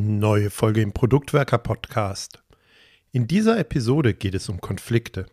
Neue 0.00 0.50
Folge 0.50 0.80
im 0.80 0.92
Produktwerker 0.92 1.58
Podcast. 1.58 2.40
In 3.10 3.26
dieser 3.26 3.58
Episode 3.58 4.14
geht 4.14 4.36
es 4.36 4.48
um 4.48 4.60
Konflikte. 4.60 5.26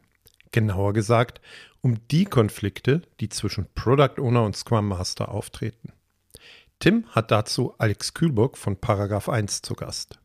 Genauer 0.52 0.94
gesagt, 0.94 1.40
um 1.82 2.00
die 2.10 2.26
Konflikte, 2.26 3.04
die 3.20 3.30
zwischen 3.30 3.68
Product 3.76 4.20
Owner 4.20 4.44
und 4.44 4.56
Scrum 4.56 4.88
Master 4.88 5.30
auftreten. 5.30 5.94
Tim 6.80 7.06
hat 7.10 7.30
dazu 7.30 7.76
Alex 7.78 8.16
Kühlburg 8.16 8.58
von 8.58 8.78
Paragraph 8.78 9.30
1 9.30 9.62
zu 9.62 9.76
Gast. 9.76 10.18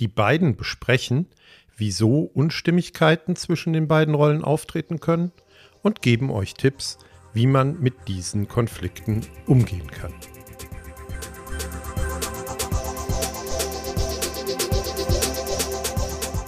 Die 0.00 0.08
beiden 0.08 0.54
besprechen, 0.54 1.28
wieso 1.74 2.24
Unstimmigkeiten 2.24 3.36
zwischen 3.36 3.72
den 3.72 3.88
beiden 3.88 4.14
Rollen 4.14 4.44
auftreten 4.44 5.00
können 5.00 5.32
und 5.80 6.02
geben 6.02 6.30
euch 6.30 6.52
Tipps, 6.52 6.98
wie 7.32 7.46
man 7.46 7.80
mit 7.80 8.06
diesen 8.06 8.48
Konflikten 8.48 9.22
umgehen 9.46 9.90
kann. 9.90 10.12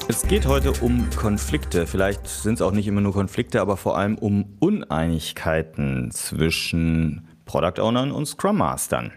Es 0.07 0.29
geht 0.29 0.47
heute 0.47 0.73
um 0.83 1.09
Konflikte. 1.17 1.87
Vielleicht 1.87 2.27
sind 2.27 2.55
es 2.55 2.63
auch 2.63 2.73
nicht 2.73 2.87
immer 2.87 3.01
nur 3.01 3.15
Konflikte, 3.15 3.63
aber 3.63 3.79
vor 3.79 3.97
allem 3.97 4.19
um 4.19 4.57
Uneinigkeiten 4.61 6.11
zwischen 6.11 7.27
Product 7.47 7.81
Ownern 7.81 8.13
und 8.13 8.27
Scrum 8.27 8.59
Mastern. 8.59 9.13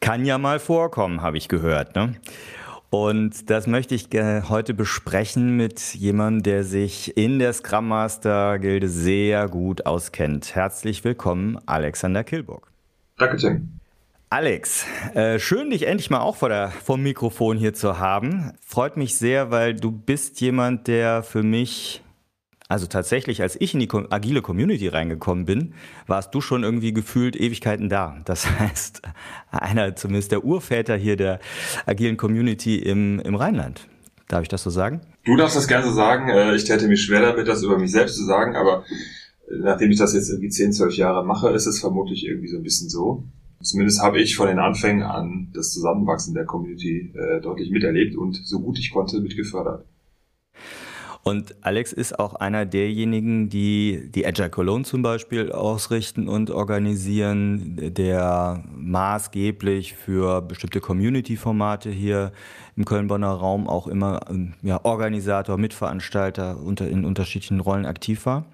Kann 0.00 0.24
ja 0.24 0.38
mal 0.38 0.60
vorkommen, 0.60 1.22
habe 1.22 1.38
ich 1.38 1.48
gehört. 1.48 1.96
Ne? 1.96 2.14
Und 2.90 3.50
das 3.50 3.66
möchte 3.66 3.96
ich 3.96 4.08
heute 4.48 4.74
besprechen 4.74 5.56
mit 5.56 5.94
jemandem, 5.94 6.42
der 6.44 6.64
sich 6.64 7.16
in 7.16 7.40
der 7.40 7.52
Scrum 7.52 7.88
Master 7.88 8.60
Gilde 8.60 8.88
sehr 8.88 9.48
gut 9.48 9.86
auskennt. 9.86 10.54
Herzlich 10.54 11.02
willkommen, 11.02 11.58
Alexander 11.66 12.22
Kilburg. 12.22 12.70
Danke, 13.16 13.38
Tim. 13.38 13.79
Alex, 14.32 14.86
äh, 15.14 15.40
schön 15.40 15.70
dich 15.70 15.88
endlich 15.88 16.08
mal 16.08 16.20
auch 16.20 16.36
vor 16.36 16.48
der, 16.48 16.68
vom 16.68 17.02
Mikrofon 17.02 17.56
hier 17.56 17.74
zu 17.74 17.98
haben. 17.98 18.52
Freut 18.64 18.96
mich 18.96 19.16
sehr, 19.16 19.50
weil 19.50 19.74
du 19.74 19.90
bist 19.90 20.40
jemand, 20.40 20.86
der 20.86 21.24
für 21.24 21.42
mich, 21.42 22.04
also 22.68 22.86
tatsächlich, 22.86 23.42
als 23.42 23.60
ich 23.60 23.74
in 23.74 23.80
die 23.80 23.88
agile 23.90 24.40
Community 24.40 24.86
reingekommen 24.86 25.46
bin, 25.46 25.74
warst 26.06 26.32
du 26.32 26.40
schon 26.40 26.62
irgendwie 26.62 26.92
gefühlt 26.92 27.34
Ewigkeiten 27.34 27.88
da. 27.88 28.20
Das 28.24 28.48
heißt, 28.60 29.02
einer 29.50 29.96
zumindest 29.96 30.30
der 30.30 30.44
Urväter 30.44 30.94
hier 30.94 31.16
der 31.16 31.40
agilen 31.84 32.16
Community 32.16 32.76
im, 32.76 33.18
im 33.18 33.34
Rheinland. 33.34 33.88
Darf 34.28 34.42
ich 34.42 34.48
das 34.48 34.62
so 34.62 34.70
sagen? 34.70 35.00
Du 35.24 35.34
darfst 35.34 35.56
das 35.56 35.66
gerne 35.66 35.86
so 35.86 35.92
sagen. 35.92 36.28
Äh, 36.28 36.54
ich 36.54 36.62
täte 36.62 36.86
mich 36.86 37.02
schwer 37.02 37.22
damit, 37.22 37.48
das 37.48 37.64
über 37.64 37.78
mich 37.78 37.90
selbst 37.90 38.14
zu 38.14 38.24
sagen, 38.24 38.54
aber 38.54 38.84
nachdem 39.50 39.90
ich 39.90 39.98
das 39.98 40.14
jetzt 40.14 40.30
irgendwie 40.30 40.50
10, 40.50 40.72
12 40.72 40.94
Jahre 40.94 41.26
mache, 41.26 41.48
ist 41.48 41.66
es 41.66 41.80
vermutlich 41.80 42.24
irgendwie 42.24 42.46
so 42.46 42.58
ein 42.58 42.62
bisschen 42.62 42.88
so. 42.88 43.24
Zumindest 43.62 44.02
habe 44.02 44.20
ich 44.20 44.36
von 44.36 44.48
den 44.48 44.58
Anfängen 44.58 45.02
an 45.02 45.48
das 45.52 45.72
Zusammenwachsen 45.72 46.34
der 46.34 46.46
Community 46.46 47.12
äh, 47.14 47.40
deutlich 47.40 47.70
miterlebt 47.70 48.16
und 48.16 48.34
so 48.34 48.60
gut 48.60 48.78
ich 48.78 48.90
konnte 48.90 49.20
mitgefördert. 49.20 49.84
Und 51.22 51.54
Alex 51.60 51.92
ist 51.92 52.18
auch 52.18 52.34
einer 52.34 52.64
derjenigen, 52.64 53.50
die 53.50 54.10
die 54.10 54.26
Agile 54.26 54.48
Cologne 54.48 54.84
zum 54.84 55.02
Beispiel 55.02 55.52
ausrichten 55.52 56.28
und 56.28 56.50
organisieren, 56.50 57.76
der 57.76 58.64
maßgeblich 58.74 59.94
für 59.94 60.40
bestimmte 60.40 60.80
Community-Formate 60.80 61.90
hier 61.90 62.32
im 62.76 62.86
Köln-Bonner 62.86 63.32
Raum 63.32 63.68
auch 63.68 63.86
immer 63.86 64.20
ähm, 64.30 64.54
ja, 64.62 64.82
Organisator, 64.82 65.58
Mitveranstalter 65.58 66.58
unter, 66.58 66.88
in 66.88 67.04
unterschiedlichen 67.04 67.60
Rollen 67.60 67.84
aktiv 67.84 68.24
war. 68.24 68.46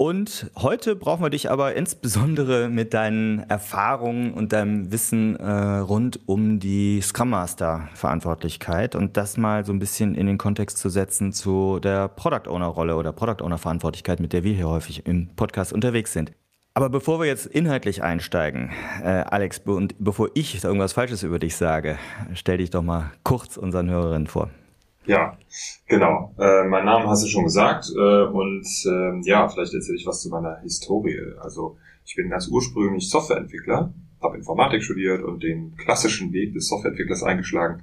Und 0.00 0.50
heute 0.56 0.96
brauchen 0.96 1.22
wir 1.22 1.28
dich 1.28 1.50
aber 1.50 1.74
insbesondere 1.74 2.70
mit 2.70 2.94
deinen 2.94 3.40
Erfahrungen 3.50 4.32
und 4.32 4.54
deinem 4.54 4.90
Wissen 4.90 5.36
äh, 5.36 5.52
rund 5.52 6.20
um 6.24 6.58
die 6.58 7.02
Scrum 7.02 7.28
Master 7.28 7.86
Verantwortlichkeit 7.92 8.94
und 8.94 9.18
das 9.18 9.36
mal 9.36 9.66
so 9.66 9.74
ein 9.74 9.78
bisschen 9.78 10.14
in 10.14 10.26
den 10.26 10.38
Kontext 10.38 10.78
zu 10.78 10.88
setzen 10.88 11.34
zu 11.34 11.80
der 11.80 12.08
Product 12.08 12.48
Owner 12.48 12.68
Rolle 12.68 12.96
oder 12.96 13.12
Product 13.12 13.44
Owner 13.44 13.58
Verantwortlichkeit, 13.58 14.20
mit 14.20 14.32
der 14.32 14.42
wir 14.42 14.54
hier 14.54 14.70
häufig 14.70 15.04
im 15.04 15.36
Podcast 15.36 15.70
unterwegs 15.70 16.14
sind. 16.14 16.32
Aber 16.72 16.88
bevor 16.88 17.20
wir 17.20 17.26
jetzt 17.26 17.44
inhaltlich 17.44 18.02
einsteigen, 18.02 18.70
äh, 19.02 19.08
Alex, 19.08 19.58
und 19.66 19.96
bevor 19.98 20.30
ich 20.32 20.64
irgendwas 20.64 20.94
Falsches 20.94 21.24
über 21.24 21.38
dich 21.38 21.56
sage, 21.56 21.98
stell 22.32 22.56
dich 22.56 22.70
doch 22.70 22.80
mal 22.80 23.10
kurz 23.22 23.58
unseren 23.58 23.90
Hörerinnen 23.90 24.28
vor. 24.28 24.48
Ja, 25.10 25.36
genau. 25.88 26.36
Äh, 26.38 26.68
mein 26.68 26.84
Name 26.84 27.08
hast 27.08 27.24
du 27.24 27.26
schon 27.26 27.42
gesagt 27.42 27.90
äh, 27.90 28.22
und 28.26 28.64
äh, 28.86 29.28
ja, 29.28 29.48
vielleicht 29.48 29.74
erzähle 29.74 29.98
ich 29.98 30.06
was 30.06 30.22
zu 30.22 30.28
meiner 30.28 30.60
Historie. 30.60 31.18
Also 31.40 31.78
ich 32.04 32.14
bin 32.14 32.30
ganz 32.30 32.46
ursprünglich 32.46 33.10
Softwareentwickler, 33.10 33.92
habe 34.22 34.36
Informatik 34.36 34.84
studiert 34.84 35.24
und 35.24 35.42
den 35.42 35.74
klassischen 35.76 36.32
Weg 36.32 36.54
des 36.54 36.68
Softwareentwicklers 36.68 37.24
eingeschlagen, 37.24 37.82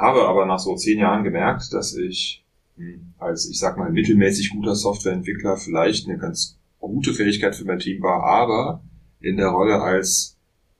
habe 0.00 0.28
aber 0.28 0.46
nach 0.46 0.60
so 0.60 0.76
zehn 0.76 1.00
Jahren 1.00 1.24
gemerkt, 1.24 1.72
dass 1.72 1.96
ich 1.96 2.44
hm, 2.76 3.14
als, 3.18 3.50
ich 3.50 3.58
sag 3.58 3.76
mal, 3.76 3.90
mittelmäßig 3.90 4.50
guter 4.50 4.76
Softwareentwickler 4.76 5.56
vielleicht 5.56 6.08
eine 6.08 6.18
ganz 6.18 6.56
gute 6.78 7.14
Fähigkeit 7.14 7.56
für 7.56 7.64
mein 7.64 7.80
Team 7.80 8.00
war, 8.00 8.22
aber 8.22 8.84
in 9.18 9.36
der 9.38 9.48
Rolle 9.48 9.82
als 9.82 10.38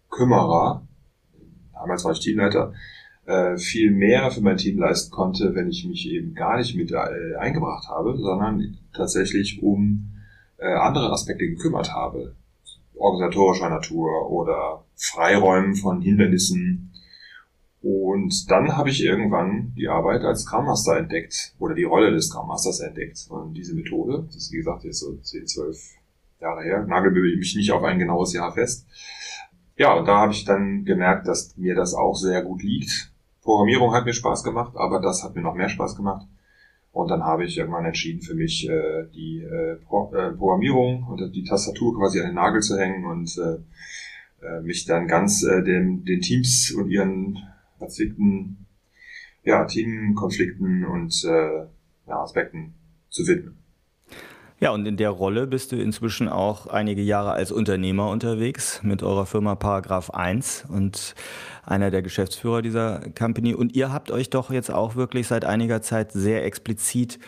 Kümmerer, 0.08 0.86
damals 1.72 2.04
war 2.04 2.12
ich 2.12 2.20
Teamleiter, 2.20 2.72
äh, 3.32 3.56
viel 3.56 3.90
mehr 3.90 4.30
für 4.30 4.42
mein 4.42 4.58
Team 4.58 4.78
leisten 4.78 5.10
konnte, 5.10 5.54
wenn 5.54 5.68
ich 5.68 5.86
mich 5.86 6.08
eben 6.10 6.34
gar 6.34 6.58
nicht 6.58 6.76
mit 6.76 6.92
äh, 6.92 7.36
eingebracht 7.38 7.88
habe, 7.88 8.16
sondern 8.16 8.76
tatsächlich 8.92 9.62
um 9.62 10.12
äh, 10.58 10.66
andere 10.66 11.10
Aspekte 11.10 11.46
gekümmert 11.46 11.94
habe. 11.94 12.34
Organisatorischer 12.94 13.70
Natur 13.70 14.30
oder 14.30 14.84
Freiräumen 14.96 15.74
von 15.74 16.02
Hindernissen. 16.02 16.92
Und 17.80 18.50
dann 18.50 18.76
habe 18.76 18.90
ich 18.90 19.02
irgendwann 19.02 19.72
die 19.76 19.88
Arbeit 19.88 20.22
als 20.22 20.42
Scrum 20.42 20.66
Master 20.66 20.98
entdeckt 20.98 21.54
oder 21.58 21.74
die 21.74 21.84
Rolle 21.84 22.12
des 22.12 22.26
Scrum 22.26 22.48
Masters 22.48 22.80
entdeckt. 22.80 23.26
Und 23.28 23.54
diese 23.54 23.74
Methode, 23.74 24.24
das 24.26 24.36
ist 24.36 24.52
wie 24.52 24.58
gesagt 24.58 24.84
jetzt 24.84 25.00
so 25.00 25.16
10, 25.16 25.46
12 25.46 25.78
Jahre 26.38 26.62
her, 26.62 26.84
nagel 26.86 27.12
mich 27.12 27.56
nicht 27.56 27.72
auf 27.72 27.82
ein 27.82 27.98
genaues 27.98 28.32
Jahr 28.34 28.52
fest. 28.52 28.86
Ja, 29.76 29.94
und 29.94 30.06
da 30.06 30.18
habe 30.18 30.32
ich 30.32 30.44
dann 30.44 30.84
gemerkt, 30.84 31.26
dass 31.26 31.56
mir 31.56 31.74
das 31.74 31.94
auch 31.94 32.14
sehr 32.14 32.42
gut 32.42 32.62
liegt, 32.62 33.11
Programmierung 33.42 33.92
hat 33.92 34.04
mir 34.04 34.12
Spaß 34.12 34.44
gemacht, 34.44 34.76
aber 34.76 35.00
das 35.00 35.22
hat 35.22 35.34
mir 35.34 35.42
noch 35.42 35.54
mehr 35.54 35.68
Spaß 35.68 35.96
gemacht. 35.96 36.26
Und 36.92 37.10
dann 37.10 37.24
habe 37.24 37.44
ich 37.44 37.56
irgendwann 37.56 37.86
entschieden, 37.86 38.20
für 38.20 38.34
mich 38.34 38.68
äh, 38.68 39.06
die 39.14 39.40
äh, 39.40 39.76
Pro 39.76 40.12
äh, 40.14 40.30
Programmierung 40.32 41.04
und 41.04 41.34
die 41.34 41.44
Tastatur 41.44 41.96
quasi 41.96 42.20
an 42.20 42.26
den 42.26 42.34
Nagel 42.34 42.60
zu 42.60 42.78
hängen 42.78 43.06
und 43.06 43.36
äh, 43.38 44.46
äh, 44.46 44.60
mich 44.60 44.84
dann 44.84 45.08
ganz 45.08 45.42
äh, 45.42 45.62
den, 45.62 46.04
den 46.04 46.20
Teams 46.20 46.70
und 46.72 46.90
ihren 46.90 47.38
verzwickten 47.78 48.66
ja, 49.42 49.64
Teamkonflikten 49.64 50.84
und 50.84 51.24
äh, 51.24 51.66
ja, 52.06 52.22
Aspekten 52.22 52.74
zu 53.08 53.26
widmen. 53.26 53.61
Ja, 54.62 54.70
und 54.70 54.86
in 54.86 54.96
der 54.96 55.10
Rolle 55.10 55.48
bist 55.48 55.72
du 55.72 55.76
inzwischen 55.76 56.28
auch 56.28 56.68
einige 56.68 57.02
Jahre 57.02 57.32
als 57.32 57.50
Unternehmer 57.50 58.08
unterwegs 58.10 58.80
mit 58.84 59.02
eurer 59.02 59.26
Firma 59.26 59.56
Paragraph 59.56 60.10
1 60.10 60.66
und 60.68 61.16
einer 61.64 61.90
der 61.90 62.00
Geschäftsführer 62.00 62.62
dieser 62.62 63.00
Company. 63.18 63.54
Und 63.54 63.74
ihr 63.74 63.92
habt 63.92 64.12
euch 64.12 64.30
doch 64.30 64.52
jetzt 64.52 64.70
auch 64.70 64.94
wirklich 64.94 65.26
seit 65.26 65.44
einiger 65.44 65.82
Zeit 65.82 66.12
sehr 66.12 66.44
explizit 66.44 67.18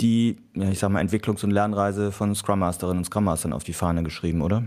die, 0.00 0.36
ja, 0.54 0.68
ich 0.68 0.78
sag 0.78 0.90
mal, 0.90 1.02
Entwicklungs- 1.04 1.42
und 1.42 1.50
Lernreise 1.50 2.12
von 2.12 2.36
Scrum 2.36 2.60
Masterinnen 2.60 2.98
und 2.98 3.04
Scrum 3.06 3.24
Mastern 3.24 3.52
auf 3.52 3.64
die 3.64 3.72
Fahne 3.72 4.04
geschrieben, 4.04 4.40
oder? 4.40 4.62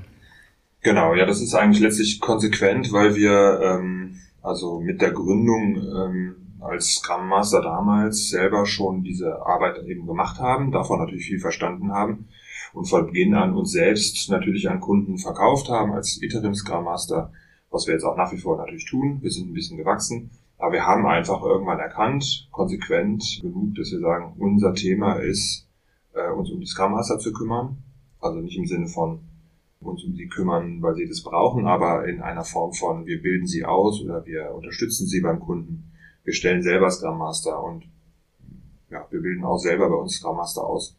Genau, 0.82 1.14
ja, 1.16 1.26
das 1.26 1.40
ist 1.40 1.56
eigentlich 1.56 1.82
letztlich 1.82 2.20
konsequent, 2.20 2.92
weil 2.92 3.16
wir 3.16 3.62
ähm, 3.64 4.20
also 4.42 4.82
mit 4.82 5.02
der 5.02 5.12
Gründung 5.12 5.78
ähm, 5.78 6.36
als 6.62 6.96
Scrum 6.96 7.28
Master 7.28 7.62
damals 7.62 8.30
selber 8.30 8.66
schon 8.66 9.04
diese 9.04 9.46
Arbeit 9.46 9.84
eben 9.86 10.06
gemacht 10.06 10.40
haben, 10.40 10.72
davon 10.72 11.00
natürlich 11.00 11.26
viel 11.26 11.40
verstanden 11.40 11.92
haben 11.92 12.28
und 12.74 12.86
von 12.86 13.08
Beginn 13.08 13.34
an 13.34 13.56
uns 13.56 13.72
selbst 13.72 14.30
natürlich 14.30 14.70
an 14.70 14.80
Kunden 14.80 15.18
verkauft 15.18 15.70
haben 15.70 15.94
als 15.94 16.18
Interim 16.18 16.54
Scrum 16.54 16.86
Master, 16.86 17.32
was 17.72 17.88
wir 17.88 17.94
jetzt 17.94 18.04
auch 18.04 18.18
nach 18.18 18.32
wie 18.32 18.38
vor 18.38 18.58
natürlich 18.58 18.86
tun. 18.86 19.20
Wir 19.22 19.32
sind 19.32 19.50
ein 19.50 19.54
bisschen 19.54 19.78
gewachsen, 19.78 20.32
aber 20.58 20.74
wir 20.74 20.86
haben 20.86 21.06
einfach 21.06 21.42
irgendwann 21.42 21.80
erkannt, 21.80 22.48
konsequent 22.52 23.40
genug, 23.42 23.76
dass 23.76 23.92
wir 23.92 24.00
sagen, 24.00 24.34
unser 24.38 24.74
Thema 24.74 25.14
ist, 25.14 25.68
äh, 26.14 26.32
uns 26.32 26.52
um 26.52 26.60
die 26.60 26.66
Scrum 26.66 26.92
Master 26.92 27.20
zu 27.20 27.32
kümmern. 27.32 27.78
Also 28.20 28.40
nicht 28.40 28.58
im 28.58 28.66
Sinne 28.66 28.88
von 28.88 29.20
uns 29.82 30.04
um 30.04 30.14
sie 30.14 30.28
kümmern, 30.28 30.82
weil 30.82 30.96
sie 30.96 31.08
das 31.08 31.22
brauchen, 31.22 31.66
aber 31.66 32.06
in 32.06 32.22
einer 32.22 32.44
Form 32.44 32.74
von, 32.74 33.06
wir 33.06 33.22
bilden 33.22 33.48
sie 33.48 33.64
aus 33.64 34.02
oder 34.02 34.26
wir 34.26 34.54
unterstützen 34.54 35.08
sie 35.08 35.22
beim 35.22 35.40
Kunden 35.40 35.89
wir 36.30 36.36
stellen 36.36 36.62
selber 36.62 36.92
Scrum 36.92 37.18
Master 37.18 37.64
und 37.64 37.86
ja, 38.92 39.04
wir 39.10 39.20
bilden 39.20 39.44
auch 39.44 39.58
selber 39.58 39.90
bei 39.90 39.96
uns 39.96 40.18
Scrum 40.18 40.38
Master 40.38 40.64
aus. 40.64 40.96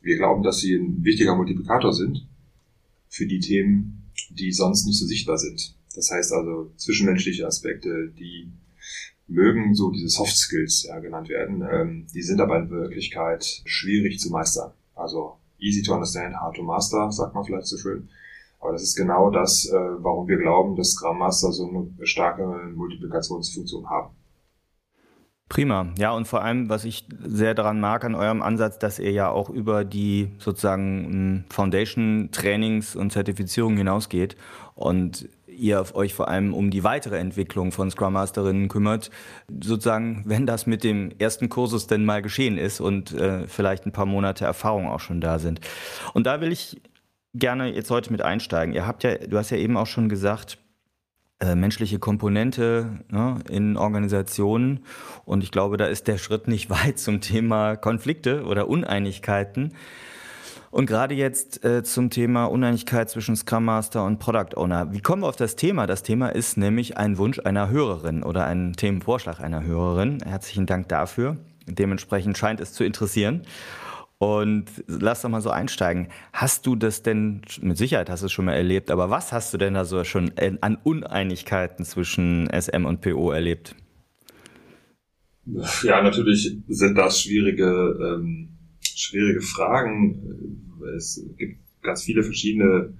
Wir 0.00 0.16
glauben, 0.16 0.42
dass 0.42 0.60
sie 0.60 0.74
ein 0.76 1.04
wichtiger 1.04 1.36
Multiplikator 1.36 1.92
sind 1.92 2.26
für 3.10 3.26
die 3.26 3.40
Themen, 3.40 4.10
die 4.30 4.50
sonst 4.50 4.86
nicht 4.86 4.98
so 4.98 5.04
sichtbar 5.04 5.36
sind. 5.36 5.76
Das 5.94 6.10
heißt 6.10 6.32
also 6.32 6.72
zwischenmenschliche 6.78 7.46
Aspekte, 7.46 8.14
die 8.18 8.50
mögen 9.28 9.74
so 9.74 9.90
diese 9.90 10.08
Soft 10.08 10.38
Skills 10.38 10.84
ja, 10.84 11.00
genannt 11.00 11.28
werden, 11.28 11.62
ähm, 11.70 12.06
die 12.14 12.22
sind 12.22 12.40
aber 12.40 12.58
in 12.60 12.70
Wirklichkeit 12.70 13.60
schwierig 13.66 14.20
zu 14.20 14.30
meistern. 14.30 14.72
Also 14.94 15.36
easy 15.58 15.82
to 15.82 15.92
understand, 15.92 16.34
hard 16.34 16.56
to 16.56 16.62
master, 16.62 17.12
sagt 17.12 17.34
man 17.34 17.44
vielleicht 17.44 17.66
so 17.66 17.76
schön. 17.76 18.08
Aber 18.64 18.72
das 18.72 18.82
ist 18.82 18.96
genau 18.96 19.28
das, 19.28 19.66
äh, 19.66 19.74
warum 19.74 20.26
wir 20.26 20.38
glauben, 20.38 20.74
dass 20.74 20.92
Scrum 20.92 21.18
Master 21.18 21.52
so 21.52 21.68
eine 21.68 22.06
starke 22.06 22.46
Multiplikationsfunktion 22.74 23.90
haben. 23.90 24.16
Prima. 25.50 25.92
Ja, 25.98 26.12
und 26.12 26.26
vor 26.26 26.42
allem, 26.42 26.70
was 26.70 26.86
ich 26.86 27.06
sehr 27.22 27.52
daran 27.52 27.78
mag 27.78 28.04
an 28.04 28.14
eurem 28.14 28.40
Ansatz, 28.40 28.78
dass 28.78 28.98
ihr 28.98 29.10
ja 29.10 29.28
auch 29.28 29.50
über 29.50 29.84
die 29.84 30.32
sozusagen 30.38 31.44
Foundation-Trainings 31.50 32.96
und 32.96 33.12
Zertifizierungen 33.12 33.76
hinausgeht 33.76 34.34
und 34.74 35.28
ihr 35.46 35.84
euch 35.92 36.14
vor 36.14 36.28
allem 36.28 36.54
um 36.54 36.70
die 36.70 36.84
weitere 36.84 37.18
Entwicklung 37.18 37.70
von 37.70 37.90
Scrum 37.90 38.14
Masterinnen 38.14 38.68
kümmert, 38.68 39.10
sozusagen, 39.62 40.22
wenn 40.24 40.46
das 40.46 40.66
mit 40.66 40.84
dem 40.84 41.12
ersten 41.18 41.50
Kursus 41.50 41.86
denn 41.86 42.06
mal 42.06 42.22
geschehen 42.22 42.56
ist 42.56 42.80
und 42.80 43.12
äh, 43.12 43.46
vielleicht 43.46 43.84
ein 43.84 43.92
paar 43.92 44.06
Monate 44.06 44.46
Erfahrung 44.46 44.88
auch 44.88 45.00
schon 45.00 45.20
da 45.20 45.38
sind. 45.38 45.60
Und 46.14 46.26
da 46.26 46.40
will 46.40 46.50
ich 46.50 46.80
gerne 47.34 47.74
jetzt 47.74 47.90
heute 47.90 48.12
mit 48.12 48.22
einsteigen. 48.22 48.74
Ihr 48.74 48.86
habt 48.86 49.02
ja, 49.04 49.16
du 49.16 49.36
hast 49.36 49.50
ja 49.50 49.56
eben 49.56 49.76
auch 49.76 49.86
schon 49.86 50.08
gesagt, 50.08 50.58
äh, 51.40 51.54
menschliche 51.56 51.98
Komponente 51.98 53.00
ne, 53.10 53.38
in 53.50 53.76
Organisationen. 53.76 54.84
Und 55.24 55.42
ich 55.42 55.50
glaube, 55.50 55.76
da 55.76 55.86
ist 55.86 56.06
der 56.08 56.18
Schritt 56.18 56.48
nicht 56.48 56.70
weit 56.84 56.98
zum 56.98 57.20
Thema 57.20 57.76
Konflikte 57.76 58.44
oder 58.44 58.68
Uneinigkeiten. 58.68 59.74
Und 60.70 60.86
gerade 60.86 61.14
jetzt 61.14 61.64
äh, 61.64 61.84
zum 61.84 62.10
Thema 62.10 62.46
Uneinigkeit 62.46 63.08
zwischen 63.08 63.36
Scrum 63.36 63.64
Master 63.64 64.04
und 64.04 64.18
Product 64.18 64.56
Owner. 64.56 64.92
Wie 64.92 65.00
kommen 65.00 65.22
wir 65.22 65.28
auf 65.28 65.36
das 65.36 65.54
Thema? 65.54 65.86
Das 65.86 66.02
Thema 66.02 66.30
ist 66.30 66.56
nämlich 66.56 66.96
ein 66.96 67.16
Wunsch 67.16 67.38
einer 67.38 67.70
Hörerin 67.70 68.24
oder 68.24 68.46
ein 68.46 68.72
Themenvorschlag 68.72 69.40
einer 69.40 69.62
Hörerin. 69.62 70.18
Herzlichen 70.24 70.66
Dank 70.66 70.88
dafür. 70.88 71.36
Dementsprechend 71.66 72.36
scheint 72.36 72.60
es 72.60 72.72
zu 72.72 72.82
interessieren. 72.82 73.42
Und 74.24 74.64
lass 74.86 75.20
doch 75.20 75.28
mal 75.28 75.42
so 75.42 75.50
einsteigen. 75.50 76.08
Hast 76.32 76.64
du 76.64 76.76
das 76.76 77.02
denn, 77.02 77.42
mit 77.60 77.76
Sicherheit 77.76 78.08
hast 78.08 78.22
du 78.22 78.26
es 78.26 78.32
schon 78.32 78.46
mal 78.46 78.54
erlebt, 78.54 78.90
aber 78.90 79.10
was 79.10 79.32
hast 79.32 79.52
du 79.52 79.58
denn 79.58 79.74
da 79.74 79.84
so 79.84 80.02
schon 80.04 80.32
an 80.62 80.78
Uneinigkeiten 80.82 81.84
zwischen 81.84 82.48
SM 82.48 82.86
und 82.86 83.02
PO 83.02 83.32
erlebt? 83.32 83.76
Ja, 85.82 86.02
natürlich 86.02 86.56
sind 86.68 86.96
das 86.96 87.20
schwierige, 87.20 87.66
ähm, 88.00 88.48
schwierige 88.82 89.42
Fragen. 89.42 90.72
Es 90.96 91.22
gibt 91.36 91.58
ganz 91.82 92.02
viele 92.04 92.22
verschiedene 92.22 92.94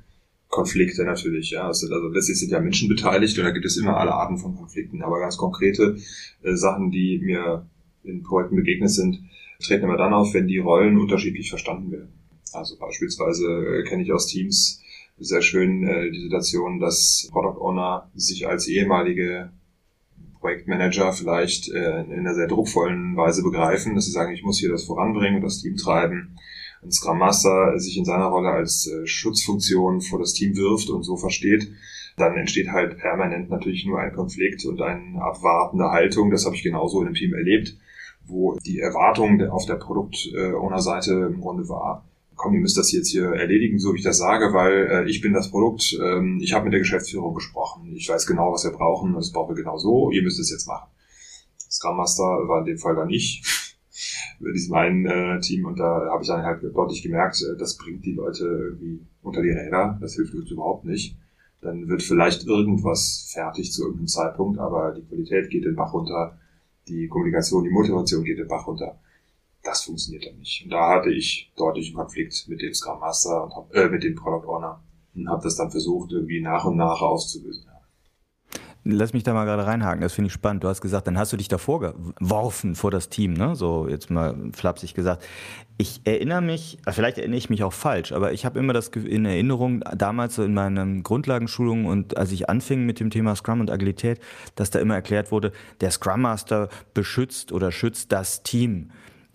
Konflikte 0.48 1.04
natürlich. 1.04 1.52
Ja. 1.52 1.68
Also, 1.68 1.86
letztlich 2.08 2.38
sind 2.38 2.52
ja 2.52 2.60
Menschen 2.60 2.90
beteiligt 2.90 3.38
und 3.38 3.44
da 3.44 3.50
gibt 3.50 3.64
es 3.64 3.78
immer 3.78 3.96
alle 3.96 4.12
Arten 4.12 4.36
von 4.36 4.56
Konflikten. 4.56 5.02
Aber 5.02 5.20
ganz 5.20 5.38
konkrete 5.38 5.96
äh, 6.42 6.54
Sachen, 6.54 6.90
die 6.90 7.18
mir 7.18 7.66
in 8.02 8.22
Projekten 8.22 8.56
begegnet 8.56 8.90
sind, 8.90 9.20
treten 9.60 9.84
immer 9.84 9.96
dann 9.96 10.14
auf, 10.14 10.34
wenn 10.34 10.46
die 10.46 10.58
Rollen 10.58 10.98
unterschiedlich 10.98 11.48
verstanden 11.48 11.92
werden. 11.92 12.12
Also 12.52 12.78
beispielsweise 12.78 13.46
äh, 13.46 13.82
kenne 13.84 14.02
ich 14.02 14.12
aus 14.12 14.26
Teams 14.26 14.80
sehr 15.18 15.42
schön 15.42 15.86
äh, 15.86 16.10
die 16.10 16.20
Situation, 16.20 16.80
dass 16.80 17.28
Product 17.32 17.60
Owner 17.60 18.10
sich 18.14 18.46
als 18.46 18.68
ehemalige 18.68 19.50
Projektmanager 20.40 21.12
vielleicht 21.12 21.70
äh, 21.72 22.02
in 22.02 22.12
einer 22.12 22.34
sehr 22.34 22.48
druckvollen 22.48 23.16
Weise 23.16 23.42
begreifen, 23.42 23.94
dass 23.94 24.06
sie 24.06 24.12
sagen, 24.12 24.34
ich 24.34 24.42
muss 24.42 24.58
hier 24.58 24.70
das 24.70 24.84
voranbringen 24.84 25.36
und 25.36 25.44
das 25.44 25.62
Team 25.62 25.76
treiben. 25.76 26.36
Und 26.82 26.92
Scrum 26.92 27.18
Master 27.18 27.78
sich 27.78 27.96
in 27.96 28.04
seiner 28.04 28.26
Rolle 28.26 28.50
als 28.50 28.86
äh, 28.86 29.06
Schutzfunktion 29.06 30.02
vor 30.02 30.18
das 30.18 30.34
Team 30.34 30.56
wirft 30.56 30.90
und 30.90 31.02
so 31.02 31.16
versteht, 31.16 31.72
dann 32.16 32.36
entsteht 32.36 32.68
halt 32.68 32.98
permanent 32.98 33.50
natürlich 33.50 33.86
nur 33.86 33.98
ein 33.98 34.12
Konflikt 34.12 34.64
und 34.66 34.80
eine 34.82 35.20
abwartende 35.20 35.90
Haltung. 35.90 36.30
Das 36.30 36.44
habe 36.44 36.54
ich 36.54 36.62
genauso 36.62 37.00
in 37.00 37.06
einem 37.06 37.16
Team 37.16 37.34
erlebt 37.34 37.76
wo 38.26 38.56
die 38.64 38.80
Erwartung 38.80 39.40
auf 39.48 39.66
der 39.66 39.74
Produkt-Owner-Seite 39.74 41.30
im 41.34 41.40
Grunde 41.40 41.68
war, 41.68 42.04
komm, 42.36 42.54
ihr 42.54 42.60
müsst 42.60 42.76
das 42.76 42.92
jetzt 42.92 43.10
hier 43.10 43.26
erledigen, 43.32 43.78
so 43.78 43.94
wie 43.94 43.98
ich 43.98 44.04
das 44.04 44.18
sage, 44.18 44.52
weil 44.52 44.86
äh, 44.90 45.08
ich 45.08 45.20
bin 45.20 45.32
das 45.32 45.50
Produkt, 45.50 45.96
ähm, 46.02 46.38
ich 46.42 46.52
habe 46.52 46.64
mit 46.64 46.72
der 46.72 46.80
Geschäftsführung 46.80 47.34
gesprochen, 47.34 47.92
ich 47.94 48.08
weiß 48.08 48.26
genau, 48.26 48.52
was 48.52 48.64
wir 48.64 48.72
brauchen, 48.72 49.14
das 49.14 49.32
brauchen 49.32 49.54
wir 49.54 49.62
genau 49.62 49.78
so, 49.78 50.10
ihr 50.10 50.22
müsst 50.22 50.40
es 50.40 50.50
jetzt 50.50 50.66
machen. 50.66 50.88
Scrum 51.70 51.96
Master 51.96 52.22
war 52.22 52.60
in 52.60 52.66
dem 52.66 52.78
Fall 52.78 52.96
dann 52.96 53.10
ich, 53.10 53.42
über 54.40 54.52
diesem 54.52 54.74
einen 54.74 55.06
äh, 55.06 55.40
Team 55.40 55.64
und 55.64 55.78
da 55.78 56.08
habe 56.10 56.22
ich 56.22 56.28
dann 56.28 56.42
halt 56.42 56.62
deutlich 56.62 57.02
gemerkt, 57.02 57.40
äh, 57.42 57.56
das 57.58 57.76
bringt 57.76 58.04
die 58.04 58.12
Leute 58.12 58.44
irgendwie 58.44 59.00
unter 59.22 59.42
die 59.42 59.50
Räder, 59.50 59.98
das 60.00 60.14
hilft 60.14 60.34
uns 60.34 60.50
überhaupt 60.50 60.84
nicht. 60.84 61.16
Dann 61.60 61.88
wird 61.88 62.02
vielleicht 62.02 62.46
irgendwas 62.46 63.30
fertig 63.32 63.72
zu 63.72 63.84
irgendeinem 63.84 64.08
Zeitpunkt, 64.08 64.58
aber 64.58 64.92
die 64.92 65.02
Qualität 65.02 65.48
geht 65.48 65.64
den 65.64 65.76
Bach 65.76 65.94
runter 65.94 66.38
die 66.88 67.08
Kommunikation, 67.08 67.64
die 67.64 67.70
Motivation 67.70 68.24
geht 68.24 68.38
den 68.38 68.48
Bach 68.48 68.66
runter. 68.66 68.98
Das 69.62 69.84
funktioniert 69.84 70.26
dann 70.26 70.38
nicht. 70.38 70.64
Und 70.64 70.70
da 70.70 70.90
hatte 70.90 71.10
ich 71.10 71.52
deutlich 71.56 71.88
einen 71.88 71.96
Konflikt 71.96 72.46
mit 72.48 72.60
dem 72.60 72.74
Scrum 72.74 73.00
Master 73.00 73.44
und 73.44 73.54
hab, 73.54 73.74
äh, 73.74 73.88
mit 73.88 74.04
dem 74.04 74.14
Product 74.14 74.46
Owner 74.46 74.82
und 75.14 75.28
habe 75.28 75.42
das 75.42 75.56
dann 75.56 75.70
versucht, 75.70 76.12
irgendwie 76.12 76.40
nach 76.40 76.64
und 76.64 76.76
nach 76.76 77.00
aufzulösen. 77.00 77.64
Lass 78.86 79.14
mich 79.14 79.22
da 79.22 79.32
mal 79.32 79.46
gerade 79.46 79.66
reinhaken, 79.66 80.02
das 80.02 80.12
finde 80.12 80.26
ich 80.26 80.34
spannend. 80.34 80.62
Du 80.62 80.68
hast 80.68 80.82
gesagt, 80.82 81.06
dann 81.06 81.16
hast 81.16 81.32
du 81.32 81.38
dich 81.38 81.48
davor 81.48 81.80
geworfen 81.80 82.74
vor 82.74 82.90
das 82.90 83.08
Team, 83.08 83.32
ne? 83.32 83.56
So 83.56 83.88
jetzt 83.88 84.10
mal 84.10 84.36
flapsig 84.52 84.92
gesagt. 84.92 85.24
Ich 85.78 86.02
erinnere 86.04 86.42
mich, 86.42 86.78
äh, 86.84 86.92
vielleicht 86.92 87.16
erinnere 87.16 87.38
ich 87.38 87.48
mich 87.48 87.64
auch 87.64 87.72
falsch, 87.72 88.12
aber 88.12 88.32
ich 88.32 88.44
habe 88.44 88.58
immer 88.58 88.74
das 88.74 88.88
in 88.88 89.24
Erinnerung, 89.24 89.82
damals 89.96 90.36
in 90.36 90.52
meinen 90.52 91.02
Grundlagenschulungen 91.02 91.86
und 91.86 92.18
als 92.18 92.30
ich 92.30 92.50
anfing 92.50 92.84
mit 92.84 93.00
dem 93.00 93.08
Thema 93.08 93.34
Scrum 93.34 93.60
und 93.60 93.70
Agilität, 93.70 94.20
dass 94.54 94.68
da 94.68 94.80
immer 94.80 94.94
erklärt 94.94 95.32
wurde, 95.32 95.52
der 95.80 95.90
Scrum 95.90 96.20
Master 96.20 96.68
beschützt 96.92 97.52
oder 97.52 97.72
schützt 97.72 98.12
das 98.12 98.42
Team. 98.42 98.90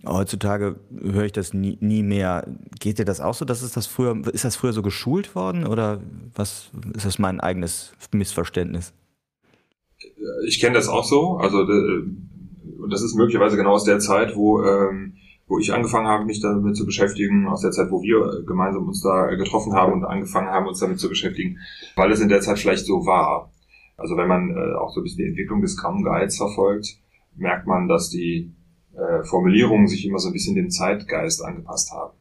Heutzutage 0.06 0.80
höre 1.02 1.26
ich 1.26 1.34
das 1.34 1.54
nie, 1.54 1.78
nie, 1.82 2.04
mehr. 2.04 2.46
Geht 2.80 3.00
dir 3.00 3.06
das 3.06 3.20
auch 3.20 3.34
so? 3.34 3.46
Dass 3.46 3.64
es 3.64 3.74
das 3.74 3.88
früher, 3.88 4.16
ist 4.32 4.46
das 4.46 4.56
früher 4.56 4.74
so 4.74 4.82
geschult 4.82 5.36
worden 5.36 5.66
oder 5.66 6.00
was 6.36 6.70
ist 6.94 7.06
das 7.06 7.20
mein 7.20 7.40
eigenes 7.40 7.94
Missverständnis? 8.12 8.94
Ich 10.46 10.60
kenne 10.60 10.76
das 10.76 10.88
auch 10.88 11.04
so. 11.04 11.38
Also 11.38 11.62
äh, 11.62 12.04
und 12.80 12.94
das 12.94 13.02
ist 13.02 13.16
möglicherweise 13.16 13.58
genau 13.58 13.72
aus 13.72 13.84
der 13.84 14.00
Zeit, 14.00 14.36
wo 14.36 14.62
ähm, 14.64 15.14
wo 15.50 15.58
ich 15.58 15.74
angefangen 15.74 16.08
habe, 16.08 16.26
mich 16.26 16.42
damit 16.42 16.78
zu 16.78 16.86
beschäftigen, 16.86 17.48
aus 17.48 17.62
der 17.62 17.72
Zeit, 17.72 17.90
wo 17.90 18.04
wir 18.04 18.44
gemeinsam 18.46 18.88
uns 18.88 19.02
da 19.02 19.26
getroffen 19.36 19.74
haben 19.74 19.94
und 19.94 20.06
angefangen 20.06 20.50
haben, 20.50 20.68
uns 20.68 20.80
damit 20.80 21.00
zu 21.00 21.10
beschäftigen, 21.10 21.58
weil 21.96 22.12
es 22.12 22.20
in 22.20 22.30
der 22.30 22.42
Zeit 22.42 22.60
vielleicht 22.60 22.86
so 22.86 23.06
war. 23.08 23.52
Also 23.98 24.16
wenn 24.16 24.28
man 24.28 24.52
äh, 24.52 24.76
auch 24.76 24.94
so 24.94 25.02
ein 25.02 25.04
bisschen 25.04 25.18
die 25.18 25.30
Entwicklung 25.30 25.62
des 25.62 25.74
Scrum 25.74 26.04
Guides 26.04 26.38
verfolgt, 26.38 27.00
merkt 27.36 27.66
man, 27.66 27.88
dass 27.88 28.10
die 28.10 28.54
äh, 28.94 29.24
Formulierungen 29.24 29.88
sich 29.88 30.06
immer 30.06 30.20
so 30.20 30.30
ein 30.30 30.34
bisschen 30.34 30.56
dem 30.56 30.70
Zeitgeist 30.70 31.44
angepasst 31.44 31.92
haben. 31.92 32.14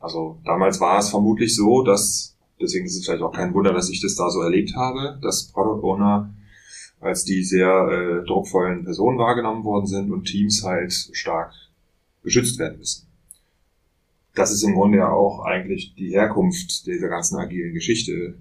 Also 0.00 0.40
damals 0.44 0.80
war 0.80 0.98
es 0.98 1.10
vermutlich 1.10 1.54
so, 1.54 1.82
dass, 1.82 2.36
deswegen 2.60 2.86
ist 2.86 2.96
es 2.96 3.04
vielleicht 3.04 3.22
auch 3.22 3.32
kein 3.32 3.52
Wunder, 3.54 3.72
dass 3.72 3.90
ich 3.90 4.00
das 4.00 4.16
da 4.16 4.30
so 4.30 4.40
erlebt 4.40 4.74
habe, 4.74 5.18
dass 5.22 5.52
Product 5.52 5.84
Owner 5.84 6.34
als 7.02 7.24
die 7.24 7.42
sehr 7.42 7.88
äh, 8.22 8.26
druckvollen 8.26 8.84
Personen 8.84 9.18
wahrgenommen 9.18 9.64
worden 9.64 9.86
sind 9.86 10.12
und 10.12 10.24
Teams 10.24 10.62
halt 10.62 10.92
stark 10.92 11.52
geschützt 12.22 12.58
werden 12.60 12.78
müssen. 12.78 13.08
Das 14.34 14.52
ist 14.52 14.62
im 14.62 14.74
Grunde 14.74 14.98
ja 14.98 15.10
auch 15.10 15.40
eigentlich 15.40 15.94
die 15.96 16.10
Herkunft 16.10 16.86
dieser 16.86 17.08
ganzen 17.08 17.36
agilen 17.38 17.74
Geschichte. 17.74 18.36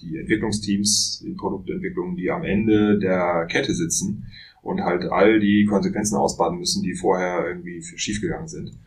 Die 0.00 0.16
Entwicklungsteams 0.16 1.22
in 1.26 1.36
Produktentwicklung, 1.36 2.16
die 2.16 2.30
am 2.30 2.44
Ende 2.44 2.98
der 2.98 3.46
Kette 3.50 3.74
sitzen 3.74 4.26
und 4.62 4.80
halt 4.82 5.04
all 5.04 5.40
die 5.40 5.66
Konsequenzen 5.66 6.16
ausbaden 6.16 6.58
müssen, 6.58 6.82
die 6.82 6.94
vorher 6.94 7.46
irgendwie 7.48 7.82
schiefgegangen 7.82 8.48
sind. 8.48 8.78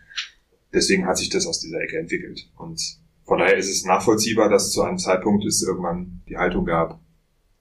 Deswegen 0.74 1.06
hat 1.06 1.18
sich 1.18 1.30
das 1.30 1.46
aus 1.46 1.60
dieser 1.60 1.82
Ecke 1.82 2.00
entwickelt. 2.00 2.50
Und 2.58 2.82
von 3.26 3.40
daher 3.40 3.58
ist 3.58 3.70
es 3.70 3.86
nachvollziehbar, 3.86 4.50
dass 4.50 4.72
zu 4.72 4.82
einem 4.82 4.98
Zeitpunkt 4.98 5.46
es 5.46 5.62
irgendwann 5.62 6.22
die 6.30 6.38
Haltung 6.38 6.66
gab, 6.66 7.00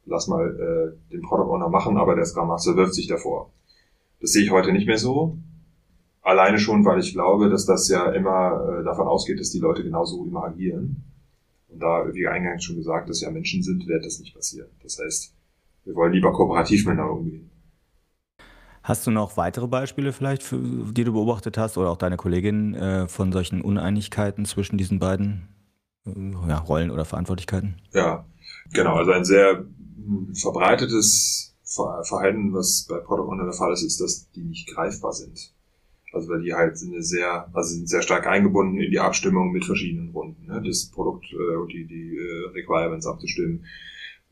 lass 0.09 0.29
mal 0.29 0.47
äh, 0.47 1.13
den 1.13 1.23
Product 1.23 1.51
Owner 1.51 1.69
machen, 1.69 1.97
aber 1.97 2.15
der 2.15 2.25
Scrum 2.25 2.49
Master 2.49 2.77
wirft 2.77 2.95
sich 2.95 3.07
davor. 3.07 3.51
Das 4.21 4.33
sehe 4.33 4.43
ich 4.43 4.51
heute 4.51 4.73
nicht 4.73 4.87
mehr 4.87 4.99
so. 4.99 5.39
Alleine 6.23 6.59
schon, 6.59 6.85
weil 6.85 6.99
ich 6.99 7.13
glaube, 7.13 7.49
dass 7.49 7.65
das 7.67 7.89
ja 7.89 8.11
immer 8.11 8.81
äh, 8.81 8.85
davon 8.85 9.07
ausgeht, 9.07 9.41
dass 9.41 9.51
die 9.51 9.61
Leute 9.61 9.83
genauso 9.83 10.25
immer 10.25 10.45
agieren. 10.45 11.05
Und 11.69 11.81
da, 11.81 12.05
wie 12.13 12.27
eingangs 12.27 12.65
schon 12.65 12.77
gesagt, 12.77 13.09
dass 13.09 13.21
ja 13.21 13.31
Menschen 13.31 13.63
sind, 13.63 13.87
wird 13.87 14.05
das 14.05 14.19
nicht 14.19 14.35
passieren. 14.35 14.69
Das 14.83 14.99
heißt, 14.99 15.35
wir 15.85 15.95
wollen 15.95 16.13
lieber 16.13 16.33
kooperativ 16.33 16.85
miteinander 16.87 17.15
umgehen. 17.15 17.51
Hast 18.83 19.07
du 19.07 19.11
noch 19.11 19.37
weitere 19.37 19.67
Beispiele 19.67 20.13
vielleicht, 20.13 20.43
für, 20.43 20.59
die 20.59 21.05
du 21.05 21.13
beobachtet 21.13 21.59
hast 21.59 21.77
oder 21.77 21.91
auch 21.91 21.99
deine 21.99 22.17
Kollegin 22.17 22.75
äh, 22.75 23.07
von 23.07 23.33
solchen 23.33 23.61
Uneinigkeiten 23.61 24.47
zwischen 24.47 24.79
diesen 24.79 24.99
beiden 24.99 25.49
äh, 26.07 26.49
ja, 26.49 26.59
Rollen 26.59 26.91
oder 26.91 27.05
Verantwortlichkeiten? 27.05 27.77
Ja, 27.93 28.25
genau. 28.73 28.95
Also 28.95 29.13
ein 29.13 29.25
sehr 29.25 29.65
verbreitetes 30.35 31.57
Verhalten, 31.65 32.53
was 32.55 32.87
bei 32.89 33.05
Owner 33.07 33.45
der 33.45 33.53
Fall 33.53 33.73
ist, 33.73 33.83
ist, 33.83 34.01
dass 34.01 34.31
die 34.31 34.43
nicht 34.43 34.69
greifbar 34.75 35.13
sind. 35.13 35.53
Also 36.13 36.31
weil 36.31 36.41
die 36.41 36.55
halt 36.55 36.79
sind 36.79 37.01
sehr, 37.05 37.49
also 37.53 37.75
sind 37.75 37.89
sehr 37.89 38.01
stark 38.01 38.27
eingebunden 38.27 38.81
in 38.81 38.91
die 38.91 38.99
Abstimmung 38.99 39.53
mit 39.53 39.67
verschiedenen 39.67 40.11
Runden, 40.11 40.47
ne? 40.47 40.63
das 40.65 40.91
Produkt 40.91 41.27
äh, 41.27 41.67
die, 41.71 41.87
die 41.87 42.17
äh, 42.17 42.49
Requirements 42.55 43.07
abzustimmen, 43.07 43.67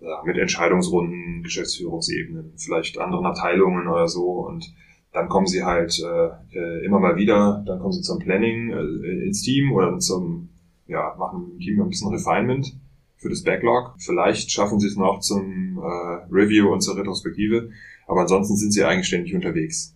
äh, 0.01 0.07
mit 0.25 0.39
Entscheidungsrunden, 0.39 1.43
Geschäftsführungsebenen, 1.43 2.55
vielleicht 2.57 2.99
anderen 2.99 3.27
Abteilungen 3.27 3.89
oder 3.89 4.09
so 4.09 4.47
und 4.47 4.73
dann 5.13 5.29
kommen 5.29 5.47
sie 5.47 5.65
halt 5.65 5.99
äh, 6.03 6.59
äh 6.59 6.85
immer 6.85 6.99
mal 6.99 7.17
wieder, 7.17 7.63
dann 7.67 7.79
kommen 7.79 7.93
sie 7.93 8.03
zum 8.03 8.21
Planning 8.21 8.71
äh, 8.71 9.27
ins 9.27 9.43
Team 9.43 9.73
oder 9.73 9.99
zum, 9.99 10.49
ja, 10.87 11.15
machen 11.19 11.53
im 11.53 11.59
Team 11.59 11.83
ein 11.83 11.89
bisschen 11.89 12.13
Refinement 12.13 12.75
für 13.17 13.29
das 13.29 13.43
Backlog. 13.43 13.95
Vielleicht 13.99 14.51
schaffen 14.51 14.81
sie 14.81 14.89
es 14.89 14.97
noch 14.97 15.21
zum 15.21 15.79
äh, 15.79 16.33
Review 16.33 16.73
und 16.73 16.81
zur 16.81 16.97
Retrospektive, 16.97 17.71
aber 18.07 18.23
ansonsten 18.23 18.57
sind 18.57 18.73
sie 18.73 18.85
eigentlich 18.85 19.09
ständig 19.09 19.35
unterwegs. 19.35 19.95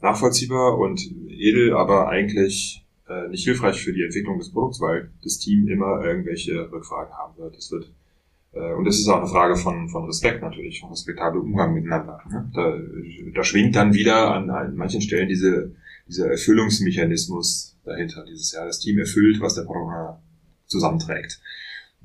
Nachvollziehbar 0.00 0.78
und 0.78 1.00
edel, 1.28 1.74
aber 1.74 2.08
eigentlich 2.08 2.84
äh, 3.08 3.28
nicht 3.28 3.44
hilfreich 3.44 3.82
für 3.82 3.92
die 3.92 4.02
Entwicklung 4.02 4.38
des 4.38 4.50
Produkts, 4.50 4.80
weil 4.80 5.10
das 5.22 5.38
Team 5.38 5.68
immer 5.68 6.04
irgendwelche 6.04 6.70
Rückfragen 6.72 7.12
haben 7.12 7.36
wird. 7.36 7.56
Das 7.56 7.70
wird 7.70 7.92
äh, 8.52 8.72
und 8.74 8.84
das 8.84 8.98
ist 8.98 9.08
auch 9.08 9.18
eine 9.18 9.26
Frage 9.26 9.56
von, 9.56 9.88
von 9.88 10.04
Respekt 10.06 10.42
natürlich, 10.42 10.80
von 10.80 10.90
respektablem 10.90 11.44
Umgang 11.44 11.74
miteinander. 11.74 12.20
Ne? 12.28 12.50
Da, 12.54 12.78
da 13.34 13.44
schwingt 13.44 13.76
dann 13.76 13.94
wieder 13.94 14.34
an, 14.34 14.50
an 14.50 14.74
manchen 14.74 15.00
Stellen 15.00 15.28
diese, 15.28 15.74
dieser 16.08 16.30
Erfüllungsmechanismus 16.30 17.76
dahinter. 17.84 18.24
Dieses 18.24 18.52
Jahr 18.52 18.66
das 18.66 18.80
Team 18.80 18.98
erfüllt, 18.98 19.40
was 19.40 19.54
der 19.54 19.62
Programmer 19.62 20.22
zusammenträgt. 20.66 21.40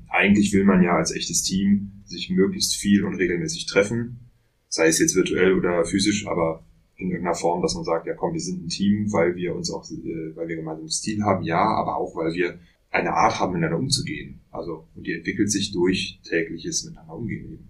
Eigentlich 0.08 0.52
will 0.52 0.64
man 0.64 0.82
ja 0.82 0.96
als 0.96 1.12
echtes 1.12 1.42
Team 1.42 2.02
sich 2.04 2.30
möglichst 2.30 2.74
viel 2.74 3.04
und 3.04 3.16
regelmäßig 3.16 3.66
treffen, 3.66 4.30
sei 4.68 4.88
es 4.88 4.98
jetzt 4.98 5.16
virtuell 5.16 5.54
oder 5.54 5.84
physisch, 5.84 6.26
aber 6.26 6.64
in 6.96 7.10
irgendeiner 7.10 7.34
Form, 7.34 7.62
dass 7.62 7.74
man 7.74 7.84
sagt, 7.84 8.06
ja 8.06 8.14
komm, 8.14 8.32
wir 8.32 8.40
sind 8.40 8.64
ein 8.64 8.68
Team, 8.68 9.12
weil 9.12 9.36
wir 9.36 9.54
uns 9.54 9.70
auch, 9.70 9.84
äh, 9.90 10.36
weil 10.36 10.48
wir 10.48 10.56
gemeinsam 10.56 10.88
Stil 10.88 11.22
haben, 11.22 11.44
ja, 11.44 11.62
aber 11.62 11.96
auch, 11.96 12.14
weil 12.16 12.32
wir 12.32 12.58
eine 12.90 13.12
Art 13.12 13.38
haben, 13.38 13.52
miteinander 13.52 13.78
umzugehen. 13.78 14.40
Also, 14.50 14.86
und 14.94 15.06
die 15.06 15.12
entwickelt 15.12 15.50
sich 15.50 15.72
durch 15.72 16.20
tägliches 16.28 16.84
Miteinander 16.84 17.14
umgehen. 17.14 17.68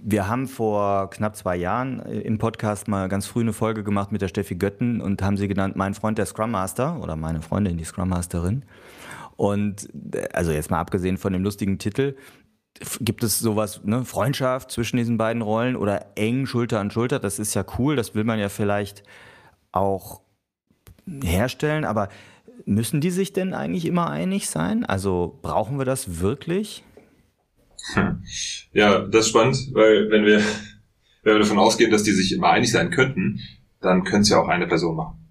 Wir 0.00 0.28
haben 0.28 0.46
vor 0.46 1.10
knapp 1.10 1.36
zwei 1.36 1.56
Jahren 1.56 2.00
äh, 2.00 2.20
im 2.20 2.38
Podcast 2.38 2.88
mal 2.88 3.08
ganz 3.08 3.26
früh 3.26 3.40
eine 3.40 3.52
Folge 3.52 3.84
gemacht 3.84 4.12
mit 4.12 4.22
der 4.22 4.28
Steffi 4.28 4.54
Götten 4.54 5.00
und 5.00 5.22
haben 5.22 5.36
sie 5.36 5.48
genannt, 5.48 5.76
mein 5.76 5.94
Freund 5.94 6.18
der 6.18 6.26
Scrum 6.26 6.50
Master 6.50 7.02
oder 7.02 7.16
meine 7.16 7.42
Freundin, 7.42 7.76
die 7.76 7.84
Scrum 7.84 8.08
Masterin. 8.08 8.64
Und 9.38 9.88
äh, 10.14 10.28
also 10.32 10.50
jetzt 10.50 10.70
mal 10.70 10.80
abgesehen 10.80 11.16
von 11.16 11.32
dem 11.32 11.44
lustigen 11.44 11.78
Titel, 11.78 12.16
gibt 13.00 13.22
es 13.22 13.38
sowas, 13.38 13.80
ne, 13.84 14.04
Freundschaft 14.04 14.70
zwischen 14.70 14.96
diesen 14.96 15.16
beiden 15.16 15.42
Rollen 15.42 15.76
oder 15.76 16.06
eng 16.16 16.44
Schulter 16.44 16.80
an 16.80 16.90
Schulter? 16.90 17.20
Das 17.20 17.38
ist 17.38 17.54
ja 17.54 17.64
cool, 17.78 17.94
das 17.94 18.14
will 18.16 18.24
man 18.24 18.40
ja 18.40 18.48
vielleicht 18.48 19.04
auch 19.70 20.22
herstellen, 21.22 21.84
aber 21.84 22.08
müssen 22.66 23.00
die 23.00 23.10
sich 23.10 23.32
denn 23.32 23.54
eigentlich 23.54 23.86
immer 23.86 24.10
einig 24.10 24.48
sein? 24.50 24.84
Also 24.84 25.38
brauchen 25.40 25.78
wir 25.78 25.84
das 25.84 26.20
wirklich? 26.20 26.82
Hm. 27.94 28.24
Ja, 28.72 29.06
das 29.06 29.26
ist 29.26 29.30
spannend, 29.30 29.68
weil 29.72 30.10
wenn 30.10 30.24
wir, 30.24 30.42
wenn 31.22 31.34
wir 31.34 31.38
davon 31.38 31.58
ausgehen, 31.58 31.92
dass 31.92 32.02
die 32.02 32.10
sich 32.10 32.32
immer 32.32 32.50
einig 32.50 32.72
sein 32.72 32.90
könnten, 32.90 33.40
dann 33.80 34.02
könnte 34.02 34.22
es 34.22 34.30
ja 34.30 34.42
auch 34.42 34.48
eine 34.48 34.66
Person 34.66 34.96
machen. 34.96 35.28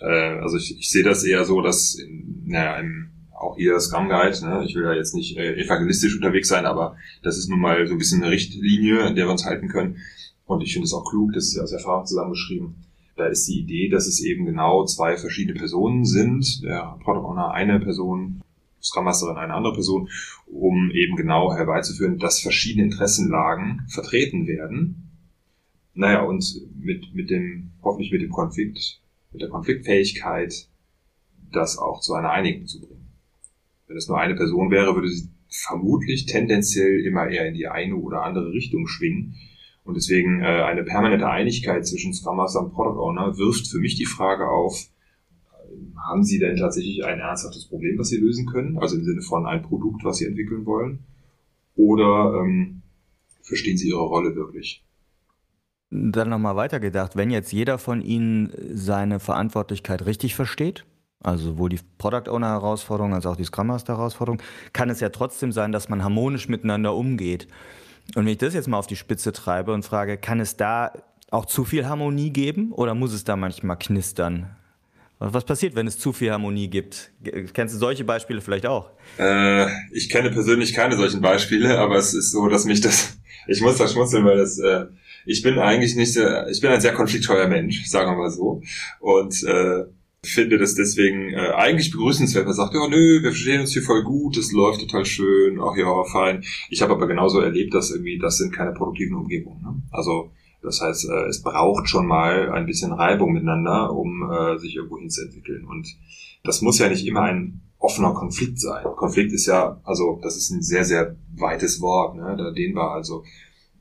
Äh, 0.00 0.40
also 0.40 0.56
ich, 0.56 0.76
ich 0.78 0.90
sehe 0.90 1.04
das 1.04 1.22
eher 1.22 1.44
so, 1.44 1.62
dass 1.62 1.94
in, 1.94 2.33
naja, 2.46 2.78
im, 2.78 3.10
auch 3.32 3.56
hier 3.56 3.78
Scrum 3.80 4.08
Guide, 4.08 4.40
ne, 4.44 4.64
ich 4.64 4.74
will 4.74 4.84
ja 4.84 4.94
jetzt 4.94 5.14
nicht 5.14 5.36
äh, 5.36 5.54
evangelistisch 5.56 6.14
unterwegs 6.14 6.48
sein, 6.48 6.66
aber 6.66 6.96
das 7.22 7.36
ist 7.36 7.48
nun 7.48 7.60
mal 7.60 7.86
so 7.86 7.94
ein 7.94 7.98
bisschen 7.98 8.22
eine 8.22 8.32
Richtlinie, 8.32 9.02
an 9.02 9.16
der 9.16 9.26
wir 9.26 9.32
uns 9.32 9.44
halten 9.44 9.68
können. 9.68 9.98
Und 10.46 10.62
ich 10.62 10.72
finde 10.72 10.86
es 10.86 10.92
auch 10.92 11.08
klug, 11.08 11.32
das 11.32 11.44
ist 11.44 11.56
ja 11.56 11.62
aus 11.62 11.72
Erfahrung 11.72 12.06
zusammengeschrieben, 12.06 12.74
da 13.16 13.26
ist 13.26 13.46
die 13.46 13.60
Idee, 13.60 13.88
dass 13.88 14.06
es 14.06 14.20
eben 14.20 14.44
genau 14.44 14.84
zwei 14.84 15.16
verschiedene 15.16 15.56
Personen 15.56 16.04
sind. 16.04 16.62
Der 16.64 16.98
Product 17.02 17.24
Owner 17.24 17.52
eine 17.52 17.78
Person, 17.78 18.42
Scrum 18.82 19.04
Masterin 19.04 19.36
eine 19.36 19.54
andere 19.54 19.74
Person, 19.74 20.08
um 20.46 20.90
eben 20.90 21.16
genau 21.16 21.54
herbeizuführen, 21.54 22.18
dass 22.18 22.40
verschiedene 22.40 22.84
Interessenlagen 22.84 23.86
vertreten 23.88 24.46
werden. 24.46 25.10
Naja, 25.94 26.22
und 26.22 26.60
mit, 26.76 27.14
mit 27.14 27.30
dem, 27.30 27.70
hoffentlich 27.82 28.10
mit 28.10 28.20
dem 28.20 28.30
Konflikt, 28.30 29.00
mit 29.32 29.42
der 29.42 29.48
Konfliktfähigkeit, 29.48 30.66
das 31.54 31.78
auch 31.78 32.00
zu 32.00 32.14
einer 32.14 32.30
Einigung 32.30 32.66
zu 32.66 32.80
bringen. 32.80 33.08
Wenn 33.86 33.96
es 33.96 34.08
nur 34.08 34.18
eine 34.18 34.34
Person 34.34 34.70
wäre, 34.70 34.94
würde 34.94 35.08
sie 35.08 35.28
vermutlich 35.48 36.26
tendenziell 36.26 37.04
immer 37.06 37.28
eher 37.28 37.46
in 37.46 37.54
die 37.54 37.68
eine 37.68 37.96
oder 37.96 38.22
andere 38.22 38.50
Richtung 38.52 38.86
schwingen 38.86 39.36
und 39.84 39.96
deswegen 39.96 40.40
äh, 40.40 40.46
eine 40.46 40.82
permanente 40.82 41.28
Einigkeit 41.28 41.86
zwischen 41.86 42.14
Scrum 42.14 42.38
Master 42.38 42.60
und 42.60 42.72
Product 42.72 42.98
Owner 42.98 43.36
wirft 43.36 43.68
für 43.68 43.78
mich 43.78 43.96
die 43.96 44.06
Frage 44.06 44.48
auf, 44.48 44.88
äh, 45.52 45.98
haben 46.08 46.24
Sie 46.24 46.38
denn 46.38 46.56
tatsächlich 46.56 47.04
ein 47.04 47.20
ernsthaftes 47.20 47.66
Problem, 47.66 47.98
was 47.98 48.08
Sie 48.08 48.16
lösen 48.16 48.46
können? 48.46 48.78
Also 48.78 48.96
im 48.96 49.04
Sinne 49.04 49.20
von 49.20 49.46
ein 49.46 49.62
Produkt, 49.62 50.02
was 50.04 50.16
Sie 50.16 50.26
entwickeln 50.26 50.64
wollen? 50.64 51.00
Oder 51.76 52.40
ähm, 52.40 52.82
verstehen 53.42 53.76
Sie 53.76 53.88
Ihre 53.88 54.02
Rolle 54.02 54.34
wirklich? 54.34 54.82
Dann 55.90 56.30
nochmal 56.30 56.56
weitergedacht, 56.56 57.14
wenn 57.14 57.30
jetzt 57.30 57.52
jeder 57.52 57.78
von 57.78 58.00
Ihnen 58.00 58.52
seine 58.72 59.20
Verantwortlichkeit 59.20 60.06
richtig 60.06 60.34
versteht, 60.34 60.86
also 61.24 61.44
sowohl 61.52 61.70
die 61.70 61.80
Product 61.98 62.30
Owner 62.30 62.48
Herausforderung 62.48 63.14
als 63.14 63.26
auch 63.26 63.36
die 63.36 63.44
Scrum 63.44 63.68
Master 63.68 63.96
Herausforderung, 63.96 64.40
kann 64.72 64.90
es 64.90 65.00
ja 65.00 65.08
trotzdem 65.08 65.52
sein, 65.52 65.72
dass 65.72 65.88
man 65.88 66.04
harmonisch 66.04 66.48
miteinander 66.48 66.94
umgeht. 66.94 67.48
Und 68.14 68.26
wenn 68.26 68.32
ich 68.32 68.38
das 68.38 68.52
jetzt 68.52 68.68
mal 68.68 68.78
auf 68.78 68.86
die 68.86 68.96
Spitze 68.96 69.32
treibe 69.32 69.72
und 69.72 69.84
frage, 69.84 70.18
kann 70.18 70.38
es 70.38 70.56
da 70.56 70.92
auch 71.30 71.46
zu 71.46 71.64
viel 71.64 71.86
Harmonie 71.86 72.30
geben 72.30 72.72
oder 72.72 72.94
muss 72.94 73.14
es 73.14 73.24
da 73.24 73.36
manchmal 73.36 73.78
knistern? 73.78 74.54
Was 75.18 75.44
passiert, 75.44 75.74
wenn 75.74 75.86
es 75.86 75.98
zu 75.98 76.12
viel 76.12 76.30
Harmonie 76.30 76.68
gibt? 76.68 77.10
Kennst 77.54 77.74
du 77.74 77.78
solche 77.78 78.04
Beispiele 78.04 78.42
vielleicht 78.42 78.66
auch? 78.66 78.90
Äh, 79.18 79.66
ich 79.92 80.10
kenne 80.10 80.30
persönlich 80.30 80.74
keine 80.74 80.96
solchen 80.96 81.22
Beispiele, 81.22 81.78
aber 81.78 81.96
es 81.96 82.12
ist 82.12 82.32
so, 82.32 82.48
dass 82.48 82.66
mich 82.66 82.82
das, 82.82 83.16
ich 83.46 83.62
muss 83.62 83.78
da 83.78 83.88
schmunzeln, 83.88 84.26
weil 84.26 84.36
das, 84.36 84.58
äh, 84.58 84.86
ich 85.24 85.42
bin 85.42 85.58
eigentlich 85.58 85.96
nicht, 85.96 86.16
ich 86.16 86.60
bin 86.60 86.70
ein 86.70 86.82
sehr 86.82 86.92
konfliktscheuer 86.92 87.48
Mensch, 87.48 87.86
sagen 87.86 88.10
wir 88.10 88.18
mal 88.18 88.30
so. 88.30 88.60
Und 89.00 89.42
äh, 89.44 89.84
finde 90.26 90.58
das 90.58 90.74
deswegen 90.74 91.30
äh, 91.32 91.52
eigentlich 91.54 91.90
begrüßenswert. 91.90 92.46
Man 92.46 92.54
sagt, 92.54 92.74
ja, 92.74 92.88
nö, 92.88 93.22
wir 93.22 93.30
verstehen 93.30 93.60
uns 93.60 93.72
hier 93.72 93.82
voll 93.82 94.02
gut, 94.02 94.36
es 94.36 94.52
läuft 94.52 94.80
total 94.80 95.04
schön, 95.04 95.60
ach 95.60 95.76
ja, 95.76 96.04
fein. 96.04 96.42
Ich 96.70 96.82
habe 96.82 96.92
aber 96.92 97.06
genauso 97.06 97.40
erlebt, 97.40 97.74
dass 97.74 97.90
irgendwie, 97.90 98.18
das 98.18 98.38
sind 98.38 98.52
keine 98.54 98.72
produktiven 98.72 99.16
Umgebungen. 99.16 99.62
Ne? 99.62 99.82
Also 99.90 100.30
das 100.64 100.80
heißt, 100.80 101.08
äh, 101.10 101.26
es 101.28 101.42
braucht 101.42 101.88
schon 101.88 102.06
mal 102.06 102.50
ein 102.50 102.66
bisschen 102.66 102.92
Reibung 102.92 103.32
miteinander, 103.32 103.92
um 103.92 104.28
äh, 104.30 104.58
sich 104.58 104.76
irgendwo 104.76 104.98
hinzuentwickeln. 104.98 105.66
Und 105.66 105.86
das 106.42 106.62
muss 106.62 106.78
ja 106.78 106.88
nicht 106.88 107.06
immer 107.06 107.22
ein 107.22 107.60
offener 107.78 108.14
Konflikt 108.14 108.58
sein. 108.58 108.84
Konflikt 108.96 109.32
ist 109.32 109.46
ja, 109.46 109.80
also 109.84 110.18
das 110.22 110.36
ist 110.36 110.50
ein 110.50 110.62
sehr, 110.62 110.84
sehr 110.84 111.16
weites 111.36 111.82
Wort, 111.82 112.16
ne? 112.16 112.34
da 112.36 112.50
dehnbar. 112.50 112.92
Also 112.92 113.24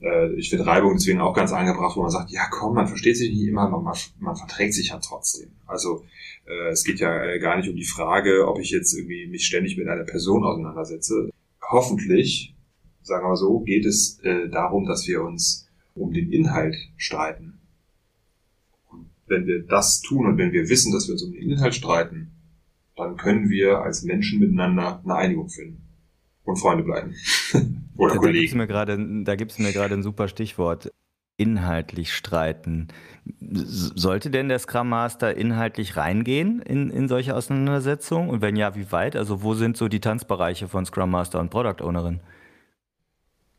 äh, 0.01 0.33
ich 0.33 0.49
finde 0.49 0.65
Reibung 0.65 0.93
deswegen 0.93 1.21
auch 1.21 1.33
ganz 1.33 1.53
angebracht, 1.53 1.95
wo 1.95 2.01
man 2.01 2.11
sagt, 2.11 2.29
ja 2.31 2.41
komm, 2.51 2.75
man 2.75 2.87
versteht 2.87 3.15
sich 3.17 3.31
nicht 3.31 3.47
immer, 3.47 3.69
man, 3.69 3.95
man 4.19 4.35
verträgt 4.35 4.73
sich 4.73 4.89
ja 4.89 4.99
trotzdem. 4.99 5.51
Also 5.65 6.03
es 6.71 6.83
geht 6.83 6.99
ja 6.99 7.23
äh, 7.23 7.39
gar 7.39 7.57
nicht 7.57 7.69
um 7.69 7.75
die 7.75 7.85
Frage, 7.85 8.47
ob 8.47 8.59
ich 8.59 8.71
jetzt 8.71 8.93
irgendwie 8.93 9.27
mich 9.27 9.45
ständig 9.45 9.77
mit 9.77 9.87
einer 9.87 10.03
Person 10.03 10.43
auseinandersetze. 10.43 11.29
Hoffentlich, 11.61 12.55
sagen 13.01 13.27
wir 13.27 13.37
so, 13.37 13.59
geht 13.61 13.85
es 13.85 14.19
äh, 14.23 14.49
darum, 14.49 14.85
dass 14.85 15.07
wir 15.07 15.23
uns 15.23 15.69
um 15.95 16.11
den 16.11 16.31
Inhalt 16.31 16.75
streiten. 16.97 17.59
Und 18.89 19.09
wenn 19.27 19.47
wir 19.47 19.63
das 19.63 20.01
tun 20.01 20.25
und 20.25 20.37
wenn 20.37 20.51
wir 20.51 20.69
wissen, 20.69 20.91
dass 20.91 21.07
wir 21.07 21.13
uns 21.13 21.23
um 21.23 21.31
den 21.31 21.49
Inhalt 21.49 21.75
streiten, 21.75 22.31
dann 22.95 23.17
können 23.17 23.49
wir 23.49 23.79
als 23.79 24.03
Menschen 24.03 24.39
miteinander 24.39 25.01
eine 25.03 25.15
Einigung 25.15 25.49
finden 25.49 25.81
und 26.43 26.57
Freunde 26.57 26.83
bleiben. 26.83 27.15
Oder 27.97 28.15
da, 28.15 28.19
Kollegen. 28.19 29.23
Da 29.25 29.35
gibt 29.35 29.51
es 29.51 29.59
mir 29.59 29.71
gerade 29.71 29.93
ein 29.95 30.03
super 30.03 30.27
Stichwort 30.27 30.91
inhaltlich 31.43 32.13
streiten. 32.13 32.87
Sollte 33.39 34.29
denn 34.29 34.47
der 34.47 34.59
Scrum 34.59 34.89
Master 34.89 35.35
inhaltlich 35.35 35.97
reingehen 35.97 36.61
in, 36.61 36.89
in 36.89 37.07
solche 37.09 37.35
Auseinandersetzungen? 37.35 38.29
Und 38.29 38.41
wenn 38.41 38.55
ja, 38.55 38.75
wie 38.75 38.91
weit? 38.91 39.15
Also 39.15 39.43
wo 39.43 39.53
sind 39.53 39.75
so 39.75 39.89
die 39.89 39.99
Tanzbereiche 39.99 40.67
von 40.69 40.85
Scrum 40.85 41.11
Master 41.11 41.39
und 41.39 41.49
Product 41.49 41.83
Ownerin? 41.83 42.21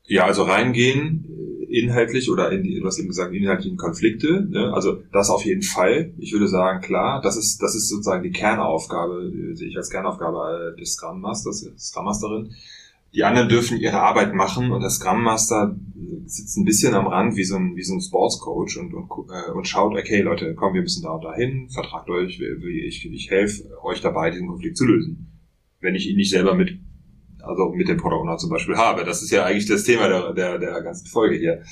Ja, 0.06 0.24
also 0.24 0.42
reingehen 0.42 1.24
äh, 1.70 1.80
inhaltlich 1.80 2.30
oder 2.30 2.52
in 2.52 2.62
die, 2.62 2.78
du 2.78 2.86
hast 2.86 2.98
eben 2.98 3.08
gesagt, 3.08 3.34
inhaltlichen 3.34 3.76
Konflikte. 3.76 4.46
Ne? 4.50 4.72
Also 4.74 5.02
das 5.12 5.30
auf 5.30 5.44
jeden 5.44 5.62
Fall. 5.62 6.12
Ich 6.18 6.32
würde 6.32 6.48
sagen, 6.48 6.80
klar, 6.80 7.20
das 7.22 7.36
ist, 7.36 7.62
das 7.62 7.74
ist 7.74 7.88
sozusagen 7.88 8.22
die 8.22 8.32
Kernaufgabe, 8.32 9.32
äh, 9.32 9.54
sehe 9.54 9.68
ich 9.68 9.76
als 9.76 9.90
Kernaufgabe 9.90 10.74
äh, 10.74 10.80
des 10.80 10.94
Scrum 10.94 11.20
Masters, 11.20 11.70
Scrum 11.78 12.04
Masterin 12.04 12.54
die 13.14 13.24
anderen 13.24 13.48
dürfen 13.48 13.78
ihre 13.78 14.00
Arbeit 14.00 14.34
machen 14.34 14.72
und 14.72 14.80
der 14.80 14.90
Scrum 14.90 15.22
Master 15.22 15.76
sitzt 16.26 16.56
ein 16.56 16.64
bisschen 16.64 16.94
am 16.94 17.06
Rand 17.06 17.36
wie 17.36 17.44
so 17.44 17.56
ein, 17.56 17.76
wie 17.76 17.82
so 17.82 17.94
ein 17.94 18.00
Sportscoach 18.00 18.78
und, 18.78 18.92
und, 18.94 19.08
äh, 19.30 19.52
und 19.52 19.68
schaut, 19.68 19.96
okay 19.96 20.20
Leute, 20.20 20.54
komm, 20.54 20.74
wir 20.74 20.82
müssen 20.82 21.02
da 21.02 21.10
und 21.10 21.24
dahin, 21.24 21.68
vertragt 21.70 22.08
euch, 22.10 22.40
ich, 22.40 23.10
ich 23.10 23.30
helfe 23.30 23.64
euch 23.82 24.00
dabei, 24.00 24.30
diesen 24.30 24.48
Konflikt 24.48 24.76
zu 24.76 24.86
lösen. 24.86 25.30
Wenn 25.80 25.94
ich 25.94 26.08
ihn 26.08 26.16
nicht 26.16 26.30
selber 26.30 26.54
mit, 26.54 26.78
also 27.40 27.70
mit 27.74 27.88
dem 27.88 27.98
Product 27.98 28.22
Owner 28.22 28.38
zum 28.38 28.50
Beispiel 28.50 28.76
habe. 28.76 29.04
Das 29.04 29.22
ist 29.22 29.30
ja 29.30 29.44
eigentlich 29.44 29.66
das 29.66 29.84
Thema 29.84 30.08
der, 30.08 30.32
der, 30.32 30.58
der 30.58 30.82
ganzen 30.82 31.06
Folge 31.06 31.36
hier. 31.36 31.62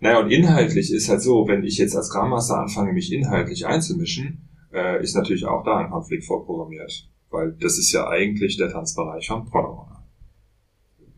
Naja, 0.00 0.20
und 0.20 0.30
inhaltlich 0.30 0.92
ist 0.92 1.08
halt 1.08 1.22
so, 1.22 1.46
wenn 1.48 1.64
ich 1.64 1.78
jetzt 1.78 1.96
als 1.96 2.08
Scrum 2.08 2.30
Master 2.30 2.58
anfange, 2.60 2.92
mich 2.92 3.12
inhaltlich 3.12 3.66
einzumischen, 3.66 4.48
äh, 4.72 5.02
ist 5.02 5.14
natürlich 5.14 5.46
auch 5.46 5.64
da 5.64 5.78
ein 5.78 5.90
Konflikt 5.90 6.24
vorprogrammiert. 6.24 7.08
Weil 7.30 7.52
das 7.60 7.78
ist 7.78 7.92
ja 7.92 8.08
eigentlich 8.08 8.56
der 8.56 8.70
Tanzbereich 8.70 9.28
vom 9.28 9.44
Product 9.46 9.87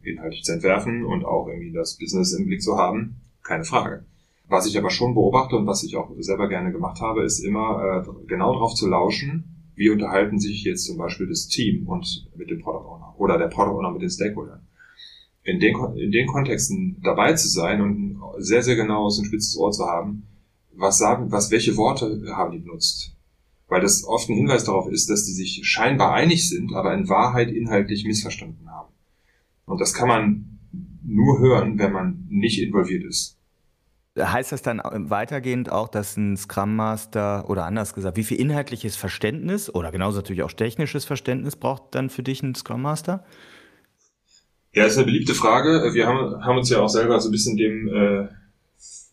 inhaltlich 0.03 0.43
zu 0.43 0.53
entwerfen 0.53 1.05
und 1.05 1.25
auch 1.25 1.49
irgendwie 1.49 1.73
das 1.73 1.97
Business 1.97 2.33
im 2.33 2.47
Blick 2.47 2.63
zu 2.63 2.77
haben, 2.77 3.17
keine 3.43 3.65
Frage. 3.65 4.05
Was 4.49 4.67
ich 4.67 4.77
aber 4.77 4.91
schon 4.91 5.15
beobachte 5.15 5.57
und 5.57 5.67
was 5.67 5.85
ich 5.85 5.97
auch 5.97 6.11
selber 6.19 6.49
gerne 6.49 6.73
gemacht 6.73 7.01
habe, 7.01 7.23
ist 7.23 7.39
immer 7.39 8.05
äh, 8.05 8.27
genau 8.27 8.53
darauf 8.53 8.75
zu 8.75 8.89
lauschen, 8.89 9.45
wie 9.77 9.91
unterhalten 9.91 10.39
sich 10.39 10.65
jetzt 10.65 10.85
zum 10.87 10.99
Beispiel 10.99 11.29
das 11.29 11.47
Team 11.47 11.87
und 11.87 12.29
mit 12.37 12.51
dem 12.51 12.61
Product 12.61 12.87
Owner 12.87 13.15
oder 13.17 13.39
der 13.39 13.47
Product 13.47 13.79
Owner 13.79 13.93
mit 13.93 14.03
den 14.03 14.11
Stakeholdern. 14.11 14.67
In 15.43 15.59
den, 15.59 15.75
in 15.97 16.11
den 16.11 16.27
Kontexten 16.27 17.01
dabei 17.03 17.33
zu 17.35 17.49
sein 17.49 17.81
und 17.81 18.21
sehr, 18.39 18.63
sehr 18.63 18.77
genau 18.77 19.05
aus 19.05 19.17
dem 19.17 19.25
spitzes 19.25 19.57
Ohr 19.57 19.71
zu 19.71 19.87
haben, 19.87 20.27
was 20.75 20.99
sagen, 20.99 21.31
was, 21.31 21.51
welche 21.51 21.77
Worte 21.77 22.23
haben 22.35 22.53
die 22.53 22.59
benutzt? 22.59 23.17
Weil 23.69 23.81
das 23.81 24.05
oft 24.05 24.29
ein 24.29 24.37
Hinweis 24.37 24.65
darauf 24.65 24.89
ist, 24.89 25.09
dass 25.09 25.25
die 25.25 25.33
sich 25.33 25.61
scheinbar 25.63 26.13
einig 26.13 26.49
sind, 26.49 26.75
aber 26.75 26.93
in 26.93 27.09
Wahrheit 27.09 27.51
inhaltlich 27.51 28.05
missverstanden 28.05 28.69
haben. 28.71 28.93
Und 29.71 29.81
das 29.81 29.95
kann 29.95 30.09
man 30.09 30.59
nur 31.05 31.39
hören, 31.39 31.79
wenn 31.79 31.93
man 31.93 32.27
nicht 32.29 32.61
involviert 32.61 33.05
ist. 33.05 33.39
Heißt 34.19 34.51
das 34.51 34.63
dann 34.63 34.81
weitergehend 34.83 35.71
auch, 35.71 35.89
dass 35.89 36.17
ein 36.17 36.37
Scrum 36.37 36.75
Master 36.75 37.49
oder 37.49 37.65
anders 37.65 37.95
gesagt, 37.95 38.17
wie 38.17 38.25
viel 38.25 38.41
inhaltliches 38.41 38.97
Verständnis 38.97 39.73
oder 39.73 39.93
genauso 39.93 40.19
natürlich 40.19 40.43
auch 40.43 40.53
technisches 40.53 41.05
Verständnis 41.05 41.55
braucht 41.55 41.95
dann 41.95 42.11
für 42.11 42.25
dich 42.25 42.43
ein 42.43 42.57
Scrum 42.57 42.83
Master? 42.83 43.25
Ja, 44.73 44.87
ist 44.87 44.97
eine 44.97 45.07
beliebte 45.07 45.35
Frage. 45.35 45.95
Wir 45.95 46.09
haben, 46.09 46.45
haben 46.45 46.59
uns 46.59 46.69
ja 46.69 46.81
auch 46.81 46.89
selber 46.89 47.21
so 47.21 47.29
ein 47.29 47.33
bisschen 47.33 47.57
dem 47.57 47.89
äh, 47.89 48.29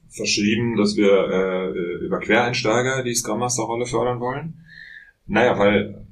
verschrieben, 0.09 0.75
dass 0.75 0.97
wir 0.97 1.11
äh, 1.11 2.03
über 2.03 2.19
Quereinsteiger 2.19 3.03
die 3.03 3.13
Scrum 3.13 3.39
Master 3.39 3.63
Rolle 3.63 3.85
fördern 3.85 4.19
wollen. 4.19 4.65
Naja, 5.27 5.59
weil 5.59 6.07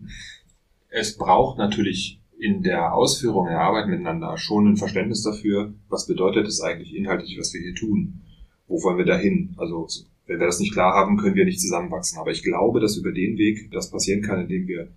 es 0.90 1.18
braucht 1.18 1.58
natürlich 1.58 2.20
in 2.38 2.63
der 2.63 2.94
Ausführung 2.94 3.48
der 3.48 3.62
Arbeit 3.62 3.88
miteinander 3.88 4.38
schon 4.38 4.68
ein 4.68 4.77
Verständnis 4.77 5.24
dafür, 5.24 5.74
was 5.89 6.08
bedeutet 6.08 6.48
es 6.48 6.62
eigentlich 6.62 6.96
inhaltlich, 6.96 7.38
was 7.39 7.54
wir 7.54 7.62
hier 7.62 7.75
tun 7.75 8.22
wo 8.68 8.82
wollen 8.84 8.98
wir 8.98 9.06
dahin? 9.06 9.54
Also 9.58 9.88
wenn 10.27 10.39
wir 10.39 10.48
das 10.48 10.60
nicht 10.60 10.74
klar 10.74 10.94
haben, 10.94 11.18
können 11.18 11.36
wir 11.36 11.46
nicht 11.46 11.62
zusammenwachsen. 11.62 12.20
Aber 12.20 12.32
ich 12.32 12.44
glaube, 12.44 12.80
dass 12.80 12.98
über 12.98 13.12
den 13.12 13.38
Weg 13.38 13.72
das 13.72 13.92
passieren 13.92 14.22
kann, 14.22 14.42
indem 14.42 14.68
wir 14.68 14.88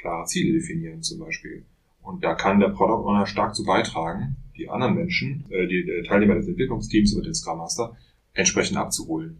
klare 0.00 0.26
Ziele 0.26 0.52
definieren 0.52 1.02
zum 1.02 1.20
Beispiel. 1.20 1.64
Und 2.02 2.24
da 2.24 2.34
kann 2.34 2.60
der 2.60 2.68
Product 2.68 3.04
Owner 3.04 3.26
stark 3.26 3.54
zu 3.54 3.64
beitragen, 3.64 4.36
die 4.56 4.68
anderen 4.68 4.94
Menschen, 4.94 5.44
äh, 5.50 5.66
die 5.66 5.88
äh, 5.88 6.02
Teilnehmer 6.04 6.34
des 6.34 6.48
Entwicklungsteams 6.48 7.14
oder 7.14 7.24
den 7.24 7.34
Scrum 7.34 7.58
Master 7.58 7.96
entsprechend 8.32 8.76
abzuholen. 8.76 9.38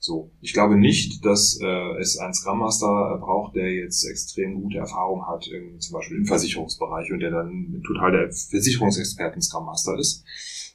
So, 0.00 0.30
ich 0.40 0.52
glaube 0.52 0.76
nicht, 0.76 1.24
dass 1.24 1.58
äh, 1.60 1.98
es 1.98 2.18
einen 2.18 2.32
Scrum 2.32 2.60
Master 2.60 3.18
braucht, 3.20 3.56
der 3.56 3.72
jetzt 3.72 4.04
extrem 4.04 4.62
gute 4.62 4.78
Erfahrung 4.78 5.26
hat, 5.26 5.48
in, 5.48 5.80
zum 5.80 5.94
Beispiel 5.94 6.18
im 6.18 6.24
Versicherungsbereich 6.24 7.10
und 7.10 7.18
der 7.20 7.30
dann 7.30 7.82
total 7.84 8.12
der 8.12 8.32
Versicherungsexperten 8.32 9.42
Scrum 9.42 9.66
Master 9.66 9.98
ist 9.98 10.24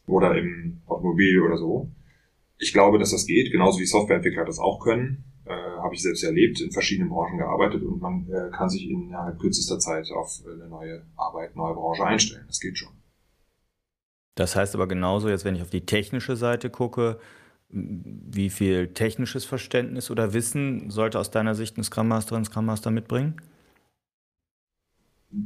oder 0.08 0.38
im 0.38 0.82
Automobil 0.88 1.40
oder 1.42 1.58
so, 1.58 1.90
ich 2.58 2.74
glaube, 2.74 3.00
dass 3.00 3.12
das 3.12 3.26
geht, 3.26 3.52
genauso 3.52 3.80
wie 3.80 3.86
Softwareentwickler 3.86 4.46
das 4.46 4.60
auch 4.60 4.80
können. 4.80 5.24
Äh, 5.46 5.52
Habe 5.52 5.96
ich 5.96 6.02
selbst 6.02 6.24
erlebt, 6.24 6.60
in 6.62 6.72
verschiedenen 6.72 7.10
Branchen 7.10 7.38
gearbeitet 7.38 7.84
und 7.84 8.02
man 8.02 8.28
äh, 8.30 8.50
kann 8.52 8.70
sich 8.70 8.90
innerhalb 8.90 9.40
kürzester 9.40 9.80
Zeit 9.80 10.10
auf 10.12 10.42
eine 10.46 10.68
neue 10.68 11.06
Arbeit, 11.16 11.56
neue 11.56 11.74
Branche 11.74 12.06
einstellen. 12.06 12.46
Das 12.48 12.60
geht 12.60 12.78
schon. 12.78 12.92
Das 14.36 14.56
heißt 14.56 14.76
aber 14.76 14.88
genauso, 14.88 15.30
jetzt 15.30 15.46
wenn 15.46 15.56
ich 15.56 15.62
auf 15.62 15.70
die 15.70 15.86
technische 15.86 16.36
Seite 16.36 16.70
gucke, 16.70 17.20
wie 17.74 18.50
viel 18.50 18.90
technisches 18.90 19.46
Verständnis 19.46 20.12
oder 20.12 20.34
Wissen 20.34 20.90
sollte 20.92 21.20
aus 21.20 21.32
deiner 21.32 21.56
Sicht 21.56 21.78
ein 21.78 21.84
Scrum 21.84 22.08
Master, 22.08 22.36
ein 22.36 22.46
Scrum 22.46 22.66
Master 22.66 22.92
mitbringen? 22.92 23.36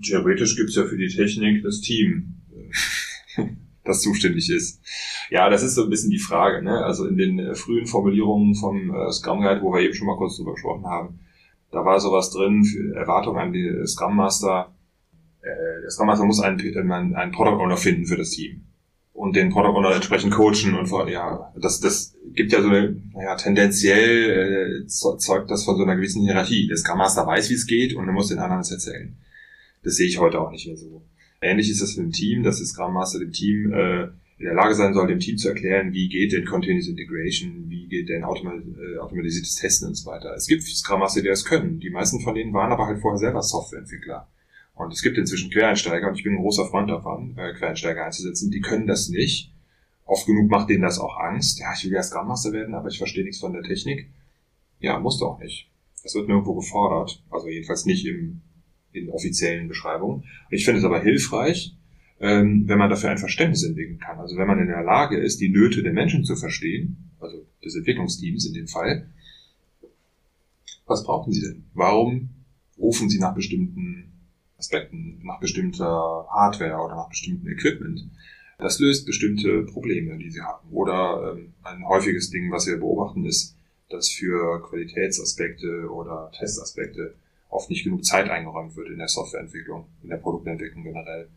Theoretisch 0.03 0.57
gibt 0.57 0.69
es 0.69 0.75
ja 0.75 0.86
für 0.86 0.98
die 0.98 1.07
Technik 1.07 1.63
das 1.63 1.79
Team. 1.79 2.41
das 3.86 4.01
zuständig 4.01 4.50
ist. 4.50 4.81
Ja, 5.29 5.50
das 5.50 5.63
ist 5.63 5.75
so 5.75 5.84
ein 5.84 5.89
bisschen 5.89 6.10
die 6.10 6.19
Frage. 6.19 6.62
Ne? 6.62 6.84
Also 6.84 7.07
in 7.07 7.15
den 7.15 7.39
äh, 7.39 7.55
frühen 7.55 7.88
Formulierungen 7.88 8.53
vom 8.55 8.93
äh, 8.93 9.12
Scrum 9.13 9.41
Guide, 9.41 9.62
wo 9.62 9.74
wir 9.74 9.79
eben 9.79 9.93
schon 9.93 10.07
mal 10.07 10.17
kurz 10.17 10.36
drüber 10.36 10.53
gesprochen 10.53 10.86
haben, 10.86 11.19
da 11.72 11.86
war 11.86 12.00
sowas 12.01 12.31
drin 12.31 12.65
Erwartungen 12.96 13.39
an 13.39 13.53
die 13.53 13.86
Scrum 13.86 14.17
Master. 14.17 14.75
Äh, 15.41 15.81
der 15.81 15.89
Scrum 15.89 16.07
Master 16.07 16.25
muss 16.25 16.41
einen, 16.41 17.15
einen 17.15 17.31
Product 17.31 17.62
Owner 17.62 17.77
finden 17.77 18.05
für 18.05 18.17
das 18.17 18.31
Team 18.31 18.67
und 19.18 19.36
den 19.36 19.52
Owner 19.52 19.96
entsprechend 19.96 20.32
coachen 20.32 20.76
und 20.76 20.92
ja, 21.10 21.52
das, 21.60 21.80
das 21.80 22.16
gibt 22.36 22.52
ja 22.52 22.62
so 22.62 22.70
eine, 22.70 23.02
naja, 23.16 23.36
tendenziell 23.36 24.84
äh, 24.84 24.88
zeugt 24.88 25.50
das 25.50 25.66
von 25.66 25.76
so 25.76 25.84
einer 25.84 25.96
gewissen 25.96 26.22
Hierarchie. 26.22 26.68
Der 26.68 26.77
Scrum 26.77 27.00
Master 27.00 27.25
weiß, 27.25 27.50
wie 27.50 27.56
es 27.56 27.66
geht 27.66 27.96
und 27.96 28.06
er 28.06 28.14
muss 28.14 28.27
den 28.27 28.38
anderen 28.38 28.62
es 28.62 28.70
erzählen. 28.70 29.18
Das 29.84 29.96
sehe 29.96 30.06
ich 30.08 30.20
heute 30.20 30.40
auch 30.40 30.51
nicht 30.51 30.68
mehr 30.68 30.77
so. 30.77 31.01
Ähnlich 31.42 31.72
ist 31.72 31.82
das 31.82 31.98
mit 31.98 32.06
dem 32.06 32.12
Team, 32.12 32.44
dass 32.44 32.60
das 32.60 32.70
Scrum 32.70 32.94
Master 32.94 33.18
dem 33.18 33.32
Team 33.32 33.74
äh, 33.74 34.03
in 34.38 34.46
der 34.46 34.53
Lage 34.53 34.75
sein 34.75 34.94
soll, 34.94 35.08
dem 35.08 35.20
Team 35.20 35.38
zu 35.38 35.50
erklären, 35.50 35.94
wie 35.94 36.10
geht 36.10 36.32
denn 36.32 36.46
Continuous 36.46 36.88
Integration, 36.88 37.66
wie 37.70 37.88
geht 37.88 38.10
denn 38.10 38.24
automat 38.24 38.60
äh, 38.60 39.00
automatisiertes 39.00 39.56
Testen 39.56 39.88
und 39.88 39.96
so 39.96 40.12
weiter. 40.12 40.36
Es 40.36 40.46
gibt 40.46 40.62
Scrum 40.62 41.00
Master, 41.00 41.24
die 41.24 41.30
das 41.30 41.44
können. 41.44 41.80
Die 41.80 41.90
meisten 41.90 42.22
von 42.22 42.36
denen 42.36 42.53
waren 42.53 42.72
aber 42.72 42.86
halt 42.86 43.00
vorher 43.00 43.18
selber 43.18 43.42
Softwareentwickler. 43.42 44.27
Und 44.77 44.94
es 44.94 45.01
gibt 45.01 45.18
inzwischen 45.18 45.50
Quereinsteiger, 45.50 46.07
und 46.07 46.16
ich 46.16 46.24
bin 46.24 46.33
ein 46.33 46.42
großer 46.42 46.66
Freund 46.66 46.90
davon, 46.90 47.35
äh, 47.37 47.53
Quereinsteiger 47.53 48.05
einzusetzen, 48.05 48.51
die 48.51 48.61
können 48.61 48.87
das 48.87 49.09
nicht. 49.09 49.51
Oft 50.05 50.25
genug 50.25 50.50
macht 50.50 50.70
denen 50.70 50.83
das 50.83 51.00
auch 51.00 51.18
Angst. 51.18 51.59
Ja, 51.59 51.74
ich 51.75 51.83
will 51.83 51.92
ja 51.92 52.03
Scrum 52.03 52.27
Master 52.27 52.53
werden, 52.53 52.75
aber 52.75 52.87
ich 52.87 52.98
verstehe 52.98 53.24
nichts 53.24 53.40
von 53.40 53.53
der 53.53 53.63
Technik. 53.63 54.09
Ja, 54.79 55.00
musst 55.00 55.20
du 55.20 55.25
auch 55.25 55.40
nicht. 55.40 55.70
Das 56.03 56.16
wird 56.16 56.27
nirgendwo 56.27 56.53
gefordert. 56.53 57.22
Also 57.29 57.48
jedenfalls 57.50 57.85
nicht 57.85 58.05
im 58.05 58.42
in 58.94 59.09
offiziellen 59.09 59.68
Beschreibungen. 59.68 60.24
Ich 60.50 60.66
finde 60.66 60.79
es 60.79 60.85
aber 60.85 61.01
hilfreich, 61.01 61.75
ähm, 62.20 62.68
wenn 62.68 62.79
man 62.79 62.90
dafür 62.90 63.11
ein 63.11 63.18
Verständnis 63.18 63.63
entwickeln 63.63 64.00
kann. 64.00 64.20
Also 64.20 64.37
wenn 64.37 64.48
man 64.48 64.59
in 64.59 64.68
der 64.68 64.83
Lage 64.83 65.18
ist, 65.18 65.40
die 65.40 65.50
Nöte 65.50 65.83
der 65.83 65.94
Menschen 65.94 66.24
zu 66.24 66.35
verstehen, 66.35 67.11
also 67.20 67.46
des 67.63 67.75
Entwicklungsteams 67.75 68.46
in 68.48 68.53
dem 68.53 68.68
Fall, 68.68 69.09
was 70.85 71.03
brauchen 71.03 71.33
sie 71.33 71.42
denn? 71.42 71.66
Warum 71.74 72.29
rufen 72.77 73.09
sie 73.09 73.20
nach 73.20 73.35
bestimmten 73.35 74.11
Aspekten, 74.57 75.20
nach 75.24 75.39
bestimmter 75.39 76.27
Hardware 76.29 76.83
oder 76.83 76.96
nach 76.96 77.09
bestimmten 77.09 77.48
Equipment? 77.48 78.09
Das 78.57 78.79
löst 78.79 79.05
bestimmte 79.05 79.63
Probleme, 79.63 80.17
die 80.17 80.31
sie 80.31 80.41
haben. 80.41 80.70
Oder 80.72 81.35
ähm, 81.37 81.53
ein 81.63 81.87
häufiges 81.87 82.31
Ding, 82.31 82.51
was 82.51 82.65
wir 82.65 82.77
beobachten, 82.77 83.25
ist, 83.25 83.55
dass 83.89 84.09
für 84.09 84.61
Qualitätsaspekte 84.63 85.89
oder 85.91 86.31
Testaspekte 86.37 87.15
oft 87.50 87.70
nicht 87.70 87.83
genug 87.83 88.03
Zeit 88.03 88.29
eingeräumt 88.29 88.75
wird 88.75 88.89
in 88.89 88.98
der 88.98 89.07
Softwareentwicklung, 89.07 89.85
in 90.03 90.09
der 90.09 90.17
Produktentwicklung 90.17 90.83
generell. 90.83 91.29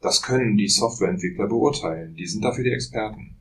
Das 0.00 0.22
können 0.22 0.56
die 0.56 0.68
Softwareentwickler 0.68 1.48
beurteilen. 1.48 2.14
Die 2.14 2.26
sind 2.26 2.44
dafür 2.44 2.64
die 2.64 2.72
Experten. 2.72 3.36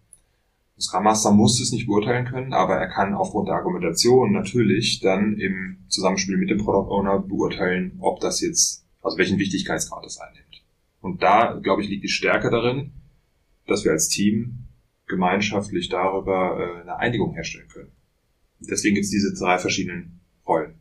Der 0.75 0.83
Scrum 0.83 1.03
Master 1.03 1.31
muss 1.31 1.59
es 1.59 1.71
nicht 1.71 1.87
beurteilen 1.87 2.25
können, 2.25 2.53
aber 2.53 2.75
er 2.75 2.87
kann 2.87 3.13
aufgrund 3.13 3.47
der 3.47 3.55
Argumentation 3.55 4.31
natürlich 4.31 4.99
dann 4.99 5.37
im 5.37 5.85
Zusammenspiel 5.87 6.37
mit 6.37 6.49
dem 6.49 6.59
Product 6.59 6.91
Owner 6.91 7.19
beurteilen, 7.19 7.97
ob 7.99 8.19
das 8.19 8.41
jetzt, 8.41 8.85
also 9.01 9.17
welchen 9.17 9.39
Wichtigkeitsgrad 9.39 10.05
es 10.05 10.19
einnimmt. 10.19 10.63
Und 11.01 11.21
da, 11.21 11.53
glaube 11.61 11.81
ich, 11.81 11.89
liegt 11.89 12.03
die 12.03 12.09
Stärke 12.09 12.49
darin, 12.49 12.91
dass 13.67 13.83
wir 13.83 13.91
als 13.91 14.09
Team 14.09 14.67
gemeinschaftlich 15.07 15.89
darüber 15.89 16.59
äh, 16.59 16.81
eine 16.81 16.97
Einigung 16.97 17.33
herstellen 17.33 17.69
können. 17.69 17.91
Deswegen 18.59 18.95
gibt 18.95 19.05
es 19.05 19.11
diese 19.11 19.33
drei 19.33 19.57
verschiedenen 19.57 20.19
Rollen. 20.45 20.76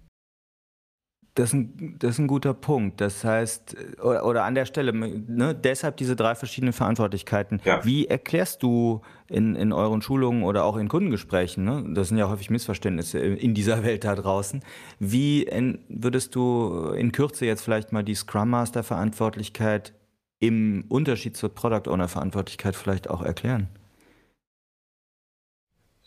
Das 1.37 1.51
ist, 1.51 1.53
ein, 1.53 1.97
das 1.99 2.13
ist 2.13 2.19
ein 2.19 2.29
guter 2.29 2.55
Punkt. 2.55 2.99
Das 2.99 3.23
heißt, 3.23 3.77
oder, 4.03 4.25
oder 4.25 4.45
an 4.45 4.55
der 4.55 4.65
Stelle, 4.65 4.95
ne, 4.95 5.55
deshalb 5.55 5.99
diese 5.99 6.17
drei 6.17 6.35
verschiedenen 6.35 6.73
Verantwortlichkeiten. 6.73 7.61
Ja. 7.63 7.85
Wie 7.85 8.07
erklärst 8.07 8.63
du 8.63 9.03
in, 9.29 9.55
in 9.55 9.75
euren 9.75 10.01
Schulungen 10.01 10.45
oder 10.45 10.65
auch 10.65 10.79
in 10.79 10.89
Kundengesprächen, 10.89 11.63
ne, 11.63 11.85
das 11.89 12.09
sind 12.09 12.17
ja 12.17 12.31
häufig 12.31 12.49
Missverständnisse 12.49 13.19
in 13.19 13.53
dieser 13.53 13.85
Welt 13.85 14.05
da 14.05 14.15
draußen, 14.15 14.63
wie 14.99 15.43
in, 15.43 15.81
würdest 15.91 16.35
du 16.35 16.89
in 16.97 17.13
Kürze 17.13 17.45
jetzt 17.45 17.61
vielleicht 17.61 17.93
mal 17.93 18.03
die 18.03 18.15
Scrum 18.15 18.49
Master 18.49 18.83
Verantwortlichkeit 18.83 19.93
im 20.41 20.87
Unterschied 20.89 21.37
zur 21.37 21.51
Product 21.55 21.91
Owner 21.91 22.09
Verantwortlichkeit 22.09 22.75
vielleicht 22.77 23.11
auch 23.11 23.21
erklären? 23.21 23.69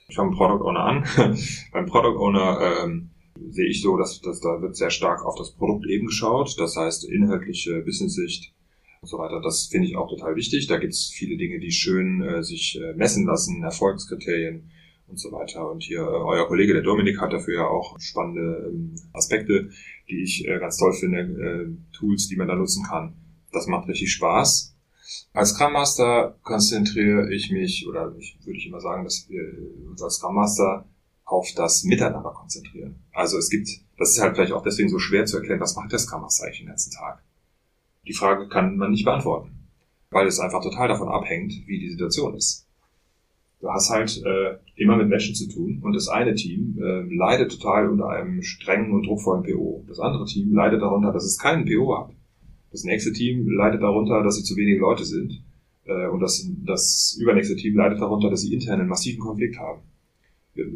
Ich 0.07 0.15
fange 0.15 0.35
Product 0.35 0.65
Owner 0.65 0.79
an. 0.79 1.03
Beim 1.71 1.85
Product 1.85 2.17
Owner 2.17 2.59
ähm, 2.83 3.11
sehe 3.49 3.67
ich 3.67 3.81
so, 3.81 3.97
dass, 3.97 4.21
dass 4.21 4.39
da 4.39 4.61
wird 4.61 4.75
sehr 4.75 4.89
stark 4.89 5.25
auf 5.25 5.35
das 5.35 5.51
Produkt 5.51 5.85
eben 5.87 6.07
geschaut. 6.07 6.55
Das 6.59 6.75
heißt, 6.75 7.05
inhaltliche 7.05 7.81
Business-Sicht 7.81 8.53
und 9.01 9.07
so 9.07 9.17
weiter. 9.17 9.41
Das 9.41 9.67
finde 9.67 9.87
ich 9.87 9.95
auch 9.95 10.09
total 10.09 10.35
wichtig. 10.35 10.67
Da 10.67 10.77
gibt 10.77 10.93
es 10.93 11.09
viele 11.13 11.37
Dinge, 11.37 11.59
die 11.59 11.71
schön 11.71 12.21
äh, 12.21 12.43
sich 12.43 12.79
äh, 12.81 12.93
messen 12.93 13.25
lassen, 13.25 13.63
Erfolgskriterien 13.63 14.69
und 15.07 15.19
so 15.19 15.31
weiter. 15.31 15.69
Und 15.69 15.83
hier 15.83 16.01
äh, 16.01 16.03
euer 16.03 16.47
Kollege, 16.47 16.73
der 16.73 16.83
Dominik, 16.83 17.19
hat 17.19 17.33
dafür 17.33 17.55
ja 17.55 17.67
auch 17.67 17.99
spannende 17.99 18.69
ähm, 18.69 18.95
Aspekte, 19.13 19.69
die 20.09 20.21
ich 20.21 20.47
äh, 20.47 20.59
ganz 20.59 20.77
toll 20.77 20.93
finde, 20.93 21.19
äh, 21.19 21.95
Tools, 21.95 22.27
die 22.27 22.35
man 22.35 22.47
da 22.47 22.55
nutzen 22.55 22.83
kann. 22.83 23.15
Das 23.51 23.67
macht 23.67 23.87
richtig 23.87 24.11
Spaß. 24.11 24.75
Als 25.33 25.51
Scrum 25.51 25.73
Master 25.73 26.37
konzentriere 26.43 27.33
ich 27.33 27.51
mich, 27.51 27.87
oder 27.87 28.13
ich 28.17 28.37
würde 28.43 28.57
ich 28.57 28.67
immer 28.67 28.79
sagen, 28.79 29.03
dass 29.03 29.27
wir 29.29 29.41
uns 29.89 30.01
als 30.01 30.15
Scrum 30.15 30.35
Master 30.35 30.85
auf 31.29 31.53
das 31.55 31.83
Miteinander 31.83 32.31
konzentrieren. 32.31 33.03
Also 33.13 33.37
es 33.37 33.49
gibt, 33.49 33.69
das 33.97 34.11
ist 34.11 34.21
halt 34.21 34.35
vielleicht 34.35 34.51
auch 34.51 34.63
deswegen 34.63 34.89
so 34.89 34.97
schwer 34.97 35.25
zu 35.25 35.37
erklären, 35.37 35.59
was 35.59 35.75
macht 35.75 35.91
Master 35.91 36.45
eigentlich 36.45 36.59
den 36.59 36.67
ganzen 36.67 36.91
Tag? 36.91 37.23
Die 38.07 38.13
Frage 38.13 38.49
kann 38.49 38.77
man 38.77 38.91
nicht 38.91 39.05
beantworten, 39.05 39.69
weil 40.09 40.25
es 40.25 40.39
einfach 40.39 40.63
total 40.63 40.87
davon 40.87 41.07
abhängt, 41.07 41.53
wie 41.67 41.79
die 41.79 41.91
Situation 41.91 42.35
ist. 42.35 42.65
Du 43.61 43.69
hast 43.69 43.89
halt 43.89 44.23
äh, 44.25 44.57
immer 44.75 44.95
mit 44.95 45.09
Menschen 45.09 45.35
zu 45.35 45.47
tun 45.47 45.81
und 45.83 45.93
das 45.93 46.07
eine 46.07 46.33
Team 46.33 46.79
äh, 46.81 47.01
leidet 47.13 47.51
total 47.51 47.89
unter 47.89 48.09
einem 48.09 48.41
strengen 48.41 48.93
und 48.93 49.05
druckvollen 49.05 49.43
PO. 49.43 49.83
Das 49.87 49.99
andere 49.99 50.25
Team 50.25 50.53
leidet 50.53 50.81
darunter, 50.81 51.11
dass 51.11 51.25
es 51.25 51.37
keinen 51.37 51.65
PO 51.65 51.95
hat. 51.97 52.15
Das 52.71 52.83
nächste 52.83 53.11
Team 53.11 53.49
leidet 53.49 53.83
darunter, 53.83 54.23
dass 54.23 54.37
sie 54.37 54.43
zu 54.43 54.55
wenige 54.55 54.79
Leute 54.79 55.03
sind. 55.03 55.43
Äh, 55.83 56.07
und 56.07 56.21
das, 56.21 56.49
das 56.65 57.17
übernächste 57.19 57.57
Team 57.57 57.75
leidet 57.75 57.99
darunter, 57.99 58.29
dass 58.29 58.41
sie 58.41 58.53
intern 58.53 58.79
einen 58.79 58.89
massiven 58.89 59.19
Konflikt 59.19 59.59
haben. 59.59 59.81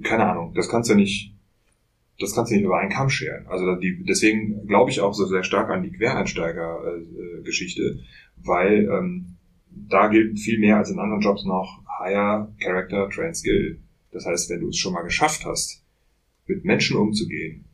Keine 0.03 0.25
Ahnung, 0.25 0.53
das 0.53 0.69
kannst 0.69 0.89
du 0.89 0.95
nicht, 0.95 1.33
das 2.19 2.33
kannst 2.33 2.51
du 2.51 2.55
nicht 2.55 2.65
über 2.65 2.79
einen 2.79 2.91
Kamm 2.91 3.09
scheren. 3.09 3.47
Also 3.47 3.75
die, 3.75 4.03
deswegen 4.03 4.67
glaube 4.67 4.91
ich 4.91 5.01
auch 5.01 5.13
so 5.13 5.25
sehr 5.25 5.43
stark 5.43 5.69
an 5.69 5.83
die 5.83 5.91
Quereinsteiger-Geschichte, 5.91 7.81
äh, 7.81 7.97
weil 8.37 8.89
ähm, 8.89 9.35
da 9.69 10.07
gilt 10.07 10.39
viel 10.39 10.59
mehr 10.59 10.77
als 10.77 10.89
in 10.89 10.99
anderen 10.99 11.21
Jobs 11.21 11.43
noch 11.45 11.83
Higher 11.99 12.53
Character 12.59 13.09
Train 13.09 13.33
Skill. 13.33 13.79
Das 14.11 14.25
heißt, 14.25 14.49
wenn 14.49 14.61
du 14.61 14.69
es 14.69 14.77
schon 14.77 14.93
mal 14.93 15.01
geschafft 15.01 15.45
hast, 15.45 15.83
mit 16.47 16.63
Menschen 16.65 16.97
umzugehen, 16.97 17.65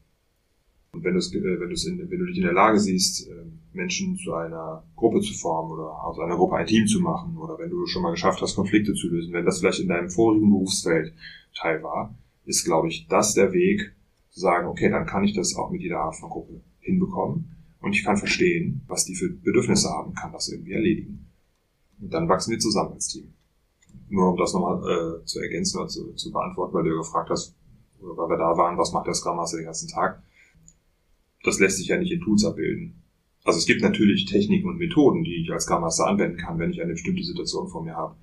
und 0.91 1.03
wenn, 1.03 1.13
du's, 1.13 1.33
äh, 1.33 1.59
wenn, 1.59 1.69
du's 1.69 1.85
in, 1.85 1.99
wenn 2.09 2.19
du 2.19 2.25
dich 2.25 2.37
in 2.37 2.43
der 2.43 2.53
Lage 2.53 2.79
siehst, 2.79 3.27
ähm, 3.29 3.38
Menschen 3.73 4.17
zu 4.17 4.33
einer 4.33 4.83
Gruppe 4.95 5.21
zu 5.21 5.33
formen 5.33 5.71
oder 5.71 6.03
aus 6.03 6.19
einer 6.19 6.35
Gruppe 6.35 6.55
ein 6.55 6.65
Team 6.65 6.87
zu 6.87 6.99
machen, 6.99 7.37
oder 7.37 7.57
wenn 7.59 7.69
du 7.69 7.85
schon 7.85 8.01
mal 8.01 8.11
geschafft 8.11 8.41
hast, 8.41 8.55
Konflikte 8.55 8.93
zu 8.93 9.07
lösen, 9.07 9.33
wenn 9.33 9.45
das 9.45 9.59
vielleicht 9.59 9.79
in 9.79 9.87
deinem 9.87 10.09
vorigen 10.09 10.49
Berufsfeld 10.49 11.13
Teil 11.55 11.83
war, 11.83 12.15
ist, 12.45 12.65
glaube 12.65 12.87
ich, 12.87 13.07
das 13.07 13.33
der 13.33 13.53
Weg, 13.53 13.93
zu 14.31 14.39
sagen, 14.39 14.67
okay, 14.67 14.89
dann 14.89 15.05
kann 15.05 15.23
ich 15.23 15.33
das 15.33 15.55
auch 15.55 15.71
mit 15.71 15.81
jeder 15.81 15.99
Art 15.99 16.15
von 16.15 16.29
Gruppe 16.29 16.61
hinbekommen 16.79 17.55
und 17.81 17.93
ich 17.93 18.03
kann 18.03 18.17
verstehen, 18.17 18.81
was 18.87 19.05
die 19.05 19.15
für 19.15 19.29
Bedürfnisse 19.29 19.89
haben, 19.89 20.13
kann 20.13 20.31
das 20.31 20.49
irgendwie 20.49 20.73
erledigen. 20.73 21.27
Und 21.99 22.13
dann 22.13 22.29
wachsen 22.29 22.51
wir 22.51 22.59
zusammen 22.59 22.93
als 22.93 23.07
Team. 23.07 23.33
Nur 24.09 24.31
um 24.31 24.37
das 24.37 24.53
nochmal 24.53 24.79
äh, 25.21 25.25
zu 25.25 25.39
ergänzen 25.39 25.79
oder 25.79 25.87
zu, 25.87 26.13
zu 26.13 26.31
beantworten, 26.31 26.73
weil 26.73 26.83
du 26.83 26.97
gefragt 26.97 27.29
hast, 27.29 27.55
weil 27.99 28.29
wir 28.29 28.37
da 28.37 28.57
waren, 28.57 28.77
was 28.77 28.91
macht 28.91 29.07
der 29.07 29.13
Scrum 29.13 29.37
Master 29.37 29.57
den 29.57 29.65
ganzen 29.65 29.89
Tag? 29.89 30.21
Das 31.43 31.59
lässt 31.59 31.77
sich 31.77 31.87
ja 31.87 31.97
nicht 31.97 32.11
in 32.11 32.21
Tools 32.21 32.45
abbilden. 32.45 32.98
Also 33.43 33.57
es 33.57 33.65
gibt 33.65 33.81
natürlich 33.81 34.25
Techniken 34.25 34.67
und 34.67 34.77
Methoden, 34.77 35.23
die 35.23 35.41
ich 35.41 35.51
als 35.51 35.63
Scrum 35.63 35.81
Master 35.81 36.07
anwenden 36.07 36.37
kann, 36.37 36.59
wenn 36.59 36.71
ich 36.71 36.81
eine 36.81 36.93
bestimmte 36.93 37.23
Situation 37.23 37.69
vor 37.69 37.83
mir 37.83 37.95
habe. 37.95 38.15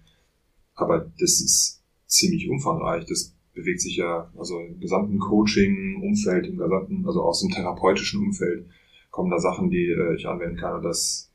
Aber 0.75 1.11
das 1.19 1.41
ist 1.41 1.83
ziemlich 2.07 2.49
umfangreich. 2.49 3.07
Das 3.07 3.35
bewegt 3.55 3.81
sich 3.81 3.97
ja, 3.97 4.31
also 4.37 4.61
im 4.61 4.79
gesamten 4.79 5.19
Coaching-Umfeld, 5.19 6.47
im 6.47 6.59
gesamten, 6.59 7.07
also 7.07 7.23
aus 7.23 7.41
dem 7.41 7.51
therapeutischen 7.51 8.23
Umfeld 8.23 8.67
kommen 9.11 9.31
da 9.31 9.39
Sachen, 9.39 9.71
die 9.71 9.87
äh, 9.87 10.15
ich 10.15 10.27
anwenden 10.29 10.59
kann. 10.59 10.77
Und 10.77 10.83
das 10.83 11.31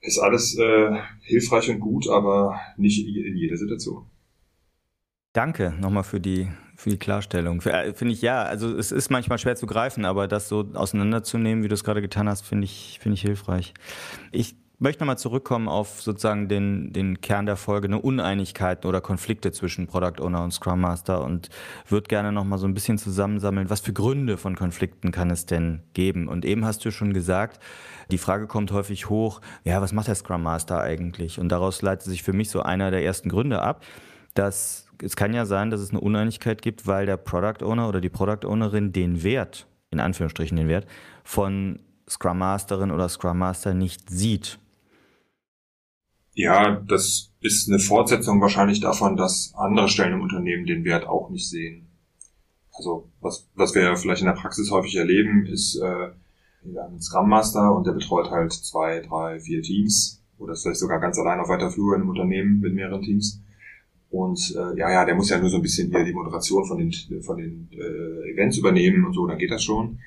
ist 0.00 0.18
alles 0.18 0.58
äh, 0.58 0.98
hilfreich 1.22 1.70
und 1.70 1.80
gut, 1.80 2.08
aber 2.08 2.60
nicht 2.76 3.06
in 3.06 3.36
jeder 3.36 3.56
Situation. 3.56 4.06
Danke 5.32 5.72
nochmal 5.80 6.04
für 6.04 6.20
die, 6.20 6.48
für 6.76 6.90
die 6.90 6.98
Klarstellung. 6.98 7.60
Äh, 7.62 7.94
finde 7.94 8.14
ich 8.14 8.22
ja, 8.22 8.42
also 8.42 8.76
es 8.76 8.92
ist 8.92 9.10
manchmal 9.10 9.38
schwer 9.38 9.56
zu 9.56 9.66
greifen, 9.66 10.04
aber 10.04 10.28
das 10.28 10.48
so 10.48 10.68
auseinanderzunehmen, 10.74 11.64
wie 11.64 11.68
du 11.68 11.74
es 11.74 11.84
gerade 11.84 12.02
getan 12.02 12.28
hast, 12.28 12.46
finde 12.46 12.64
ich, 12.64 12.98
finde 13.00 13.14
ich 13.14 13.22
hilfreich. 13.22 13.74
Ich 14.32 14.56
möchte 14.78 15.02
nochmal 15.02 15.18
zurückkommen 15.18 15.68
auf 15.68 16.02
sozusagen 16.02 16.48
den, 16.48 16.92
den 16.92 17.20
Kern 17.20 17.46
der 17.46 17.56
Folge, 17.56 17.86
eine 17.86 18.00
Uneinigkeiten 18.00 18.86
oder 18.86 19.00
Konflikte 19.00 19.52
zwischen 19.52 19.86
Product 19.86 20.20
Owner 20.20 20.42
und 20.42 20.52
Scrum 20.52 20.80
Master 20.80 21.22
und 21.22 21.48
würde 21.88 22.08
gerne 22.08 22.32
nochmal 22.32 22.58
so 22.58 22.66
ein 22.66 22.74
bisschen 22.74 22.98
zusammensammeln, 22.98 23.70
was 23.70 23.80
für 23.80 23.92
Gründe 23.92 24.36
von 24.36 24.56
Konflikten 24.56 25.12
kann 25.12 25.30
es 25.30 25.46
denn 25.46 25.82
geben? 25.94 26.28
Und 26.28 26.44
eben 26.44 26.64
hast 26.64 26.84
du 26.84 26.90
schon 26.90 27.12
gesagt, 27.12 27.60
die 28.10 28.18
Frage 28.18 28.46
kommt 28.46 28.72
häufig 28.72 29.08
hoch, 29.08 29.40
ja, 29.64 29.80
was 29.80 29.92
macht 29.92 30.08
der 30.08 30.16
Scrum 30.16 30.42
Master 30.42 30.80
eigentlich? 30.80 31.38
Und 31.38 31.48
daraus 31.48 31.80
leitet 31.80 32.06
sich 32.06 32.22
für 32.22 32.32
mich 32.32 32.50
so 32.50 32.60
einer 32.60 32.90
der 32.90 33.04
ersten 33.04 33.28
Gründe 33.28 33.62
ab, 33.62 33.82
dass 34.34 34.84
es 35.02 35.16
kann 35.16 35.34
ja 35.34 35.46
sein, 35.46 35.70
dass 35.70 35.80
es 35.80 35.90
eine 35.90 36.00
Uneinigkeit 36.00 36.62
gibt, 36.62 36.86
weil 36.86 37.06
der 37.06 37.16
Product 37.16 37.64
Owner 37.64 37.88
oder 37.88 38.00
die 38.00 38.08
Product 38.08 38.46
Ownerin 38.46 38.92
den 38.92 39.22
Wert, 39.22 39.66
in 39.90 40.00
Anführungsstrichen 40.00 40.56
den 40.56 40.68
Wert, 40.68 40.86
von 41.24 41.80
Scrum 42.08 42.38
Masterin 42.38 42.90
oder 42.90 43.08
Scrum 43.08 43.38
Master 43.38 43.74
nicht 43.74 44.10
sieht. 44.10 44.58
Ja, 46.34 46.82
das 46.88 47.32
ist 47.40 47.68
eine 47.68 47.78
Fortsetzung 47.78 48.40
wahrscheinlich 48.40 48.80
davon, 48.80 49.16
dass 49.16 49.52
andere 49.56 49.88
Stellen 49.88 50.14
im 50.14 50.22
Unternehmen 50.22 50.66
den 50.66 50.84
Wert 50.84 51.06
auch 51.06 51.30
nicht 51.30 51.48
sehen. 51.48 51.86
Also 52.72 53.08
was, 53.20 53.48
was 53.54 53.74
wir 53.74 53.96
vielleicht 53.96 54.22
in 54.22 54.26
der 54.26 54.34
Praxis 54.34 54.70
häufig 54.70 54.96
erleben, 54.96 55.46
ist 55.46 55.76
äh, 55.76 56.10
einen 56.64 57.00
Scrum 57.00 57.28
Master 57.28 57.74
und 57.74 57.86
der 57.86 57.92
betreut 57.92 58.30
halt 58.30 58.52
zwei, 58.52 59.00
drei, 59.00 59.38
vier 59.38 59.62
Teams 59.62 60.24
oder 60.38 60.56
vielleicht 60.56 60.80
sogar 60.80 60.98
ganz 60.98 61.18
allein 61.18 61.38
auf 61.38 61.48
weiter 61.48 61.70
Flur 61.70 61.94
in 61.94 62.00
einem 62.00 62.10
Unternehmen 62.10 62.58
mit 62.58 62.74
mehreren 62.74 63.02
Teams. 63.02 63.43
Und 64.14 64.54
äh, 64.56 64.78
ja, 64.78 64.92
ja, 64.92 65.04
der 65.04 65.16
muss 65.16 65.30
ja 65.30 65.40
nur 65.40 65.50
so 65.50 65.56
ein 65.56 65.62
bisschen 65.62 65.90
hier 65.90 66.04
die 66.04 66.12
Moderation 66.12 66.64
von 66.64 66.78
den, 66.78 66.92
von 67.22 67.36
den 67.36 67.68
äh, 67.72 68.30
Events 68.30 68.58
übernehmen 68.58 69.04
und 69.04 69.12
so, 69.12 69.26
dann 69.26 69.38
geht 69.38 69.50
das 69.50 69.64
schon. 69.64 69.98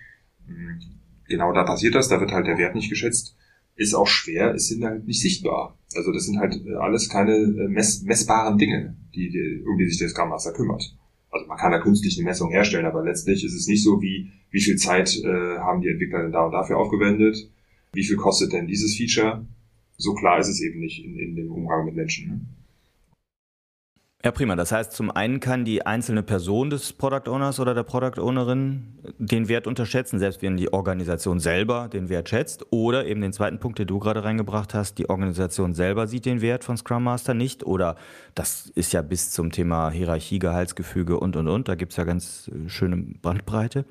Mhm. 0.48 0.80
Genau 1.28 1.52
da 1.52 1.65
passiert 1.65 1.93
das, 1.93 2.08
da 2.08 2.17
wird 2.22 2.32
halt 2.32 2.48
der 2.48 2.58
Wert 2.58 2.74
nicht 2.74 2.89
geschätzt. 2.89 3.36
Ist 3.76 3.93
auch 3.93 4.08
schwer, 4.08 4.54
es 4.54 4.70
sind 4.70 4.86
halt 4.86 5.06
nicht 5.06 5.22
sichtbar. 5.22 5.78
Also 5.93 6.13
das 6.13 6.26
sind 6.26 6.39
halt 6.39 6.56
äh, 6.65 6.76
alles 6.76 7.10
keine 7.10 7.36
äh, 7.36 7.67
mess 7.67 8.02
messbaren 8.04 8.58
Dinge, 8.58 8.96
die, 9.13 9.30
die, 9.30 9.62
um 9.67 9.78
die 9.78 9.89
sich 9.89 9.98
der 9.98 10.08
Scrum 10.08 10.30
Master 10.30 10.54
kümmert. 10.54 10.96
Also 11.30 11.46
man 11.48 11.58
kann 11.58 11.74
da 11.74 11.80
künstlich 11.80 12.17
eine 12.17 12.30
Messung 12.30 12.50
herstellen, 12.50 12.86
aber 12.86 13.04
letztlich 13.04 13.43
ist 13.43 13.56
es 13.56 13.67
nicht 13.67 13.84
so 13.84 14.02
wie, 14.02 14.32
wie 14.52 14.62
viel 14.62 14.78
Zeit 14.78 15.17
äh, 15.22 15.58
haben 15.58 15.82
die 15.82 15.89
Entwickler 15.89 16.22
denn 16.22 16.32
da 16.32 16.46
und 16.46 16.54
dafür 16.54 16.78
aufgewendet, 16.78 17.50
wie 17.91 18.06
viel 18.06 18.15
kostet 18.15 18.54
denn 18.54 18.67
dieses 18.67 18.96
Feature. 18.96 19.46
So 19.98 20.13
klar 20.13 20.39
ist 20.39 20.48
es 20.48 20.62
eben 20.62 20.80
nicht 20.80 21.04
in, 21.04 21.20
in 21.20 21.36
dem 21.36 21.52
Umgang 21.52 21.84
mit 21.84 21.96
Menschen. 21.96 22.28
Ne? 22.30 22.39
Ja, 24.27 24.31
prima. 24.31 24.57
Das 24.57 24.73
heißt, 24.73 24.91
zum 24.91 25.09
einen 25.09 25.39
kann 25.39 25.63
die 25.63 25.85
einzelne 25.85 26.21
Person 26.21 26.69
des 26.69 26.91
Product 26.91 27.31
Owners 27.31 27.61
oder 27.61 27.73
der 27.73 27.83
Product 27.83 28.21
Ownerin 28.21 28.83
den 29.17 29.47
Wert 29.47 29.67
unterschätzen, 29.67 30.19
selbst 30.19 30.41
wenn 30.41 30.57
die 30.57 30.73
Organisation 30.73 31.39
selber 31.39 31.87
den 31.87 32.09
Wert 32.09 32.27
schätzt. 32.27 32.65
Oder 32.69 33.05
eben 33.05 33.21
den 33.21 33.31
zweiten 33.31 33.59
Punkt, 33.59 33.79
den 33.79 33.87
du 33.87 33.99
gerade 33.99 34.25
reingebracht 34.25 34.73
hast, 34.73 34.97
die 34.97 35.09
Organisation 35.09 35.73
selber 35.73 36.07
sieht 36.07 36.25
den 36.25 36.41
Wert 36.41 36.65
von 36.65 36.75
Scrum 36.75 37.05
Master 37.05 37.33
nicht. 37.35 37.65
Oder 37.65 37.95
das 38.35 38.69
ist 38.75 38.91
ja 38.91 39.01
bis 39.01 39.31
zum 39.31 39.53
Thema 39.53 39.91
Hierarchie, 39.91 40.39
Gehaltsgefüge 40.39 41.17
und, 41.21 41.37
und, 41.37 41.47
und. 41.47 41.69
Da 41.69 41.75
gibt 41.75 41.93
es 41.93 41.97
ja 41.97 42.03
ganz 42.03 42.51
äh, 42.53 42.67
schöne 42.67 42.97
Bandbreite. 42.97 43.85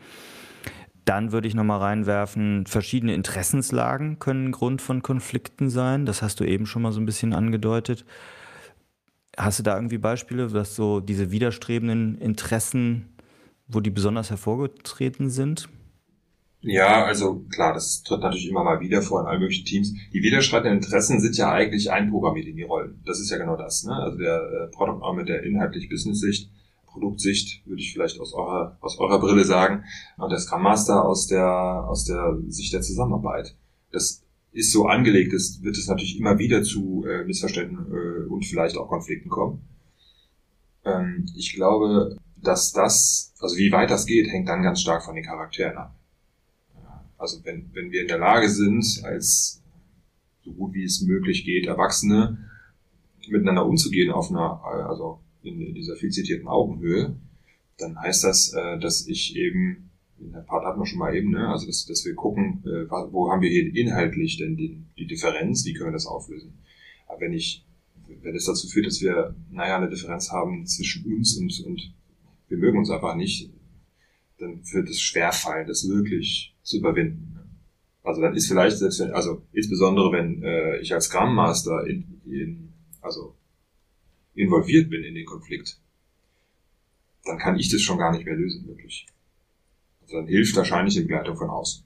Dann 1.07 1.33
würde 1.33 1.49
ich 1.49 1.55
nochmal 1.55 1.79
reinwerfen, 1.79 2.67
verschiedene 2.67 3.15
Interessenslagen 3.15 4.19
können 4.19 4.53
Grund 4.53 4.83
von 4.83 5.01
Konflikten 5.01 5.71
sein. 5.71 6.05
Das 6.05 6.21
hast 6.21 6.41
du 6.41 6.45
eben 6.45 6.67
schon 6.67 6.83
mal 6.83 6.93
so 6.93 7.01
ein 7.01 7.07
bisschen 7.07 7.33
angedeutet. 7.33 8.05
Hast 9.37 9.59
du 9.59 9.63
da 9.63 9.77
irgendwie 9.77 9.99
Beispiele, 9.99 10.49
dass 10.49 10.75
so 10.75 11.01
diese 11.01 11.31
widerstrebenden 11.31 12.19
Interessen, 12.19 13.09
wo 13.69 13.81
die 13.81 13.91
besonders 13.91 14.31
hervorgetreten 14.31 15.29
sind? 15.31 15.69
Ja, 16.63 17.05
also 17.05 17.45
klar, 17.51 17.75
das 17.75 18.03
tritt 18.03 18.23
natürlich 18.23 18.49
immer 18.49 18.65
mal 18.65 18.81
wieder 18.81 19.01
vor 19.01 19.21
in 19.21 19.27
allen 19.27 19.41
möglichen 19.41 19.67
Teams. 19.67 19.93
Die 20.13 20.23
widerstreitenden 20.23 20.79
Interessen 20.79 21.21
sind 21.21 21.37
ja 21.37 21.53
eigentlich 21.53 21.93
einprogrammiert 21.93 22.49
in 22.49 22.57
die 22.57 22.65
Rollen. 22.65 23.01
Das 23.07 23.21
ist 23.21 23.31
ja 23.31 23.39
genau 23.39 23.57
das. 23.57 23.85
Ne? 23.85 23.95
Also 23.95 24.19
der 24.19 24.37
äh, 24.37 24.67
Product 24.73 25.01
Owner 25.01 25.19
mit 25.19 25.29
der 25.29 25.45
inhaltlich 25.45 25.89
Business-Sicht, 25.89 26.51
Produktsicht, 26.87 27.65
würde 27.67 27.83
ich 27.83 27.93
vielleicht 27.93 28.19
aus 28.19 28.33
eurer, 28.33 28.79
aus 28.81 28.99
eurer 28.99 29.21
Brille 29.21 29.45
sagen, 29.45 29.85
und 30.17 30.31
der 30.31 30.41
Scrum 30.41 30.63
Master 30.63 31.05
aus 31.05 31.29
der, 31.29 31.85
aus 31.89 32.05
der 32.05 32.37
Sicht 32.49 32.73
der 32.73 32.81
Zusammenarbeit. 32.81 33.55
Das 33.93 34.26
ist 34.57 34.73
so 34.73 34.87
angelegt 34.87 35.35
ist, 35.35 35.63
wird 35.63 35.77
es 35.77 35.87
natürlich 35.87 36.19
immer 36.19 36.39
wieder 36.39 36.63
zu 36.63 37.05
äh, 37.07 37.25
Missverständnissen 37.25 37.93
äh, 37.93 38.27
und 38.27 38.45
vielleicht 38.45 38.77
auch 38.79 38.89
Konflikten 38.89 39.29
kommen. 39.29 39.61
Ähm, 40.85 41.27
ich 41.37 41.53
glaube, 41.55 42.17
dass 42.37 42.73
das, 42.73 43.35
also 43.39 43.57
wie 43.57 43.71
weit 43.71 43.91
das 43.91 44.07
geht, 44.07 44.29
hängt 44.29 44.49
dann 44.49 44.63
ganz 44.63 44.81
stark 44.81 45.05
von 45.05 45.15
den 45.15 45.25
Charakteren 45.25 45.77
ab. 45.77 45.95
Also 47.19 47.45
wenn, 47.45 47.71
wenn 47.75 47.91
wir 47.93 48.03
in 48.03 48.09
der 48.09 48.19
Lage 48.19 48.49
sind, 48.49 49.03
als 49.05 49.63
so 50.43 50.53
gut 50.53 50.73
wie 50.75 50.85
es 50.85 51.03
möglich 51.03 51.45
geht, 51.45 51.67
Erwachsene 51.67 52.39
miteinander 53.29 53.67
umzugehen 53.67 54.13
auf 54.13 54.31
einer, 54.31 54.63
also 54.89 55.19
in 55.43 55.75
dieser 55.75 55.97
viel 55.97 56.11
zitierten 56.11 56.49
Augenhöhe, 56.49 57.17
dann 57.79 58.01
heißt 58.01 58.25
das, 58.25 58.53
äh, 58.55 58.79
dass 58.79 59.07
ich 59.07 59.37
eben 59.37 59.86
in 60.19 60.33
der 60.33 60.41
Part 60.41 60.65
hatten 60.65 60.81
wir 60.81 60.87
schon 60.87 60.99
mal 60.99 61.15
eben, 61.15 61.31
ne? 61.31 61.49
also 61.49 61.67
dass, 61.67 61.85
dass 61.87 62.05
wir 62.05 62.15
gucken, 62.15 62.63
äh, 62.65 62.91
wo 63.13 63.31
haben 63.31 63.43
wir 63.43 63.51
hier 63.51 63.75
inhaltlich 63.75 64.39
denn 64.39 64.57
die, 64.57 64.83
die 64.97 65.07
Differenz, 65.07 65.65
wie 65.65 65.75
können 65.75 65.91
wir 65.91 65.95
das 65.95 66.07
auflösen. 66.07 66.55
Aber 67.07 67.21
wenn 67.21 67.33
ich, 67.33 67.65
wenn 68.23 68.35
es 68.35 68.47
dazu 68.47 68.69
führt, 68.69 68.87
dass 68.87 69.01
wir, 69.01 69.35
naja, 69.51 69.77
eine 69.77 69.91
Differenz 69.91 70.33
haben 70.33 70.67
zwischen 70.67 71.05
uns 71.13 71.37
und, 71.37 71.61
und 71.67 71.93
wir 72.49 72.59
mögen 72.59 72.79
uns 72.79 72.91
einfach 72.91 73.15
nicht, 73.15 73.51
dann 74.39 74.61
wird 74.73 74.89
es 74.89 75.01
schwerfallen, 75.01 75.67
das 75.67 75.89
wirklich 75.89 76.55
zu 76.63 76.79
überwinden. 76.79 77.33
Ne? 77.35 77.45
Also 78.03 78.21
dann 78.21 78.35
ist 78.35 78.49
vielleicht, 78.49 78.79
selbst 78.79 79.01
wenn, 79.01 79.11
also 79.11 79.43
insbesondere 79.53 80.13
wenn 80.13 80.43
äh, 80.43 80.79
ich 80.79 80.95
als 80.95 81.07
Scrum 81.07 81.35
Master 81.35 81.87
in, 81.87 82.21
in, 82.25 82.73
also 83.01 83.35
involviert 84.35 84.91
bin 84.91 85.03
in 85.03 85.15
den 85.15 85.27
Konflikt, 85.27 85.81
dann 87.25 87.39
kann 87.39 87.59
ich 87.59 87.71
das 87.71 87.83
schon 87.83 87.99
gar 87.99 88.13
nicht 88.13 88.25
mehr 88.25 88.37
lösen, 88.37 88.67
wirklich 88.69 89.07
dann 90.11 90.27
hilft 90.27 90.57
wahrscheinlich 90.57 90.95
die 90.95 91.03
Begleitung 91.03 91.37
von 91.37 91.51
außen. 91.51 91.85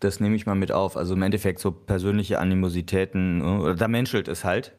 Das 0.00 0.18
nehme 0.18 0.34
ich 0.34 0.46
mal 0.46 0.54
mit 0.54 0.72
auf. 0.72 0.96
Also 0.96 1.14
im 1.14 1.22
Endeffekt 1.22 1.60
so 1.60 1.70
persönliche 1.70 2.38
Animositäten, 2.38 3.64
äh, 3.64 3.74
da 3.76 3.88
menschelt 3.88 4.28
es 4.28 4.44
halt. 4.44 4.72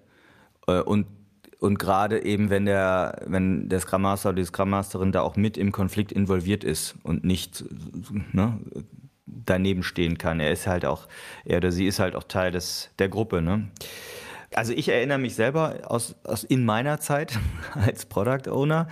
Äh, 0.67 0.81
und 0.81 1.07
und 1.59 1.79
gerade 1.79 2.25
eben, 2.25 2.49
wenn 2.49 2.65
der, 2.65 3.21
wenn 3.25 3.69
der 3.69 3.79
Scrum 3.79 4.01
Master 4.01 4.31
oder 4.31 4.35
die 4.35 4.45
Scrum 4.45 4.69
Masterin 4.69 5.13
da 5.13 5.21
auch 5.21 5.37
mit 5.37 5.57
im 5.57 5.71
Konflikt 5.71 6.11
involviert 6.11 6.65
ist 6.65 6.95
und 7.03 7.23
nicht 7.23 7.63
ne, 8.33 8.59
daneben 9.25 9.81
stehen 9.81 10.17
kann. 10.17 10.41
Er 10.41 10.51
ist 10.51 10.67
halt 10.67 10.83
auch, 10.83 11.07
er 11.45 11.57
oder 11.57 11.71
sie 11.71 11.87
ist 11.87 11.99
halt 11.99 12.15
auch 12.17 12.25
Teil 12.25 12.51
des, 12.51 12.89
der 12.99 13.07
Gruppe. 13.07 13.41
Ne? 13.41 13.69
Also 14.53 14.73
ich 14.73 14.89
erinnere 14.89 15.19
mich 15.19 15.35
selber 15.35 15.79
aus, 15.85 16.15
aus 16.25 16.43
in 16.43 16.65
meiner 16.65 16.99
Zeit 16.99 17.39
als 17.73 18.07
Product 18.07 18.49
Owner 18.51 18.89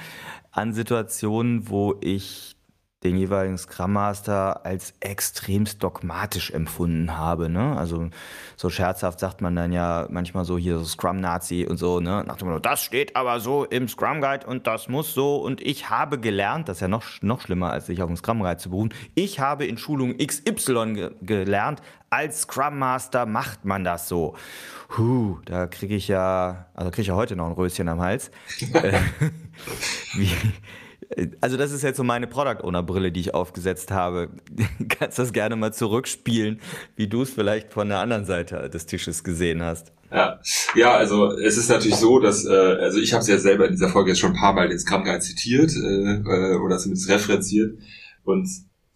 an 0.51 0.73
Situationen, 0.73 1.69
wo 1.69 1.95
ich 1.99 2.55
den 3.03 3.17
jeweiligen 3.17 3.57
Scrum 3.57 3.93
Master 3.93 4.63
als 4.63 4.93
extremst 4.99 5.81
dogmatisch 5.81 6.51
empfunden 6.51 7.17
habe. 7.17 7.49
Ne? 7.49 7.75
Also 7.75 8.09
so 8.55 8.69
scherzhaft 8.69 9.19
sagt 9.19 9.41
man 9.41 9.55
dann 9.55 9.71
ja 9.71 10.07
manchmal 10.11 10.45
so 10.45 10.57
hier 10.57 10.77
so 10.77 10.85
Scrum-Nazi 10.85 11.65
und 11.67 11.77
so, 11.77 11.99
ne? 11.99 12.23
Nach 12.27 12.37
dem 12.37 12.47
Motto, 12.47 12.59
das 12.59 12.83
steht 12.83 13.15
aber 13.15 13.39
so 13.39 13.65
im 13.65 13.87
Scrum 13.87 14.21
Guide 14.21 14.45
und 14.45 14.67
das 14.67 14.87
muss 14.87 15.15
so 15.15 15.37
und 15.37 15.61
ich 15.61 15.89
habe 15.89 16.19
gelernt, 16.19 16.69
das 16.69 16.77
ist 16.77 16.81
ja 16.81 16.87
noch, 16.87 17.03
noch 17.21 17.41
schlimmer, 17.41 17.71
als 17.71 17.87
sich 17.87 18.03
auf 18.03 18.07
dem 18.07 18.17
Scrum 18.17 18.41
Guide 18.41 18.57
zu 18.57 18.69
beruhen, 18.69 18.93
ich 19.15 19.39
habe 19.39 19.65
in 19.65 19.79
Schulung 19.79 20.17
XY 20.17 20.93
ge 20.93 21.11
gelernt, 21.21 21.81
als 22.11 22.41
Scrum 22.41 22.77
Master 22.77 23.25
macht 23.25 23.65
man 23.65 23.83
das 23.83 24.07
so. 24.07 24.35
Huh, 24.97 25.39
da 25.45 25.65
kriege 25.67 25.95
ich 25.95 26.07
ja, 26.07 26.67
also 26.75 26.91
kriege 26.91 27.03
ich 27.03 27.07
ja 27.07 27.15
heute 27.15 27.35
noch 27.35 27.47
ein 27.47 27.53
Röschen 27.53 27.87
am 27.87 28.01
Hals. 28.01 28.29
Äh, 28.73 28.99
wie, 30.13 30.29
also 31.41 31.57
das 31.57 31.71
ist 31.71 31.83
jetzt 31.83 31.97
so 31.97 32.03
meine 32.03 32.27
Product 32.27 32.63
Owner 32.63 32.83
Brille, 32.83 33.11
die 33.11 33.19
ich 33.19 33.33
aufgesetzt 33.33 33.91
habe. 33.91 34.29
Kannst 34.89 35.19
das 35.19 35.33
gerne 35.33 35.55
mal 35.55 35.73
zurückspielen, 35.73 36.59
wie 36.95 37.07
du 37.07 37.23
es 37.23 37.29
vielleicht 37.29 37.73
von 37.73 37.89
der 37.89 37.99
anderen 37.99 38.25
Seite 38.25 38.69
des 38.69 38.85
Tisches 38.85 39.23
gesehen 39.23 39.61
hast. 39.61 39.91
Ja, 40.11 40.39
ja, 40.75 40.93
also 40.93 41.31
es 41.37 41.57
ist 41.57 41.69
natürlich 41.69 41.95
so, 41.95 42.19
dass, 42.19 42.45
äh, 42.45 42.49
also 42.49 42.99
ich 42.99 43.13
habe 43.13 43.21
es 43.21 43.29
ja 43.29 43.37
selber 43.37 43.65
in 43.65 43.71
dieser 43.71 43.89
Folge 43.89 44.11
jetzt 44.11 44.19
schon 44.19 44.31
ein 44.31 44.39
paar 44.39 44.53
Mal 44.53 44.67
den 44.67 44.77
Scrum 44.79 45.05
Guide 45.05 45.19
zitiert 45.19 45.71
äh, 45.73 46.15
äh, 46.15 46.55
oder 46.57 46.77
zumindest 46.77 47.09
referenziert 47.09 47.79
und 48.23 48.47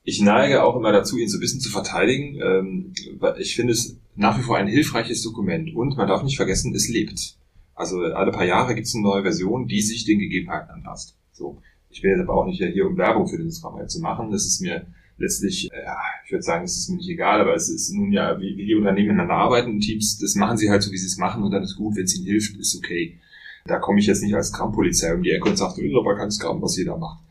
ich 0.04 0.22
neige 0.22 0.64
auch 0.64 0.76
immer 0.76 0.92
dazu, 0.92 1.18
ihn 1.18 1.30
so 1.30 1.38
ein 1.38 1.40
bisschen 1.40 1.62
zu 1.62 1.72
verteidigen. 1.72 2.40
Ähm, 2.42 2.94
ich 3.40 3.56
finde 3.56 3.74
es 3.74 3.98
nach 4.16 4.38
wie 4.38 4.44
vor 4.44 4.58
ein 4.58 4.68
hilfreiches 4.68 5.24
Dokument 5.24 5.74
und 5.74 5.98
man 5.98 6.08
darf 6.08 6.22
nicht 6.22 6.38
vergessen, 6.38 6.76
es 6.76 6.90
lebt. 6.90 7.38
Also 7.74 8.02
alle 8.02 8.32
paar 8.32 8.46
Jahre 8.46 8.76
gibt 8.76 8.88
es 8.88 8.94
eine 8.94 9.04
neue 9.04 9.24
Version, 9.24 9.68
die 9.68 9.82
sich 9.82 10.06
den 10.06 10.20
Gegebenheiten 10.20 10.70
anpasst. 10.70 11.18
So. 11.32 11.62
Ich 11.96 12.02
bin 12.02 12.12
jetzt 12.12 12.20
aber 12.20 12.36
auch 12.36 12.46
nicht 12.46 12.62
hier, 12.62 12.86
um 12.86 12.98
Werbung 12.98 13.26
für 13.26 13.38
den 13.38 13.50
Scrum 13.50 13.88
zu 13.88 14.02
machen. 14.02 14.30
Das 14.30 14.46
ist 14.46 14.60
mir 14.60 14.86
letztlich, 15.18 15.72
äh, 15.72 15.86
ja, 15.86 15.98
ich 16.26 16.32
würde 16.34 16.44
sagen, 16.44 16.66
es 16.66 16.76
ist 16.76 16.90
mir 16.90 16.98
nicht 16.98 17.08
egal, 17.08 17.40
aber 17.40 17.56
es 17.56 17.70
ist 17.70 17.90
nun 17.94 18.12
ja, 18.12 18.38
wie, 18.38 18.58
wie 18.58 18.66
die 18.66 18.76
Unternehmen 18.76 19.08
miteinander 19.08 19.36
arbeiten 19.36 19.72
in 19.72 19.80
Teams, 19.80 20.20
das 20.20 20.36
machen 20.36 20.58
sie 20.58 20.70
halt 20.70 20.84
so, 20.84 20.92
wie 20.92 20.98
sie 20.98 21.08
es 21.08 21.18
machen 21.18 21.42
und 21.42 21.52
dann 21.52 21.64
ist 21.64 21.78
gut, 21.78 21.96
wenn 21.96 22.04
es 22.04 22.18
ihnen 22.18 22.26
hilft, 22.26 22.58
ist 22.58 22.76
okay. 22.76 23.18
Da 23.64 23.80
komme 23.80 24.00
ich 24.00 24.08
jetzt 24.08 24.22
nicht 24.22 24.36
als 24.36 24.50
Scrum-Polizei 24.50 25.16
um 25.16 25.24
die 25.24 25.32
Ecke 25.32 25.48
und 25.48 25.56
sage, 25.56 25.82
aber 25.98 26.18
kein 26.18 26.32
Scrum, 26.32 26.62
was 26.62 26.76
jeder 26.76 26.98
macht. 26.98 27.24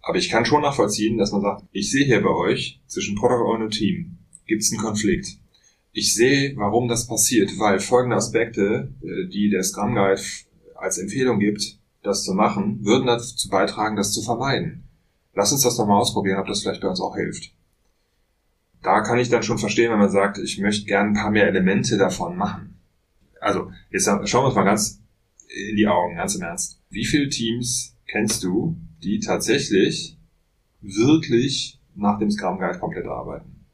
Aber 0.00 0.16
ich 0.16 0.30
kann 0.30 0.46
schon 0.46 0.62
nachvollziehen, 0.62 1.18
dass 1.18 1.32
man 1.32 1.42
sagt, 1.42 1.64
ich 1.72 1.90
sehe 1.90 2.06
hier 2.06 2.22
bei 2.22 2.30
euch 2.30 2.80
zwischen 2.86 3.16
Product 3.16 3.44
Owner 3.44 3.64
und 3.66 3.72
Team 3.72 4.16
gibt 4.46 4.62
es 4.62 4.72
einen 4.72 4.80
Konflikt. 4.80 5.26
Ich 5.92 6.14
sehe, 6.14 6.56
warum 6.56 6.88
das 6.88 7.06
passiert, 7.06 7.58
weil 7.58 7.80
folgende 7.80 8.16
Aspekte, 8.16 8.94
äh, 9.02 9.28
die 9.28 9.50
der 9.50 9.62
Scrum 9.62 9.94
Guide 9.94 10.22
als 10.74 10.96
Empfehlung 10.96 11.38
gibt, 11.38 11.75
das 12.06 12.24
zu 12.24 12.34
machen, 12.34 12.84
würden 12.84 13.06
dazu 13.06 13.48
beitragen, 13.48 13.96
das 13.96 14.12
zu 14.12 14.22
vermeiden. 14.22 14.84
Lass 15.34 15.52
uns 15.52 15.62
das 15.62 15.76
doch 15.76 15.86
mal 15.86 15.98
ausprobieren, 15.98 16.38
ob 16.38 16.46
das 16.46 16.62
vielleicht 16.62 16.80
bei 16.80 16.88
uns 16.88 17.00
auch 17.00 17.16
hilft. 17.16 17.52
Da 18.82 19.00
kann 19.02 19.18
ich 19.18 19.28
dann 19.28 19.42
schon 19.42 19.58
verstehen, 19.58 19.90
wenn 19.90 19.98
man 19.98 20.10
sagt, 20.10 20.38
ich 20.38 20.58
möchte 20.58 20.86
gern 20.86 21.08
ein 21.08 21.14
paar 21.14 21.30
mehr 21.30 21.48
Elemente 21.48 21.98
davon 21.98 22.36
machen. 22.36 22.78
Also, 23.40 23.70
jetzt 23.90 24.04
schauen 24.04 24.42
wir 24.42 24.46
uns 24.46 24.54
mal 24.54 24.64
ganz 24.64 25.02
in 25.48 25.76
die 25.76 25.86
Augen, 25.86 26.16
ganz 26.16 26.34
im 26.34 26.42
Ernst. 26.42 26.80
Wie 26.88 27.04
viele 27.04 27.28
Teams 27.28 27.96
kennst 28.08 28.42
du, 28.44 28.76
die 29.02 29.20
tatsächlich 29.20 30.16
wirklich 30.80 31.80
nach 31.94 32.18
dem 32.18 32.30
Scrum 32.30 32.58
Guide 32.58 32.78
komplett 32.78 33.06
arbeiten? 33.06 33.66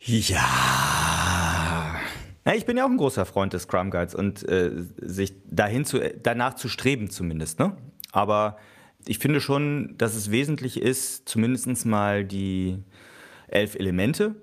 Ja, 0.00 0.91
ja, 2.44 2.54
ich 2.54 2.66
bin 2.66 2.76
ja 2.76 2.84
auch 2.84 2.90
ein 2.90 2.96
großer 2.96 3.24
Freund 3.24 3.52
des 3.52 3.62
Scrum 3.62 3.90
Guides 3.90 4.14
und 4.14 4.48
äh, 4.48 4.70
sich 5.00 5.34
dahin 5.48 5.84
zu, 5.84 6.00
danach 6.22 6.54
zu 6.54 6.68
streben 6.68 7.10
zumindest. 7.10 7.58
Ne? 7.58 7.76
Aber 8.10 8.56
ich 9.06 9.18
finde 9.18 9.40
schon, 9.40 9.94
dass 9.98 10.14
es 10.14 10.30
wesentlich 10.30 10.80
ist, 10.80 11.28
zumindest 11.28 11.86
mal 11.86 12.24
die 12.24 12.78
elf 13.48 13.74
Elemente 13.74 14.34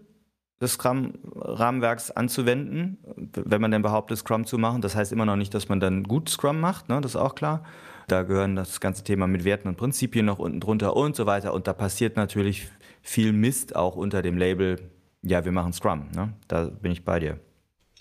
des 0.62 0.73
Scrum-Rahmenwerks 0.73 2.12
anzuwenden, 2.12 2.97
wenn 3.33 3.62
man 3.62 3.71
denn 3.71 3.81
behauptet, 3.81 4.17
Scrum 4.17 4.45
zu 4.45 4.57
machen. 4.57 4.81
Das 4.81 4.95
heißt 4.95 5.12
immer 5.12 5.25
noch 5.25 5.38
nicht, 5.38 5.53
dass 5.53 5.69
man 5.69 5.79
dann 5.79 6.03
gut 6.03 6.29
Scrum 6.29 6.59
macht, 6.59 6.89
ne? 6.89 6.99
das 7.01 7.12
ist 7.12 7.21
auch 7.21 7.35
klar. 7.35 7.63
Da 8.07 8.23
gehören 8.23 8.55
das 8.55 8.79
ganze 8.79 9.03
Thema 9.03 9.27
mit 9.27 9.43
Werten 9.43 9.67
und 9.67 9.77
Prinzipien 9.77 10.25
noch 10.25 10.39
unten 10.39 10.59
drunter 10.59 10.95
und 10.95 11.15
so 11.15 11.25
weiter. 11.27 11.53
Und 11.53 11.67
da 11.67 11.73
passiert 11.73 12.17
natürlich 12.17 12.67
viel 13.01 13.33
Mist 13.33 13.75
auch 13.75 13.95
unter 13.95 14.21
dem 14.21 14.38
Label, 14.38 14.77
ja, 15.21 15.45
wir 15.45 15.51
machen 15.51 15.73
Scrum. 15.73 16.07
Ne? 16.15 16.33
Da 16.47 16.65
bin 16.65 16.91
ich 16.91 17.05
bei 17.05 17.19
dir. 17.19 17.39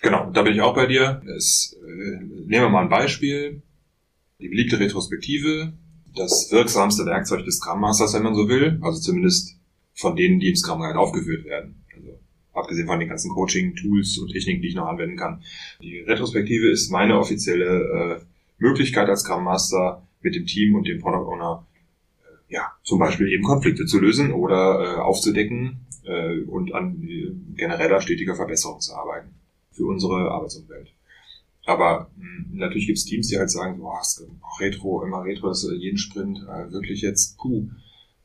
Genau, 0.00 0.30
da 0.30 0.42
bin 0.42 0.54
ich 0.54 0.60
auch 0.60 0.74
bei 0.74 0.86
dir. 0.86 1.22
Es, 1.36 1.76
äh, 1.82 2.24
nehmen 2.24 2.48
wir 2.48 2.68
mal 2.68 2.82
ein 2.82 2.88
Beispiel. 2.88 3.62
Die 4.40 4.48
beliebte 4.48 4.78
Retrospektive, 4.78 5.72
das 6.14 6.52
wirksamste 6.52 7.04
Werkzeug 7.06 7.44
des 7.44 7.56
Scrum 7.56 7.80
Masters, 7.80 8.14
wenn 8.14 8.22
man 8.22 8.34
so 8.34 8.48
will, 8.48 8.78
also 8.82 9.00
zumindest 9.00 9.56
von 9.94 10.14
denen, 10.14 10.38
die 10.38 10.48
im 10.48 10.56
Scrum 10.56 10.78
Guide 10.78 10.98
aufgeführt 10.98 11.44
werden. 11.44 11.82
Also 11.96 12.20
abgesehen 12.52 12.86
von 12.86 13.00
den 13.00 13.08
ganzen 13.08 13.30
Coaching-Tools 13.30 14.18
und 14.18 14.30
Techniken, 14.30 14.62
die 14.62 14.68
ich 14.68 14.76
noch 14.76 14.86
anwenden 14.86 15.16
kann. 15.16 15.42
Die 15.82 15.98
Retrospektive 15.98 16.70
ist 16.70 16.90
meine 16.90 17.18
offizielle 17.18 18.20
äh, 18.20 18.24
Möglichkeit 18.58 19.08
als 19.08 19.22
Scrum 19.22 19.42
Master 19.42 20.06
mit 20.22 20.36
dem 20.36 20.46
Team 20.46 20.76
und 20.76 20.86
dem 20.86 21.00
Product 21.00 21.26
Owner 21.26 21.66
äh, 22.22 22.54
ja, 22.54 22.72
zum 22.84 23.00
Beispiel 23.00 23.32
eben 23.32 23.42
Konflikte 23.42 23.86
zu 23.86 23.98
lösen 23.98 24.32
oder 24.32 24.80
äh, 24.80 25.00
aufzudecken 25.00 25.80
äh, 26.04 26.42
und 26.42 26.72
an 26.72 27.02
äh, 27.02 27.32
genereller 27.56 28.00
stetiger 28.00 28.36
Verbesserung 28.36 28.78
zu 28.78 28.94
arbeiten 28.94 29.37
für 29.78 29.86
unsere 29.86 30.30
Arbeitsumwelt. 30.30 30.92
Aber 31.64 32.10
mh, 32.16 32.24
hm, 32.24 32.58
natürlich 32.58 32.86
gibt 32.86 32.98
es 32.98 33.04
Teams, 33.04 33.28
die 33.28 33.38
halt 33.38 33.50
sagen, 33.50 33.78
boah, 33.78 34.00
Retro, 34.60 35.04
immer 35.04 35.24
Retro 35.24 35.50
ist 35.50 35.64
äh, 35.64 35.74
jeden 35.74 35.98
Sprint 35.98 36.38
äh, 36.38 36.70
wirklich 36.72 37.00
jetzt, 37.02 37.38
puh. 37.38 37.68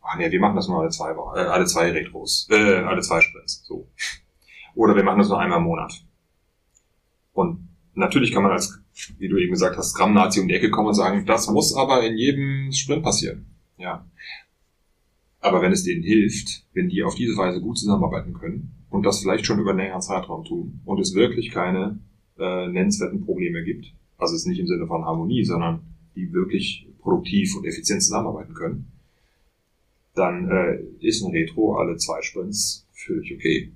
Ach 0.02 0.18
nee, 0.18 0.32
wir 0.32 0.40
machen 0.40 0.56
das 0.56 0.68
nur 0.68 0.82
alle 0.82 0.90
zwei 0.90 1.12
äh, 1.12 1.46
alle 1.46 1.66
zwei 1.66 1.92
Retros, 1.92 2.48
äh, 2.52 2.56
alle 2.56 3.02
zwei 3.02 3.22
Sprints, 3.22 3.64
so. 3.66 3.88
Oder 4.76 4.96
wir 4.96 5.04
machen 5.04 5.20
das 5.20 5.30
nur 5.30 5.40
einmal 5.40 5.60
im 5.60 5.66
Monat. 5.66 5.94
Und 7.34 7.70
natürlich 7.94 8.32
kann 8.32 8.44
man 8.44 8.52
als, 8.52 8.80
wie 9.18 9.28
du 9.28 9.38
eben 9.38 9.52
gesagt 9.52 9.78
hast, 9.78 9.92
Scrum-Nazi 9.92 10.40
um 10.40 10.48
die 10.48 10.56
Ecke 10.56 10.72
kommen 10.72 10.90
und 10.90 10.96
sagen, 10.96 11.26
das 11.26 11.48
muss 11.50 11.76
aber 11.76 12.06
in 12.06 12.18
jedem 12.18 12.72
Sprint 12.72 13.04
passieren. 13.04 13.46
Ja. 13.78 14.06
Aber 15.40 15.62
wenn 15.62 15.74
es 15.74 15.84
denen 15.84 16.04
hilft, 16.04 16.66
wenn 16.74 16.90
die 16.90 17.04
auf 17.04 17.16
diese 17.16 17.36
Weise 17.38 17.62
gut 17.62 17.78
zusammenarbeiten 17.78 18.34
können, 18.34 18.83
und 18.94 19.04
das 19.04 19.20
vielleicht 19.20 19.46
schon 19.46 19.60
über 19.60 19.72
einen 19.72 19.80
längeren 19.80 20.04
Zeitraum 20.04 20.46
tun 20.46 20.80
und 20.86 21.00
es 21.00 21.16
wirklich 21.16 21.50
keine 21.50 22.00
äh, 22.38 22.68
nennenswerten 22.68 23.26
Probleme 23.26 23.64
gibt, 23.64 23.92
also 24.20 24.36
es 24.36 24.46
nicht 24.46 24.60
im 24.60 24.68
Sinne 24.68 24.86
von 24.86 25.04
Harmonie, 25.04 25.44
sondern 25.44 25.82
die 26.16 26.32
wirklich 26.32 26.88
produktiv 27.02 27.58
und 27.58 27.66
effizient 27.66 28.04
zusammenarbeiten 28.04 28.54
können, 28.54 28.92
dann 30.14 30.48
äh, 30.48 30.80
ist 31.00 31.24
ein 31.24 31.32
Retro 31.32 31.76
alle 31.76 31.98
zwei 31.98 32.22
Sprints 32.22 32.86
völlig 32.94 33.34
okay. 33.34 33.72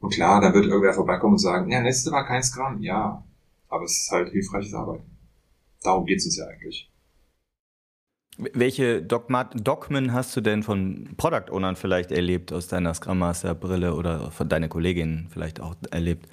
Und 0.00 0.12
klar, 0.12 0.40
da 0.40 0.52
wird 0.52 0.66
irgendwer 0.66 0.92
vorbeikommen 0.92 1.34
und 1.34 1.38
sagen, 1.38 1.70
ja, 1.70 1.80
letzte 1.80 2.10
war 2.10 2.26
kein 2.26 2.42
Scrum. 2.42 2.82
Ja, 2.82 3.24
aber 3.68 3.84
es 3.84 4.02
ist 4.02 4.10
halt 4.10 4.30
hilfreiches 4.30 4.74
Arbeiten. 4.74 5.08
Darum 5.84 6.04
geht 6.04 6.18
es 6.18 6.24
uns 6.24 6.36
ja 6.36 6.46
eigentlich. 6.46 6.90
Welche 8.38 9.02
Dogmat 9.02 9.54
Dogmen 9.66 10.12
hast 10.12 10.34
du 10.36 10.40
denn 10.40 10.62
von 10.62 11.10
Product 11.18 11.50
Ownern 11.50 11.76
vielleicht 11.76 12.10
erlebt 12.10 12.52
aus 12.52 12.66
deiner 12.66 12.94
Scrum 12.94 13.18
Master 13.18 13.54
Brille 13.54 13.94
oder 13.94 14.30
von 14.30 14.48
deiner 14.48 14.68
Kollegin 14.68 15.26
vielleicht 15.30 15.60
auch 15.60 15.74
erlebt? 15.90 16.26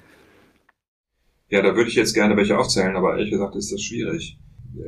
Ja, 1.50 1.62
da 1.62 1.74
würde 1.76 1.90
ich 1.90 1.96
jetzt 1.96 2.14
gerne 2.14 2.36
welche 2.36 2.56
aufzählen, 2.56 2.96
aber 2.96 3.16
ehrlich 3.16 3.30
gesagt 3.30 3.54
ist 3.56 3.72
das 3.72 3.82
schwierig. 3.82 4.38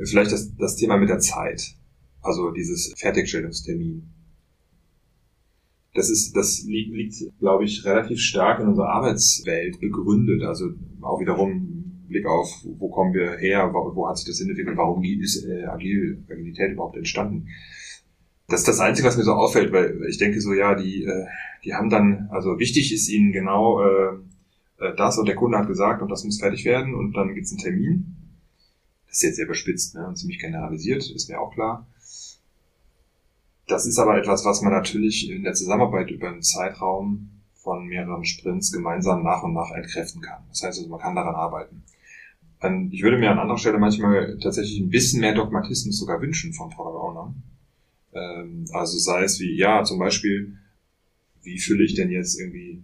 Vielleicht 0.05 0.31
das, 0.31 0.55
das 0.55 0.75
Thema 0.75 0.97
mit 0.97 1.09
der 1.09 1.19
Zeit. 1.19 1.75
Also 2.21 2.51
dieses 2.51 2.93
Fertigstellungstermin. 2.97 4.09
Das 5.93 6.09
ist, 6.09 6.35
das 6.35 6.63
liegt, 6.63 6.95
liegt, 6.95 7.15
glaube 7.39 7.65
ich, 7.65 7.85
relativ 7.85 8.19
stark 8.19 8.59
in 8.59 8.69
unserer 8.69 8.89
Arbeitswelt 8.89 9.79
begründet. 9.79 10.41
Also 10.43 10.69
auch 11.01 11.19
wiederum 11.19 11.82
Blick 12.13 12.25
auf, 12.25 12.49
wo 12.63 12.89
kommen 12.89 13.13
wir 13.13 13.37
her, 13.37 13.73
wo, 13.73 14.07
hat 14.07 14.17
sich 14.17 14.27
das 14.27 14.39
entwickelt, 14.39 14.77
warum 14.77 15.03
ist 15.03 15.45
äh, 15.45 15.65
Agil, 15.65 16.23
Agilität 16.29 16.71
überhaupt 16.71 16.95
entstanden. 16.95 17.47
Das 18.47 18.61
ist 18.61 18.67
das 18.67 18.79
Einzige, 18.79 19.07
was 19.07 19.17
mir 19.17 19.23
so 19.23 19.33
auffällt, 19.33 19.73
weil 19.73 19.99
ich 20.09 20.17
denke 20.17 20.39
so, 20.39 20.53
ja, 20.53 20.75
die, 20.75 21.03
äh, 21.03 21.25
die 21.65 21.73
haben 21.73 21.89
dann, 21.89 22.29
also 22.31 22.59
wichtig 22.59 22.93
ist 22.93 23.09
ihnen 23.09 23.31
genau 23.31 23.81
äh, 23.81 24.15
äh, 24.79 24.95
das 24.95 25.17
und 25.17 25.27
der 25.27 25.35
Kunde 25.35 25.57
hat 25.57 25.67
gesagt 25.67 26.01
und 26.01 26.09
das 26.09 26.23
muss 26.23 26.39
fertig 26.39 26.65
werden 26.65 26.93
und 26.93 27.13
dann 27.13 27.33
gibt's 27.33 27.51
einen 27.51 27.61
Termin. 27.61 28.15
Das 29.07 29.17
ist 29.17 29.23
jetzt 29.23 29.35
sehr 29.35 29.45
überspitzt 29.45 29.95
ne, 29.95 30.11
ziemlich 30.15 30.39
generalisiert, 30.39 31.09
ist 31.09 31.29
mir 31.29 31.39
auch 31.39 31.53
klar. 31.53 31.87
Das 33.67 33.85
ist 33.85 33.97
aber 33.97 34.17
etwas, 34.17 34.43
was 34.45 34.61
man 34.61 34.73
natürlich 34.73 35.29
in 35.29 35.43
der 35.43 35.53
Zusammenarbeit 35.53 36.11
über 36.11 36.27
einen 36.27 36.41
Zeitraum 36.41 37.29
von 37.55 37.85
mehreren 37.85 38.25
Sprints 38.25 38.71
gemeinsam 38.71 39.23
nach 39.23 39.43
und 39.43 39.53
nach 39.53 39.71
entkräften 39.71 40.21
kann. 40.21 40.43
Das 40.49 40.63
heißt 40.63 40.79
also, 40.79 40.89
man 40.89 40.99
kann 40.99 41.15
daran 41.15 41.35
arbeiten. 41.35 41.83
An, 42.63 42.89
ich 42.91 43.03
würde 43.03 43.17
mir 43.17 43.31
an 43.31 43.39
anderer 43.39 43.57
Stelle 43.57 43.77
manchmal 43.77 44.37
tatsächlich 44.41 44.79
ein 44.79 44.89
bisschen 44.89 45.21
mehr 45.21 45.33
Dogmatismus 45.33 45.97
sogar 45.97 46.21
wünschen 46.21 46.53
von 46.53 46.69
Product 46.69 46.99
Owner. 46.99 47.35
Ähm, 48.13 48.65
also 48.73 48.97
sei 48.97 49.23
es 49.23 49.39
wie, 49.39 49.55
ja, 49.55 49.83
zum 49.83 49.99
Beispiel, 49.99 50.57
wie 51.41 51.59
fülle 51.59 51.83
ich 51.83 51.95
denn 51.95 52.09
jetzt 52.09 52.39
irgendwie 52.39 52.83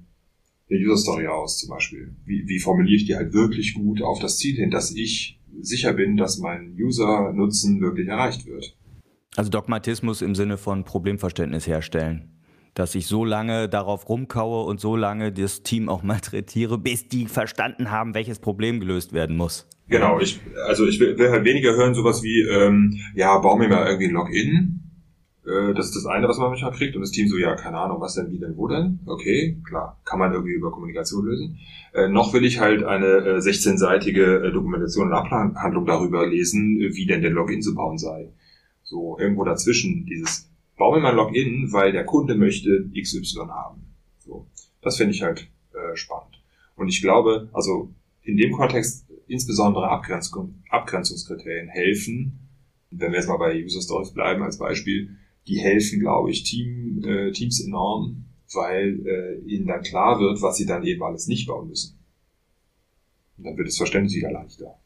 eine 0.70 0.80
User 0.80 0.98
Story 0.98 1.28
aus, 1.28 1.60
zum 1.60 1.70
Beispiel? 1.70 2.16
Wie, 2.26 2.48
wie 2.48 2.60
formuliere 2.60 2.96
ich 2.96 3.06
die 3.06 3.16
halt 3.16 3.34
wirklich 3.34 3.74
gut 3.74 4.02
auf 4.02 4.20
das 4.20 4.38
Ziel 4.38 4.56
hin, 4.56 4.72
dass 4.72 4.92
ich 4.92 5.40
sicher 5.62 5.94
bin, 5.94 6.18
dass 6.18 6.38
mein 6.40 6.76
User-Nutzen 6.80 7.82
wirklich 7.82 8.08
erreicht 8.08 8.46
wird? 8.46 8.76
Also 9.36 9.50
Dogmatismus 9.50 10.22
im 10.22 10.36
Sinne 10.36 10.58
von 10.58 10.84
Problemverständnis 10.84 11.68
herstellen 11.68 12.39
dass 12.74 12.96
ich 12.96 13.08
so 13.08 13.26
lange 13.26 13.70
darauf 13.70 14.08
rumkaue 14.08 14.66
und 14.66 14.80
so 14.80 14.96
lange 14.96 15.32
das 15.32 15.64
Team 15.64 15.90
auch 15.90 16.04
malträtiere, 16.04 16.78
bis 16.78 17.08
die 17.08 17.26
verstanden 17.26 17.92
haben, 17.92 18.14
welches 18.14 18.40
Problem 18.40 18.80
gelöst 18.80 19.14
werden 19.14 19.38
muss. 19.38 19.68
Genau, 19.90 20.20
ich, 20.20 20.40
also 20.68 20.86
ich 20.86 21.00
will, 21.00 21.18
will 21.18 21.32
halt 21.32 21.46
weniger 21.46 21.76
hören, 21.76 21.96
sowas 21.96 22.22
wie, 22.22 22.42
ähm, 22.42 23.00
ja, 23.16 23.38
bau 23.40 23.58
mir 23.58 23.68
mal 23.68 23.88
irgendwie 23.88 24.08
ein 24.08 24.14
Login. 24.14 24.80
Äh, 25.46 25.74
das 25.74 25.88
ist 25.88 25.96
das 25.96 26.06
eine, 26.06 26.28
was 26.28 26.38
man 26.38 26.50
manchmal 26.50 26.72
kriegt. 26.72 26.96
Und 26.96 27.02
das 27.02 27.12
Team 27.12 27.28
so, 27.28 27.38
ja, 27.38 27.56
keine 27.56 27.80
Ahnung, 27.80 28.00
was 28.00 28.14
denn, 28.14 28.32
wie 28.32 28.38
denn, 28.38 28.56
wo 28.56 28.68
denn? 28.68 29.00
Okay, 29.08 29.58
klar, 29.68 30.00
kann 30.06 30.20
man 30.20 30.32
irgendwie 30.32 30.54
über 30.54 30.72
Kommunikation 30.72 31.26
lösen. 31.26 31.58
Äh, 31.94 32.08
noch 32.08 32.34
will 32.34 32.46
ich 32.46 32.60
halt 32.60 32.84
eine 32.84 33.08
äh, 33.08 33.38
16-seitige 33.40 34.48
äh, 34.48 34.52
Dokumentation 34.52 35.08
und 35.08 35.14
Abhandlung 35.14 35.86
darüber 35.86 36.28
lesen, 36.28 36.78
wie 36.80 37.08
denn 37.08 37.22
der 37.22 37.32
Login 37.32 37.62
zu 37.62 37.74
bauen 37.74 37.98
sei. 37.98 38.30
So, 38.84 39.18
irgendwo 39.20 39.44
dazwischen, 39.44 40.06
dieses 40.06 40.49
baue 40.80 40.96
mir 40.96 41.04
mal 41.04 41.10
ein 41.12 41.18
Login, 41.18 41.72
weil 41.72 41.92
der 41.92 42.06
Kunde 42.06 42.36
möchte 42.36 42.90
XY 43.00 43.48
haben. 43.50 43.84
So, 44.18 44.48
das 44.82 44.98
finde 44.98 45.14
ich 45.14 45.22
halt 45.22 45.48
äh, 45.74 45.96
spannend. 45.96 46.42
Und 46.76 46.88
ich 46.88 47.02
glaube, 47.02 47.50
also 47.54 47.94
in 48.24 48.38
dem 48.38 48.54
Kontext 48.54 49.06
insbesondere 49.28 49.90
Abgrenzung, 49.90 50.64
Abgrenzungskriterien 50.70 51.68
helfen, 51.68 52.40
wenn 52.90 53.12
wir 53.12 53.20
jetzt 53.20 53.28
mal 53.28 53.38
bei 53.38 53.64
User 53.64 53.82
Stories 53.82 54.14
bleiben 54.14 54.42
als 54.42 54.58
Beispiel, 54.58 55.18
die 55.48 55.60
helfen, 55.60 56.00
glaube 56.00 56.32
ich, 56.32 56.44
Team, 56.44 57.04
äh, 57.04 57.32
Teams 57.32 57.64
enorm, 57.64 58.26
weil 58.54 59.06
äh, 59.06 59.40
ihnen 59.48 59.68
dann 59.68 59.84
klar 59.84 60.20
wird, 60.20 60.42
was 60.42 60.58
sie 60.58 60.66
dann 60.66 60.84
eben 60.84 61.04
alles 61.04 61.28
nicht 61.28 61.48
bauen 61.48 61.68
müssen. 61.68 62.00
Und 63.38 63.44
dann 63.44 63.58
wird 63.58 63.68
das 63.68 63.78
Verständnis 63.78 64.16
wieder 64.16 64.32
leichter. 64.32 64.80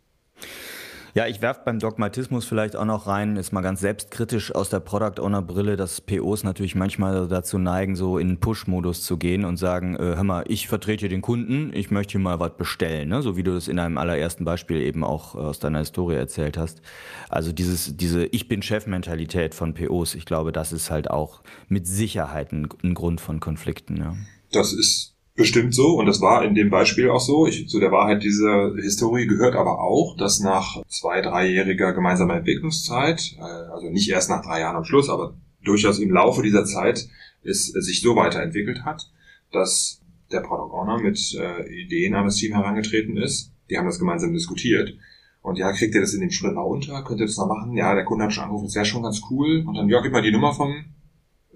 Ja, 1.16 1.28
ich 1.28 1.44
werfe 1.44 1.62
beim 1.64 1.78
Dogmatismus 1.78 2.44
vielleicht 2.44 2.76
auch 2.76 2.86
noch 2.86 3.06
rein, 3.06 3.38
ist 3.38 3.52
mal 3.52 3.62
ganz 3.62 3.82
selbstkritisch 3.82 4.56
aus 4.56 4.72
der 4.72 4.80
Product 4.80 5.22
Owner 5.22 5.44
Brille, 5.44 5.76
dass 5.76 6.02
POs 6.02 6.44
natürlich 6.44 6.74
manchmal 6.74 7.28
dazu 7.28 7.60
neigen, 7.60 7.96
so 7.96 8.18
in 8.18 8.40
Push-Modus 8.40 9.04
zu 9.04 9.18
gehen 9.18 9.46
und 9.46 9.58
sagen, 9.58 9.96
äh, 9.96 10.16
hör 10.16 10.24
mal, 10.24 10.44
ich 10.48 10.68
vertrete 10.68 11.10
den 11.10 11.22
Kunden, 11.22 11.72
ich 11.72 11.92
möchte 11.92 12.14
hier 12.14 12.22
mal 12.22 12.40
was 12.40 12.58
bestellen, 12.58 13.10
ne? 13.10 13.22
so 13.22 13.38
wie 13.38 13.44
du 13.44 13.54
das 13.54 13.68
in 13.68 13.78
einem 13.78 14.00
allerersten 14.00 14.44
Beispiel 14.44 14.82
eben 14.82 15.04
auch 15.04 15.36
aus 15.36 15.60
deiner 15.60 15.80
Historie 15.80 16.16
erzählt 16.16 16.58
hast. 16.58 16.82
Also 17.30 17.52
dieses, 17.52 17.96
diese 17.96 18.26
Ich 18.26 18.48
bin 18.48 18.64
Chef-Mentalität 18.64 19.54
von 19.54 19.76
POs, 19.76 20.16
ich 20.16 20.26
glaube, 20.26 20.52
das 20.52 20.74
ist 20.74 20.90
halt 20.90 21.12
auch 21.12 21.44
mit 21.68 21.86
Sicherheit 21.86 22.52
ein, 22.52 22.70
ein 22.84 22.96
Grund 22.96 23.22
von 23.22 23.40
Konflikten. 23.40 23.98
Ja. 23.98 24.16
Das 24.52 24.74
ist 24.74 25.13
bestimmt 25.36 25.74
so 25.74 25.96
und 25.96 26.06
das 26.06 26.22
war 26.22 26.46
in 26.46 26.56
dem 26.56 26.70
Beispiel 26.70 27.10
auch 27.10 27.20
so. 27.20 27.48
Ich, 27.48 27.68
zu 27.68 27.80
der 27.80 27.92
Wahrheit 27.92 28.24
dieser 28.24 28.76
Historie 28.76 29.26
gehört 29.26 29.56
aber 29.56 29.80
auch, 29.80 30.16
dass 30.18 30.40
nach 30.40 30.84
zwei, 30.88 31.22
dreijähriger 31.22 31.94
gemeinsamer 31.94 32.36
Entwicklungszeit, 32.36 33.36
äh, 33.38 33.42
also 33.42 33.90
nicht 33.90 34.10
erst 34.10 34.30
nach 34.30 34.44
drei 34.44 34.60
Jahren 34.60 34.76
am 34.76 34.86
Schluss, 34.86 35.10
aber 35.10 35.36
durchaus 35.64 36.00
im 36.00 36.12
Laufe 36.12 36.44
dieser 36.44 36.66
Zeit 36.66 37.08
es 37.44 37.68
sich 37.68 38.02
so 38.02 38.16
weiterentwickelt 38.16 38.86
hat, 38.86 39.12
dass 39.52 40.02
der 40.32 40.42
Product 40.42 40.74
Owner 40.74 41.00
mit 41.00 41.20
äh, 41.36 41.84
Ideen 41.84 42.16
an 42.16 42.26
das 42.26 42.36
Team 42.36 42.54
herangetreten 42.54 43.18
ist. 43.18 43.52
Die 43.70 43.78
haben 43.78 43.86
das 43.86 44.00
gemeinsam 44.00 44.34
diskutiert. 44.34 44.94
Und 45.42 45.58
ja, 45.58 45.72
kriegt 45.74 45.94
ihr 45.94 46.02
das 46.02 46.14
in 46.14 46.22
dem 46.22 46.32
Sprint 46.32 46.56
mal 46.56 46.62
unter? 46.62 47.04
Könnt 47.04 47.20
ihr 47.20 47.26
das 47.26 47.38
noch 47.38 47.48
machen? 47.48 47.76
Ja, 47.76 47.96
der 47.96 48.06
Kunde 48.06 48.26
hat 48.26 48.34
schon 48.34 48.46
angerufen, 48.46 48.68
das 48.68 48.76
wäre 48.76 48.86
schon 48.86 49.04
ganz 49.04 49.22
cool. 49.30 49.64
Und 49.68 49.76
dann, 49.76 49.90
ja, 49.90 50.02
gib 50.02 50.14
mal 50.14 50.22
die 50.22 50.32
Nummer 50.32 50.54
vom, 50.54 50.86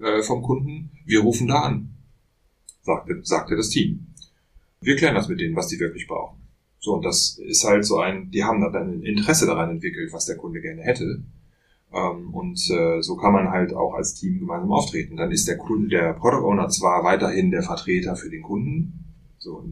äh, 0.02 0.22
vom 0.22 0.42
Kunden. 0.42 0.90
Wir 1.06 1.20
rufen 1.20 1.46
da 1.46 1.60
an 1.60 1.97
sagte, 2.88 3.20
sagte 3.22 3.56
das 3.56 3.68
Team. 3.68 4.06
Wir 4.80 4.96
klären 4.96 5.14
das 5.14 5.28
mit 5.28 5.40
denen, 5.40 5.56
was 5.56 5.68
die 5.68 5.78
wirklich 5.78 6.06
brauchen. 6.06 6.38
So, 6.80 6.94
und 6.94 7.04
das 7.04 7.38
ist 7.38 7.64
halt 7.64 7.84
so 7.84 7.98
ein, 7.98 8.30
die 8.30 8.44
haben 8.44 8.60
dann 8.60 9.00
ein 9.00 9.02
Interesse 9.02 9.46
daran 9.46 9.70
entwickelt, 9.70 10.12
was 10.12 10.26
der 10.26 10.36
Kunde 10.36 10.60
gerne 10.60 10.82
hätte. 10.82 11.22
Ähm, 11.92 12.32
und 12.32 12.58
äh, 12.70 13.02
so 13.02 13.16
kann 13.16 13.32
man 13.32 13.50
halt 13.50 13.74
auch 13.74 13.94
als 13.94 14.14
Team 14.14 14.38
gemeinsam 14.38 14.72
auftreten. 14.72 15.16
Dann 15.16 15.30
ist 15.30 15.48
der 15.48 15.58
Kunde, 15.58 15.88
der 15.88 16.12
Product 16.14 16.44
Owner 16.44 16.68
zwar 16.68 17.04
weiterhin 17.04 17.50
der 17.50 17.62
Vertreter 17.62 18.16
für 18.16 18.30
den 18.30 18.42
Kunden, 18.42 19.04
so 19.38 19.64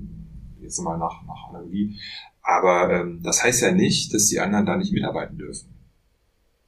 jetzt 0.60 0.80
mal 0.80 0.98
nach, 0.98 1.24
nach 1.26 1.50
Analogie, 1.50 1.96
aber 2.42 2.92
ähm, 2.92 3.20
das 3.22 3.42
heißt 3.42 3.62
ja 3.62 3.72
nicht, 3.72 4.12
dass 4.14 4.26
die 4.26 4.40
anderen 4.40 4.66
da 4.66 4.76
nicht 4.76 4.92
mitarbeiten 4.92 5.38
dürfen. 5.38 5.68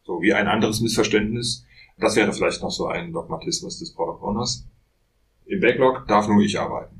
So 0.04 0.22
wie 0.22 0.32
ein 0.34 0.46
anderes 0.46 0.80
Missverständnis, 0.80 1.64
das 1.98 2.14
wäre 2.16 2.32
vielleicht 2.32 2.62
noch 2.62 2.70
so 2.70 2.86
ein 2.86 3.12
Dogmatismus 3.12 3.78
des 3.78 3.92
Product 3.92 4.22
Owners. 4.22 4.66
Im 5.48 5.60
Backlog 5.60 6.06
darf 6.06 6.28
nur 6.28 6.42
ich 6.42 6.60
arbeiten. 6.60 6.94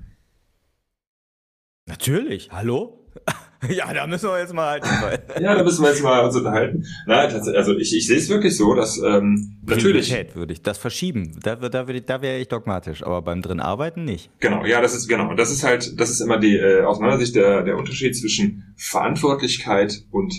Natürlich. 1.86 2.50
Hallo? 2.50 3.06
ja, 3.68 3.92
da 3.92 4.06
müssen 4.06 4.28
wir 4.28 4.38
jetzt 4.38 4.54
mal 4.54 4.80
halt. 4.80 4.84
ja, 5.40 5.54
da 5.54 5.62
müssen 5.62 5.82
wir 5.82 5.90
jetzt 5.90 6.02
mal 6.02 6.24
uns 6.24 6.36
unterhalten. 6.36 6.84
Nein, 7.06 7.30
also 7.32 7.76
ich, 7.76 7.94
ich 7.94 8.06
sehe 8.06 8.16
es 8.16 8.28
wirklich 8.28 8.56
so, 8.56 8.74
dass 8.74 8.98
ähm, 8.98 9.60
natürlich. 9.66 10.10
würde 10.34 10.52
ich 10.52 10.62
das 10.62 10.78
verschieben. 10.78 11.38
Da, 11.42 11.56
da, 11.56 11.68
da 11.68 12.22
wäre 12.22 12.38
ich 12.38 12.48
dogmatisch, 12.48 13.02
aber 13.02 13.22
beim 13.22 13.42
drin 13.42 13.60
arbeiten 13.60 14.04
nicht. 14.04 14.30
Genau, 14.40 14.64
ja, 14.64 14.80
das 14.80 14.94
ist 14.94 15.08
genau. 15.08 15.34
Das 15.34 15.50
ist 15.50 15.64
halt, 15.64 15.98
das 16.00 16.10
ist 16.10 16.20
immer 16.20 16.38
die 16.38 16.56
äh, 16.56 16.82
aus 16.82 17.00
meiner 17.00 17.18
Sicht 17.18 17.34
der, 17.34 17.64
der 17.64 17.76
Unterschied 17.76 18.16
zwischen 18.16 18.74
Verantwortlichkeit 18.76 20.04
und 20.10 20.32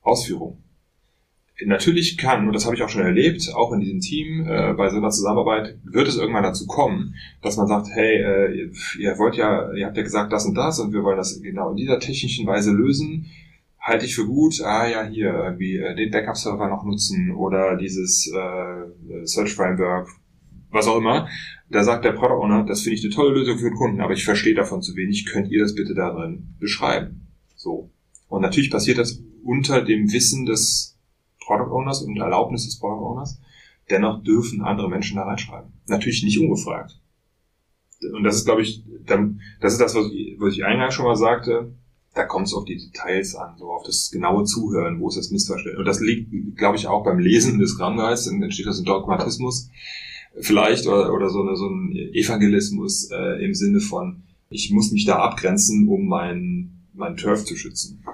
Ausführung 0.00 0.64
natürlich 1.64 2.18
kann, 2.18 2.46
und 2.46 2.52
das 2.52 2.64
habe 2.64 2.74
ich 2.74 2.82
auch 2.82 2.88
schon 2.88 3.02
erlebt, 3.02 3.52
auch 3.54 3.72
in 3.72 3.80
diesem 3.80 4.00
Team, 4.00 4.46
äh, 4.46 4.74
bei 4.74 4.90
so 4.90 4.96
einer 4.96 5.10
Zusammenarbeit, 5.10 5.78
wird 5.84 6.08
es 6.08 6.16
irgendwann 6.16 6.42
dazu 6.42 6.66
kommen, 6.66 7.14
dass 7.42 7.56
man 7.56 7.68
sagt, 7.68 7.88
hey, 7.92 8.16
äh, 8.16 8.70
ihr, 8.98 9.18
wollt 9.18 9.36
ja, 9.36 9.72
ihr 9.72 9.86
habt 9.86 9.96
ja 9.96 10.02
gesagt 10.02 10.32
das 10.32 10.46
und 10.46 10.54
das 10.54 10.80
und 10.80 10.92
wir 10.92 11.04
wollen 11.04 11.16
das 11.16 11.40
genau 11.40 11.70
in 11.70 11.76
dieser 11.76 12.00
technischen 12.00 12.46
Weise 12.46 12.72
lösen. 12.72 13.26
Halte 13.78 14.06
ich 14.06 14.14
für 14.14 14.26
gut, 14.26 14.62
ah 14.62 14.88
ja, 14.88 15.04
hier, 15.04 15.32
irgendwie 15.32 15.76
äh, 15.76 15.94
den 15.94 16.10
Backup-Server 16.10 16.68
noch 16.68 16.84
nutzen 16.84 17.32
oder 17.32 17.76
dieses 17.76 18.26
äh, 18.32 19.26
Search 19.26 19.54
Framework, 19.54 20.08
was 20.70 20.88
auch 20.88 20.98
immer. 20.98 21.28
Da 21.70 21.84
sagt 21.84 22.04
der 22.04 22.12
Product 22.12 22.42
Owner, 22.42 22.64
das 22.64 22.82
finde 22.82 22.98
ich 22.98 23.04
eine 23.04 23.14
tolle 23.14 23.34
Lösung 23.34 23.58
für 23.58 23.70
den 23.70 23.76
Kunden, 23.76 24.00
aber 24.00 24.14
ich 24.14 24.24
verstehe 24.24 24.54
davon 24.54 24.82
zu 24.82 24.96
wenig, 24.96 25.26
könnt 25.26 25.50
ihr 25.50 25.62
das 25.62 25.74
bitte 25.74 25.94
darin 25.94 26.54
beschreiben? 26.58 27.28
So. 27.54 27.90
Und 28.28 28.42
natürlich 28.42 28.70
passiert 28.70 28.98
das 28.98 29.22
unter 29.44 29.82
dem 29.82 30.12
Wissen 30.12 30.46
des 30.46 30.93
Product 31.44 31.70
Owners 31.70 32.02
und 32.02 32.16
Erlaubnis 32.16 32.64
des 32.64 32.78
Product 32.78 33.02
Owners. 33.02 33.40
Dennoch 33.90 34.22
dürfen 34.22 34.62
andere 34.62 34.88
Menschen 34.88 35.16
da 35.16 35.24
reinschreiben. 35.24 35.72
Natürlich 35.86 36.22
nicht 36.24 36.40
ungefragt. 36.40 36.98
Und 38.14 38.24
das 38.24 38.36
ist, 38.36 38.44
glaube 38.44 38.62
ich, 38.62 38.84
dann, 39.06 39.40
das 39.60 39.72
ist 39.72 39.80
das, 39.80 39.94
was 39.94 40.06
ich, 40.12 40.36
was 40.38 40.54
ich 40.54 40.64
eingangs 40.64 40.94
schon 40.94 41.06
mal 41.06 41.16
sagte. 41.16 41.74
Da 42.14 42.24
kommt 42.24 42.46
es 42.46 42.54
auf 42.54 42.64
die 42.64 42.76
Details 42.76 43.34
an, 43.34 43.56
so 43.58 43.72
auf 43.72 43.82
das 43.84 44.10
genaue 44.10 44.44
Zuhören, 44.44 45.00
wo 45.00 45.08
ist 45.08 45.18
das 45.18 45.30
Missverständnis. 45.30 45.78
Und 45.78 45.86
das 45.86 46.00
liegt, 46.00 46.56
glaube 46.56 46.76
ich, 46.76 46.86
auch 46.86 47.02
beim 47.02 47.18
Lesen 47.18 47.58
des 47.58 47.76
Grammgeistes, 47.76 48.30
dann 48.30 48.42
entsteht 48.42 48.66
das 48.66 48.78
ein 48.78 48.84
Dogmatismus 48.84 49.70
vielleicht 50.40 50.86
oder, 50.86 51.12
oder 51.12 51.28
so, 51.28 51.42
eine, 51.42 51.56
so 51.56 51.68
ein 51.68 51.92
Evangelismus 52.12 53.10
äh, 53.10 53.44
im 53.44 53.54
Sinne 53.54 53.80
von, 53.80 54.22
ich 54.50 54.70
muss 54.70 54.92
mich 54.92 55.04
da 55.04 55.18
abgrenzen, 55.18 55.88
um 55.88 56.06
meinen 56.06 56.88
mein 56.92 57.16
Turf 57.16 57.44
zu 57.44 57.56
schützen. 57.56 58.04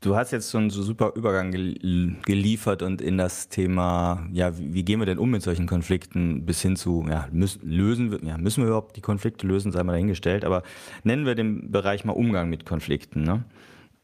Du 0.00 0.14
hast 0.14 0.30
jetzt 0.30 0.52
schon 0.52 0.70
so 0.70 0.82
super 0.82 1.14
Übergang 1.16 1.50
geliefert 1.50 2.82
und 2.82 3.02
in 3.02 3.18
das 3.18 3.48
Thema, 3.48 4.28
ja, 4.32 4.52
wie 4.56 4.84
gehen 4.84 5.00
wir 5.00 5.06
denn 5.06 5.18
um 5.18 5.28
mit 5.28 5.42
solchen 5.42 5.66
Konflikten 5.66 6.46
bis 6.46 6.62
hin 6.62 6.76
zu, 6.76 7.04
ja, 7.08 7.26
müssen, 7.32 7.68
lösen 7.68 8.12
wir, 8.12 8.22
ja, 8.22 8.38
müssen 8.38 8.62
wir 8.62 8.68
überhaupt 8.68 8.96
die 8.96 9.00
Konflikte 9.00 9.48
lösen, 9.48 9.72
sei 9.72 9.82
mal 9.82 9.92
dahingestellt, 9.92 10.44
aber 10.44 10.62
nennen 11.02 11.26
wir 11.26 11.34
den 11.34 11.72
Bereich 11.72 12.04
mal 12.04 12.12
Umgang 12.12 12.48
mit 12.48 12.64
Konflikten. 12.64 13.24
Ne? 13.24 13.44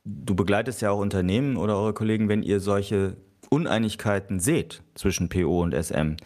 Du 0.05 0.35
begleitest 0.35 0.83
ja 0.83 0.91
auch 0.91 0.99
Unternehmen 0.99 1.57
oder 1.57 1.77
eure 1.77 1.95
Kollegen, 1.95 2.29
wenn 2.29 2.43
ihr 2.43 2.59
solche 2.59 3.17
Uneinigkeiten 3.49 4.41
seht 4.41 4.83
zwischen 4.97 5.29
PO 5.29 5.63
und 5.63 5.75
SM. 5.75 6.17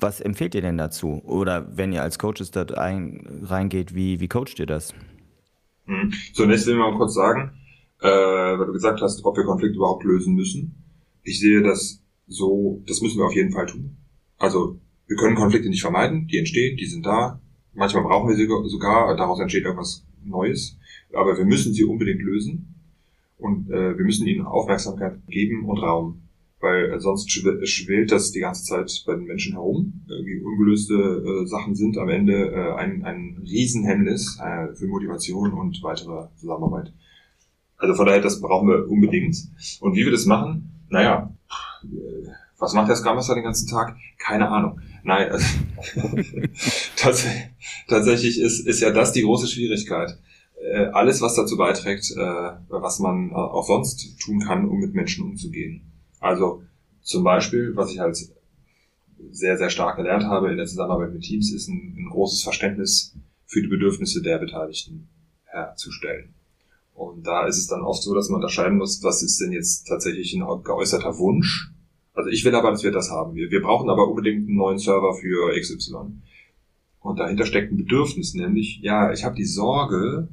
Was 0.00 0.20
empfehlt 0.20 0.56
ihr 0.56 0.62
denn 0.62 0.76
dazu? 0.76 1.22
Oder 1.24 1.76
wenn 1.76 1.92
ihr 1.92 2.02
als 2.02 2.18
Coaches 2.18 2.50
da 2.50 2.66
reingeht, 2.68 3.94
wie, 3.94 4.18
wie 4.18 4.28
coacht 4.28 4.58
ihr 4.58 4.66
das? 4.66 4.92
Hm. 5.86 6.12
Zunächst 6.32 6.66
will 6.66 6.74
ich 6.74 6.80
mal 6.80 6.96
kurz 6.96 7.14
sagen, 7.14 7.52
äh, 8.02 8.58
weil 8.58 8.66
du 8.66 8.72
gesagt 8.72 9.00
hast, 9.00 9.24
ob 9.24 9.36
wir 9.36 9.44
Konflikte 9.44 9.76
überhaupt 9.76 10.04
lösen 10.04 10.34
müssen. 10.34 10.74
Ich 11.22 11.38
sehe 11.38 11.62
das 11.62 12.02
so, 12.26 12.82
das 12.86 13.00
müssen 13.00 13.18
wir 13.18 13.26
auf 13.26 13.34
jeden 13.34 13.52
Fall 13.52 13.66
tun. 13.66 13.96
Also 14.38 14.78
wir 15.06 15.16
können 15.16 15.36
Konflikte 15.36 15.68
nicht 15.68 15.82
vermeiden, 15.82 16.26
die 16.26 16.38
entstehen, 16.38 16.76
die 16.76 16.86
sind 16.86 17.06
da. 17.06 17.40
Manchmal 17.74 18.02
brauchen 18.02 18.28
wir 18.28 18.36
sie 18.36 18.46
sogar, 18.46 19.16
daraus 19.16 19.40
entsteht 19.40 19.64
irgendwas 19.64 20.04
Neues. 20.24 20.78
Aber 21.12 21.36
wir 21.36 21.44
müssen 21.44 21.72
sie 21.72 21.84
unbedingt 21.84 22.22
lösen 22.22 22.74
und 23.38 23.70
äh, 23.70 23.96
wir 23.96 24.04
müssen 24.04 24.26
ihnen 24.26 24.46
Aufmerksamkeit 24.46 25.18
geben 25.28 25.64
und 25.64 25.78
Raum. 25.78 26.22
Weil 26.60 27.00
sonst 27.00 27.28
schwillt 27.30 28.12
das 28.12 28.30
die 28.30 28.38
ganze 28.38 28.62
Zeit 28.64 29.02
bei 29.04 29.14
den 29.14 29.24
Menschen 29.24 29.54
herum. 29.54 30.04
Irgendwie 30.08 30.40
ungelöste 30.40 30.94
äh, 30.94 31.46
Sachen 31.46 31.74
sind 31.74 31.98
am 31.98 32.08
Ende 32.08 32.52
äh, 32.52 32.74
ein, 32.74 33.04
ein 33.04 33.42
Riesenhemmnis 33.42 34.38
äh, 34.40 34.72
für 34.74 34.86
Motivation 34.86 35.52
und 35.52 35.82
weitere 35.82 36.28
Zusammenarbeit. 36.36 36.92
Also 37.82 37.94
von 37.94 38.06
daher, 38.06 38.20
das 38.20 38.40
brauchen 38.40 38.68
wir 38.68 38.88
unbedingt. 38.88 39.36
Und 39.80 39.96
wie 39.96 40.04
wir 40.04 40.12
das 40.12 40.24
machen, 40.24 40.86
naja, 40.88 41.34
was 42.56 42.74
macht 42.74 42.88
der 42.88 42.94
Scrum 42.94 43.16
Master 43.16 43.34
den 43.34 43.42
ganzen 43.42 43.68
Tag? 43.68 43.96
Keine 44.18 44.48
Ahnung. 44.48 44.80
Nein, 45.02 45.32
also, 45.32 45.44
tatsächlich 47.88 48.40
ist, 48.40 48.68
ist 48.68 48.80
ja 48.80 48.92
das 48.92 49.10
die 49.10 49.22
große 49.22 49.48
Schwierigkeit. 49.48 50.16
Äh, 50.62 50.84
alles, 50.92 51.20
was 51.22 51.34
dazu 51.34 51.56
beiträgt, 51.56 52.12
äh, 52.12 52.52
was 52.68 53.00
man 53.00 53.32
auch 53.32 53.66
sonst 53.66 54.16
tun 54.20 54.38
kann, 54.38 54.68
um 54.68 54.78
mit 54.78 54.94
Menschen 54.94 55.24
umzugehen. 55.24 55.82
Also 56.20 56.62
zum 57.00 57.24
Beispiel, 57.24 57.74
was 57.74 57.90
ich 57.90 57.98
halt 57.98 58.16
sehr, 59.32 59.58
sehr 59.58 59.70
stark 59.70 59.96
gelernt 59.96 60.22
habe 60.22 60.52
in 60.52 60.56
der 60.56 60.66
Zusammenarbeit 60.66 61.12
mit 61.12 61.22
Teams, 61.22 61.52
ist 61.52 61.66
ein, 61.66 61.96
ein 61.98 62.10
großes 62.10 62.44
Verständnis 62.44 63.16
für 63.44 63.60
die 63.60 63.66
Bedürfnisse 63.66 64.22
der 64.22 64.38
Beteiligten 64.38 65.08
herzustellen. 65.46 66.32
Und 66.94 67.26
da 67.26 67.46
ist 67.46 67.58
es 67.58 67.66
dann 67.66 67.82
oft 67.82 68.02
so, 68.02 68.14
dass 68.14 68.28
man 68.28 68.36
unterscheiden 68.36 68.78
muss, 68.78 69.02
was 69.02 69.22
ist 69.22 69.40
denn 69.40 69.52
jetzt 69.52 69.86
tatsächlich 69.88 70.34
ein 70.34 70.62
geäußerter 70.62 71.18
Wunsch 71.18 71.72
also 72.14 72.28
ich 72.28 72.44
will 72.44 72.54
aber, 72.54 72.70
dass 72.70 72.84
wir 72.84 72.90
das 72.90 73.10
haben. 73.10 73.34
Wir, 73.34 73.50
wir 73.50 73.62
brauchen 73.62 73.88
aber 73.88 74.08
unbedingt 74.08 74.46
einen 74.46 74.56
neuen 74.56 74.78
Server 74.78 75.14
für 75.14 75.58
XY. 75.58 76.20
Und 77.00 77.18
dahinter 77.18 77.46
steckt 77.46 77.72
ein 77.72 77.78
Bedürfnis, 77.78 78.34
nämlich, 78.34 78.80
ja, 78.82 79.12
ich 79.12 79.24
habe 79.24 79.34
die 79.34 79.44
Sorge, 79.44 80.28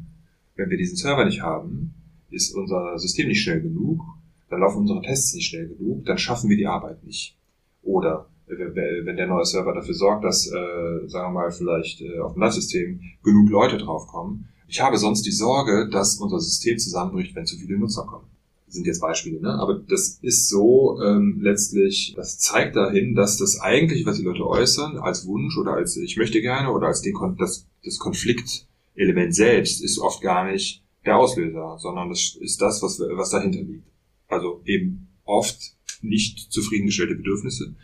wenn 0.55 0.69
wir 0.69 0.77
diesen 0.77 0.97
Server 0.97 1.25
nicht 1.25 1.41
haben, 1.41 1.93
ist 2.29 2.53
unser 2.53 2.99
System 2.99 3.27
nicht 3.27 3.41
schnell 3.41 3.61
genug, 3.61 4.01
dann 4.49 4.59
laufen 4.59 4.79
unsere 4.79 5.01
Tests 5.01 5.33
nicht 5.33 5.47
schnell 5.47 5.67
genug, 5.67 6.05
dann 6.05 6.17
schaffen 6.17 6.49
wir 6.49 6.57
die 6.57 6.67
Arbeit 6.67 7.03
nicht. 7.03 7.35
Oder 7.81 8.27
wenn 8.45 9.15
der 9.15 9.27
neue 9.27 9.45
Server 9.45 9.73
dafür 9.73 9.93
sorgt, 9.93 10.23
dass, 10.23 10.47
äh, 10.47 11.07
sagen 11.07 11.33
wir 11.33 11.41
mal, 11.41 11.51
vielleicht 11.51 12.01
äh, 12.01 12.19
auf 12.19 12.33
dem 12.33 12.41
Live-System 12.41 12.99
genug 13.23 13.49
Leute 13.49 13.77
draufkommen. 13.77 14.49
Ich 14.69 14.79
habe 14.81 14.97
sonst 14.97 15.23
die 15.23 15.31
Sorge, 15.31 15.89
dass 15.89 16.17
unser 16.17 16.39
System 16.39 16.77
zusammenbricht, 16.77 17.35
wenn 17.35 17.45
zu 17.45 17.57
viele 17.57 17.77
Nutzer 17.77 18.05
kommen 18.05 18.29
sind 18.71 18.85
jetzt 18.85 19.01
Beispiele, 19.01 19.41
ne? 19.41 19.53
aber 19.59 19.75
das 19.75 20.19
ist 20.21 20.47
so 20.47 21.01
ähm, 21.01 21.39
letztlich, 21.41 22.13
das 22.15 22.37
zeigt 22.37 22.75
dahin, 22.75 23.15
dass 23.15 23.37
das 23.37 23.59
eigentlich, 23.59 24.05
was 24.05 24.17
die 24.17 24.23
Leute 24.23 24.47
äußern, 24.47 24.97
als 24.97 25.25
Wunsch 25.25 25.57
oder 25.57 25.73
als 25.73 25.97
ich 25.97 26.17
möchte 26.17 26.41
gerne 26.41 26.71
oder 26.71 26.87
als 26.87 27.01
den, 27.01 27.15
das, 27.37 27.65
das 27.83 27.97
Konfliktelement 27.97 29.33
selbst 29.33 29.83
ist 29.83 29.99
oft 29.99 30.21
gar 30.21 30.51
nicht 30.51 30.83
der 31.05 31.17
Auslöser, 31.17 31.77
sondern 31.79 32.09
das 32.09 32.37
ist 32.39 32.61
das, 32.61 32.83
was, 32.83 32.99
was 32.99 33.31
dahinter 33.31 33.61
liegt. 33.61 33.87
Also 34.27 34.61
eben 34.65 35.07
oft 35.23 35.75
nicht 36.01 36.51
zufriedengestellte 36.51 37.15
Bedürfnisse. 37.15 37.75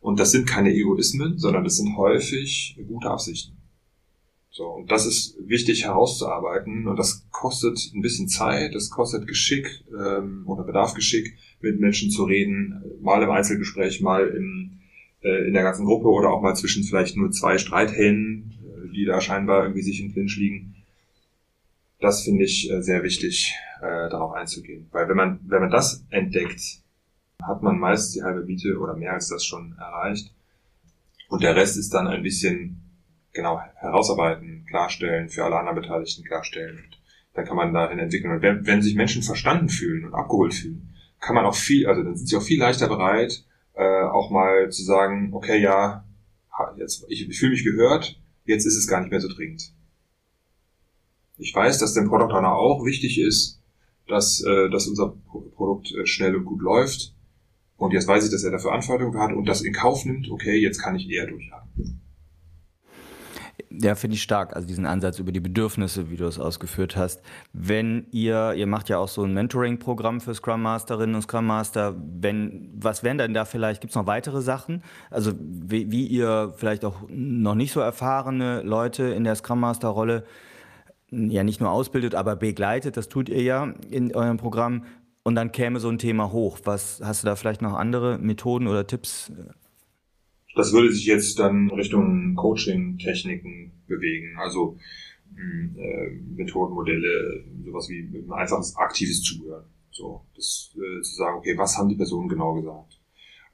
Und 0.00 0.20
das 0.20 0.30
sind 0.30 0.46
keine 0.46 0.72
Egoismen, 0.72 1.38
sondern 1.38 1.64
das 1.64 1.76
sind 1.76 1.96
häufig 1.96 2.78
gute 2.86 3.10
Absichten. 3.10 3.57
So, 4.58 4.70
und 4.70 4.90
das 4.90 5.06
ist 5.06 5.36
wichtig 5.38 5.84
herauszuarbeiten 5.84 6.88
und 6.88 6.96
das 6.98 7.24
kostet 7.30 7.92
ein 7.94 8.02
bisschen 8.02 8.26
Zeit, 8.26 8.74
das 8.74 8.90
kostet 8.90 9.28
Geschick 9.28 9.84
ähm, 9.96 10.42
oder 10.46 10.64
bedarf 10.64 10.94
Geschick, 10.94 11.38
mit 11.60 11.78
Menschen 11.78 12.10
zu 12.10 12.24
reden, 12.24 12.82
mal 13.00 13.22
im 13.22 13.30
Einzelgespräch, 13.30 14.00
mal 14.00 14.26
im, 14.26 14.80
äh, 15.22 15.46
in 15.46 15.54
der 15.54 15.62
ganzen 15.62 15.86
Gruppe 15.86 16.08
oder 16.08 16.30
auch 16.30 16.42
mal 16.42 16.56
zwischen 16.56 16.82
vielleicht 16.82 17.16
nur 17.16 17.30
zwei 17.30 17.56
Streithähnen, 17.56 18.52
äh, 18.64 18.92
die 18.92 19.04
da 19.04 19.20
scheinbar 19.20 19.62
irgendwie 19.62 19.82
sich 19.82 20.00
im 20.00 20.12
Clinch 20.12 20.36
liegen. 20.36 20.74
Das 22.00 22.24
finde 22.24 22.42
ich 22.42 22.68
äh, 22.68 22.82
sehr 22.82 23.04
wichtig, 23.04 23.54
äh, 23.80 24.10
darauf 24.10 24.32
einzugehen. 24.32 24.88
Weil 24.90 25.08
wenn 25.08 25.16
man, 25.16 25.38
wenn 25.46 25.60
man 25.60 25.70
das 25.70 26.04
entdeckt, 26.10 26.80
hat 27.40 27.62
man 27.62 27.78
meist 27.78 28.16
die 28.16 28.24
halbe 28.24 28.44
Miete 28.44 28.76
oder 28.76 28.96
mehr 28.96 29.12
als 29.12 29.28
das 29.28 29.44
schon 29.44 29.76
erreicht. 29.78 30.34
Und 31.28 31.44
der 31.44 31.54
Rest 31.54 31.76
ist 31.76 31.94
dann 31.94 32.08
ein 32.08 32.24
bisschen 32.24 32.87
genau 33.38 33.60
herausarbeiten, 33.76 34.66
klarstellen, 34.68 35.28
für 35.28 35.44
alle 35.44 35.56
anderen 35.56 35.80
Beteiligten 35.80 36.24
klarstellen. 36.24 36.78
Und 36.78 37.00
dann 37.34 37.46
kann 37.46 37.56
man 37.56 37.72
dahin 37.72 38.00
entwickeln. 38.00 38.34
Und 38.34 38.42
wenn, 38.42 38.66
wenn 38.66 38.82
sich 38.82 38.96
Menschen 38.96 39.22
verstanden 39.22 39.68
fühlen 39.68 40.04
und 40.04 40.14
abgeholt 40.14 40.54
fühlen, 40.54 40.92
kann 41.20 41.36
man 41.36 41.46
auch 41.46 41.54
viel, 41.54 41.86
also 41.86 42.02
dann 42.02 42.16
sind 42.16 42.26
sie 42.26 42.36
auch 42.36 42.42
viel 42.42 42.58
leichter 42.58 42.88
bereit, 42.88 43.44
äh, 43.74 44.02
auch 44.02 44.30
mal 44.30 44.70
zu 44.70 44.82
sagen, 44.82 45.30
okay, 45.32 45.60
ja, 45.60 46.04
jetzt, 46.76 47.04
ich, 47.08 47.28
ich 47.28 47.38
fühle 47.38 47.52
mich 47.52 47.64
gehört, 47.64 48.20
jetzt 48.44 48.66
ist 48.66 48.76
es 48.76 48.88
gar 48.88 49.00
nicht 49.00 49.10
mehr 49.10 49.20
so 49.20 49.28
dringend. 49.28 49.72
Ich 51.38 51.54
weiß, 51.54 51.78
dass 51.78 51.94
dem 51.94 52.08
Product 52.08 52.34
Owner 52.34 52.56
auch 52.56 52.84
wichtig 52.84 53.20
ist, 53.20 53.60
dass, 54.08 54.42
äh, 54.42 54.68
dass 54.70 54.88
unser 54.88 55.14
Produkt 55.54 55.92
äh, 55.92 56.06
schnell 56.06 56.34
und 56.34 56.44
gut 56.44 56.60
läuft. 56.60 57.14
Und 57.76 57.92
jetzt 57.92 58.08
weiß 58.08 58.24
ich, 58.24 58.32
dass 58.32 58.42
er 58.42 58.50
dafür 58.50 58.72
Anforderungen 58.72 59.20
hat 59.20 59.32
und 59.32 59.46
das 59.46 59.62
in 59.62 59.72
Kauf 59.72 60.04
nimmt, 60.04 60.28
okay, 60.28 60.56
jetzt 60.56 60.82
kann 60.82 60.96
ich 60.96 61.08
eher 61.08 61.28
durchatmen. 61.28 62.00
Ja, 63.80 63.94
finde 63.94 64.16
ich 64.16 64.22
stark. 64.22 64.56
Also 64.56 64.66
diesen 64.66 64.86
Ansatz 64.86 65.20
über 65.20 65.30
die 65.30 65.40
Bedürfnisse, 65.40 66.10
wie 66.10 66.16
du 66.16 66.24
es 66.24 66.40
ausgeführt 66.40 66.96
hast. 66.96 67.22
Wenn 67.52 68.06
ihr, 68.10 68.54
ihr 68.54 68.66
macht 68.66 68.88
ja 68.88 68.98
auch 68.98 69.06
so 69.06 69.22
ein 69.22 69.32
Mentoring-Programm 69.34 70.20
für 70.20 70.34
Scrum 70.34 70.62
Masterinnen 70.62 71.14
und 71.14 71.22
Scrum 71.22 71.46
Master. 71.46 71.94
Wenn, 71.96 72.70
was 72.74 73.04
wären 73.04 73.18
denn 73.18 73.34
da 73.34 73.44
vielleicht, 73.44 73.80
gibt 73.80 73.92
es 73.92 73.94
noch 73.94 74.06
weitere 74.06 74.40
Sachen? 74.42 74.82
Also 75.10 75.32
wie, 75.38 75.92
wie, 75.92 76.06
ihr 76.06 76.54
vielleicht 76.56 76.84
auch 76.84 77.02
noch 77.08 77.54
nicht 77.54 77.72
so 77.72 77.78
erfahrene 77.78 78.62
Leute 78.62 79.04
in 79.04 79.22
der 79.22 79.36
Scrum 79.36 79.60
Master-Rolle 79.60 80.24
ja 81.10 81.44
nicht 81.44 81.60
nur 81.60 81.70
ausbildet, 81.70 82.16
aber 82.16 82.34
begleitet, 82.34 82.96
das 82.96 83.08
tut 83.08 83.28
ihr 83.28 83.42
ja 83.42 83.72
in 83.90 84.14
eurem 84.14 84.38
Programm. 84.38 84.84
Und 85.22 85.34
dann 85.34 85.52
käme 85.52 85.78
so 85.78 85.88
ein 85.88 85.98
Thema 85.98 86.32
hoch. 86.32 86.58
Was 86.64 87.00
hast 87.04 87.22
du 87.22 87.26
da 87.26 87.36
vielleicht 87.36 87.62
noch 87.62 87.74
andere 87.74 88.18
Methoden 88.18 88.66
oder 88.66 88.86
Tipps? 88.86 89.30
Das 90.54 90.72
würde 90.72 90.92
sich 90.92 91.06
jetzt 91.06 91.38
dann 91.38 91.70
Richtung 91.70 92.34
Coaching-Techniken 92.34 93.72
bewegen, 93.86 94.36
also 94.38 94.76
hm, 95.34 95.76
äh, 95.78 96.10
Methodenmodelle, 96.36 97.44
sowas 97.64 97.88
wie 97.88 98.00
ein 98.00 98.32
einfaches 98.32 98.76
aktives 98.76 99.22
Zuhören. 99.22 99.64
So, 99.90 100.24
das 100.36 100.74
äh, 100.76 101.02
zu 101.02 101.16
sagen, 101.16 101.38
okay, 101.38 101.56
was 101.56 101.76
haben 101.76 101.88
die 101.88 101.96
Personen 101.96 102.28
genau 102.28 102.54
gesagt? 102.54 103.00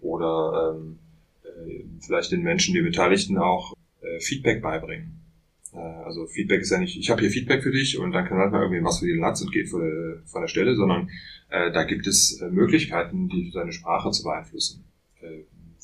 Oder 0.01 0.77
ähm, 0.77 0.99
äh, 1.43 1.85
vielleicht 2.01 2.33
den 2.33 2.43
Menschen, 2.43 2.75
die 2.75 2.83
Beteiligten 2.83 3.39
auch 3.39 3.75
äh, 4.03 4.21
Feedback 4.21 4.61
beibringen. 4.61 5.25
Äh, 5.73 5.79
also 5.79 6.27
Feedback 6.27 6.61
ist 6.61 6.71
ja 6.71 6.79
nicht, 6.79 6.99
ich 6.99 7.11
habe 7.11 7.21
hier 7.21 7.31
Feedback 7.31 7.63
für 7.63 7.73
dich 7.73 7.99
und 7.99 8.13
dann 8.13 8.27
kann 8.27 8.39
halt 8.39 8.53
mal 8.53 8.63
irgendwie 8.63 8.85
was 8.85 9.01
für 9.01 9.07
den 9.07 9.21
Latz 9.21 9.41
und 9.43 9.53
geht 9.53 9.69
von 9.69 9.81
der, 9.81 10.23
von 10.27 10.43
der 10.43 10.49
Stelle, 10.49 10.75
sondern 10.75 11.09
äh, 11.51 11.73
da 11.73 11.85
gibt 11.85 12.07
es 12.07 12.41
äh, 12.41 12.51
Möglichkeiten, 12.51 13.29
die 13.29 13.51
seine 13.51 13.73
Sprache 13.73 14.11
zu 14.11 14.23
beeinflussen. 14.23 14.85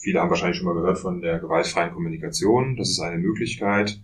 Viele 0.00 0.20
haben 0.20 0.30
wahrscheinlich 0.30 0.56
schon 0.56 0.66
mal 0.66 0.74
gehört 0.74 0.98
von 0.98 1.20
der 1.20 1.38
gewaltfreien 1.40 1.92
Kommunikation. 1.92 2.76
Das 2.76 2.88
ist 2.88 3.00
eine 3.00 3.18
Möglichkeit. 3.18 4.00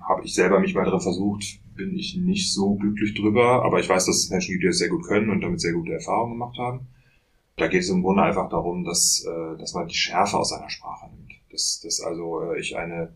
Habe 0.00 0.24
ich 0.24 0.34
selber 0.34 0.58
mich 0.58 0.74
mal 0.74 0.84
drin 0.84 1.00
versucht, 1.00 1.60
bin 1.76 1.96
ich 1.96 2.16
nicht 2.16 2.52
so 2.52 2.74
glücklich 2.74 3.14
drüber, 3.14 3.64
aber 3.64 3.78
ich 3.78 3.88
weiß, 3.88 4.06
dass 4.06 4.16
es 4.16 4.30
Menschen 4.30 4.52
gibt, 4.52 4.64
die 4.64 4.66
das 4.68 4.78
sehr 4.78 4.88
gut 4.88 5.04
können 5.04 5.30
und 5.30 5.42
damit 5.42 5.60
sehr 5.60 5.74
gute 5.74 5.92
Erfahrungen 5.92 6.32
gemacht 6.32 6.58
haben. 6.58 6.88
Da 7.56 7.68
geht 7.68 7.82
es 7.82 7.88
im 7.88 8.02
Grunde 8.02 8.22
einfach 8.22 8.48
darum, 8.48 8.84
dass, 8.84 9.24
äh, 9.24 9.58
dass 9.58 9.74
man 9.74 9.86
die 9.86 9.94
Schärfe 9.94 10.38
aus 10.38 10.50
seiner 10.50 10.70
Sprache 10.70 11.08
nimmt. 11.08 11.32
Dass, 11.50 11.80
dass 11.82 12.00
also 12.00 12.42
äh, 12.42 12.60
ich 12.60 12.76
eine, 12.76 13.14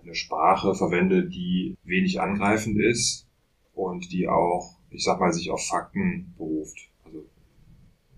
eine 0.00 0.14
Sprache 0.14 0.74
verwende, 0.74 1.28
die 1.28 1.76
wenig 1.84 2.20
angreifend 2.20 2.80
ist 2.80 3.26
und 3.74 4.12
die 4.12 4.28
auch, 4.28 4.76
ich 4.90 5.02
sag 5.02 5.20
mal, 5.20 5.32
sich 5.32 5.50
auf 5.50 5.66
Fakten 5.66 6.34
beruft. 6.38 6.88
Also 7.04 7.24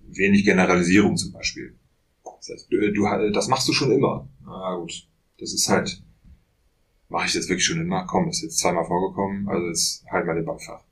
wenig 0.09 0.45
Generalisierung 0.45 1.17
zum 1.17 1.33
Beispiel. 1.33 1.75
Das 2.47 2.57
heißt, 2.57 2.73
du, 2.73 2.93
du, 2.93 3.31
das 3.33 3.49
machst 3.49 3.67
du 3.69 3.73
schon 3.73 3.91
immer. 3.91 4.29
Na 4.45 4.77
gut, 4.77 5.09
das 5.39 5.55
ist 5.55 5.69
halt, 5.69 6.03
mache 7.09 7.27
ich 7.27 7.35
jetzt 7.35 7.49
wirklich 7.49 7.65
schon 7.65 7.81
immer? 7.81 8.05
Komm, 8.07 8.29
ist 8.29 8.43
jetzt 8.43 8.59
zweimal 8.59 8.85
vorgekommen, 8.85 9.49
also 9.49 9.67
jetzt 9.67 10.05
halt 10.11 10.27
mal 10.27 10.35
den 10.35 10.45
Ballfach. 10.45 10.85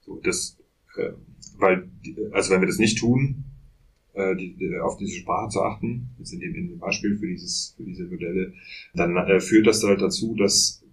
So, 0.00 0.20
das, 0.22 0.58
äh, 0.96 1.12
weil, 1.56 1.88
also 2.32 2.50
wenn 2.50 2.60
wir 2.60 2.68
das 2.68 2.78
nicht 2.78 2.98
tun, 2.98 3.44
äh, 4.12 4.36
die, 4.36 4.54
die, 4.54 4.78
auf 4.80 4.98
diese 4.98 5.16
Sprache 5.16 5.48
zu 5.48 5.62
achten, 5.62 6.10
jetzt 6.18 6.32
in 6.34 6.40
dem, 6.40 6.54
in 6.54 6.68
dem 6.68 6.78
Beispiel 6.78 7.16
für 7.16 7.26
dieses, 7.26 7.74
für 7.76 7.84
diese 7.84 8.04
Modelle, 8.04 8.52
dann 8.92 9.16
äh, 9.16 9.40
führt 9.40 9.66
das 9.66 9.82
halt 9.82 10.02
dazu, 10.02 10.34
dass 10.34 10.84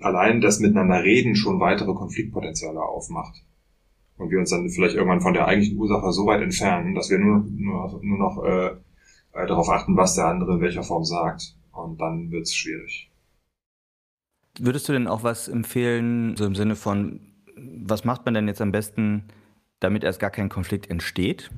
allein 0.00 0.40
das 0.40 0.58
Miteinander 0.58 1.04
reden 1.04 1.36
schon 1.36 1.60
weitere 1.60 1.94
Konfliktpotenziale 1.94 2.82
aufmacht. 2.82 3.44
Und 4.16 4.30
wir 4.30 4.40
uns 4.40 4.50
dann 4.50 4.68
vielleicht 4.68 4.96
irgendwann 4.96 5.20
von 5.20 5.34
der 5.34 5.46
eigentlichen 5.46 5.78
Ursache 5.78 6.12
so 6.12 6.26
weit 6.26 6.42
entfernen, 6.42 6.96
dass 6.96 7.10
wir 7.10 7.18
nur, 7.18 7.46
nur, 7.48 8.00
nur 8.02 8.18
noch 8.18 8.44
äh, 8.44 8.76
äh, 9.32 9.46
darauf 9.46 9.68
achten, 9.68 9.96
was 9.96 10.14
der 10.14 10.26
andere 10.26 10.54
in 10.54 10.60
welcher 10.60 10.82
Form 10.82 11.04
sagt. 11.04 11.54
Und 11.72 12.00
dann 12.00 12.30
wird 12.30 12.42
es 12.42 12.54
schwierig. 12.54 13.10
Würdest 14.58 14.88
du 14.88 14.92
denn 14.92 15.06
auch 15.06 15.22
was 15.22 15.48
empfehlen, 15.48 16.36
so 16.36 16.44
im 16.44 16.54
Sinne 16.54 16.76
von, 16.76 17.20
was 17.56 18.04
macht 18.04 18.24
man 18.24 18.34
denn 18.34 18.48
jetzt 18.48 18.60
am 18.60 18.72
besten, 18.72 19.24
damit 19.80 20.04
erst 20.04 20.20
gar 20.20 20.30
kein 20.30 20.48
Konflikt 20.48 20.90
entsteht? 20.90 21.50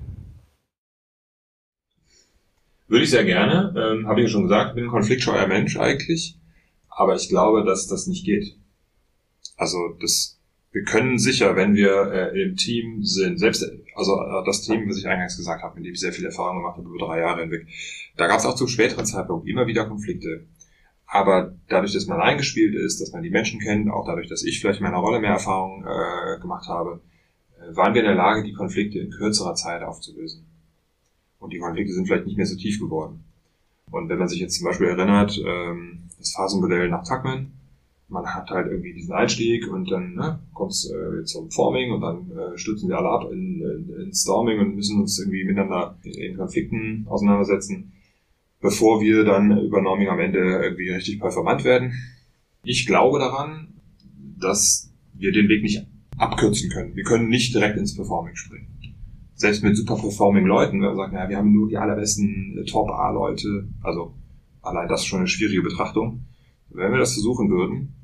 Würde 2.86 3.04
ich 3.04 3.10
sehr 3.10 3.24
gerne. 3.24 3.74
Ähm, 3.76 4.06
Habe 4.06 4.20
ich 4.20 4.26
ja 4.26 4.32
schon 4.32 4.42
gesagt, 4.44 4.74
bin 4.74 4.84
ein 4.84 4.90
konfliktscheuer 4.90 5.46
Mensch 5.46 5.76
eigentlich. 5.76 6.38
Aber 6.88 7.16
ich 7.16 7.28
glaube, 7.28 7.64
dass 7.64 7.88
das 7.88 8.06
nicht 8.06 8.24
geht. 8.24 8.56
Also 9.56 9.78
das 10.00 10.38
wir 10.74 10.82
können 10.82 11.18
sicher, 11.20 11.54
wenn 11.54 11.76
wir 11.76 12.12
äh, 12.12 12.42
im 12.42 12.56
Team 12.56 13.04
sind, 13.04 13.38
selbst 13.38 13.64
also 13.94 14.20
äh, 14.20 14.44
das 14.44 14.62
Team, 14.62 14.88
was 14.88 14.98
ich 14.98 15.06
eingangs 15.06 15.36
gesagt 15.36 15.62
habe, 15.62 15.76
mit 15.76 15.86
dem 15.86 15.92
ich 15.94 16.00
sehr 16.00 16.12
viel 16.12 16.24
Erfahrung 16.24 16.56
gemacht 16.56 16.76
habe 16.76 16.88
über 16.88 16.98
drei 16.98 17.20
Jahre 17.20 17.42
hinweg, 17.42 17.68
da 18.16 18.26
gab 18.26 18.40
es 18.40 18.44
auch 18.44 18.56
zu 18.56 18.66
späteren 18.66 19.06
Zeitpunkt 19.06 19.46
immer 19.46 19.68
wieder 19.68 19.86
Konflikte. 19.86 20.46
Aber 21.06 21.54
dadurch, 21.68 21.92
dass 21.92 22.06
man 22.06 22.20
eingespielt 22.20 22.74
ist, 22.74 23.00
dass 23.00 23.12
man 23.12 23.22
die 23.22 23.30
Menschen 23.30 23.60
kennt, 23.60 23.88
auch 23.88 24.04
dadurch, 24.04 24.28
dass 24.28 24.42
ich 24.42 24.60
vielleicht 24.60 24.80
in 24.80 24.84
meiner 24.84 24.98
Rolle 24.98 25.20
mehr 25.20 25.30
Erfahrung 25.30 25.84
äh, 25.84 26.40
gemacht 26.40 26.66
habe, 26.66 27.00
äh, 27.60 27.76
waren 27.76 27.94
wir 27.94 28.00
in 28.00 28.08
der 28.08 28.16
Lage, 28.16 28.42
die 28.42 28.52
Konflikte 28.52 28.98
in 28.98 29.12
kürzerer 29.12 29.54
Zeit 29.54 29.82
aufzulösen. 29.82 30.44
Und 31.38 31.52
die 31.52 31.60
Konflikte 31.60 31.92
sind 31.92 32.06
vielleicht 32.08 32.26
nicht 32.26 32.36
mehr 32.36 32.46
so 32.46 32.56
tief 32.56 32.80
geworden. 32.80 33.22
Und 33.92 34.08
wenn 34.08 34.18
man 34.18 34.26
sich 34.26 34.40
jetzt 34.40 34.56
zum 34.56 34.64
Beispiel 34.64 34.88
erinnert, 34.88 35.40
ähm, 35.46 36.00
das 36.18 36.32
Phasenmodell 36.32 36.88
nach 36.88 37.06
Tuckman, 37.06 37.52
man 38.14 38.26
hat 38.26 38.48
halt 38.48 38.68
irgendwie 38.68 38.94
diesen 38.94 39.12
Einstieg 39.12 39.68
und 39.70 39.90
dann 39.90 40.14
ne, 40.14 40.38
kommt 40.54 40.70
es 40.70 40.90
äh, 40.90 41.24
zum 41.24 41.50
Forming 41.50 41.92
und 41.92 42.00
dann 42.00 42.30
äh, 42.30 42.56
stürzen 42.56 42.88
wir 42.88 42.96
alle 42.96 43.08
ab 43.08 43.30
in, 43.30 43.60
in, 43.60 44.02
in 44.02 44.14
Storming 44.14 44.60
und 44.60 44.76
müssen 44.76 45.00
uns 45.00 45.18
irgendwie 45.18 45.44
miteinander 45.44 45.98
in 46.04 46.36
Konflikten 46.36 47.06
auseinandersetzen, 47.08 47.92
bevor 48.60 49.00
wir 49.02 49.24
dann 49.24 49.58
über 49.58 49.82
Norming 49.82 50.08
am 50.08 50.20
Ende 50.20 50.38
irgendwie 50.38 50.90
richtig 50.90 51.20
performant 51.20 51.64
werden. 51.64 51.92
Ich 52.62 52.86
glaube 52.86 53.18
daran, 53.18 53.74
dass 54.38 54.92
wir 55.12 55.32
den 55.32 55.48
Weg 55.48 55.62
nicht 55.62 55.84
abkürzen 56.16 56.70
können. 56.70 56.94
Wir 56.94 57.04
können 57.04 57.28
nicht 57.28 57.52
direkt 57.52 57.76
ins 57.76 57.96
Performing 57.96 58.36
springen. 58.36 58.68
Selbst 59.34 59.64
mit 59.64 59.76
super 59.76 59.96
performing 59.96 60.46
Leuten, 60.46 60.80
wenn 60.80 60.88
man 60.88 60.96
sagt, 60.96 61.12
naja, 61.12 61.28
wir 61.28 61.36
haben 61.36 61.52
nur 61.52 61.68
die 61.68 61.76
allerbesten 61.76 62.56
äh, 62.58 62.64
Top-A-Leute, 62.64 63.68
also 63.82 64.14
allein 64.62 64.88
das 64.88 65.00
ist 65.00 65.06
schon 65.06 65.18
eine 65.18 65.28
schwierige 65.28 65.62
Betrachtung. 65.62 66.26
Wenn 66.70 66.92
wir 66.92 66.98
das 66.98 67.14
versuchen 67.14 67.50
würden, 67.50 67.94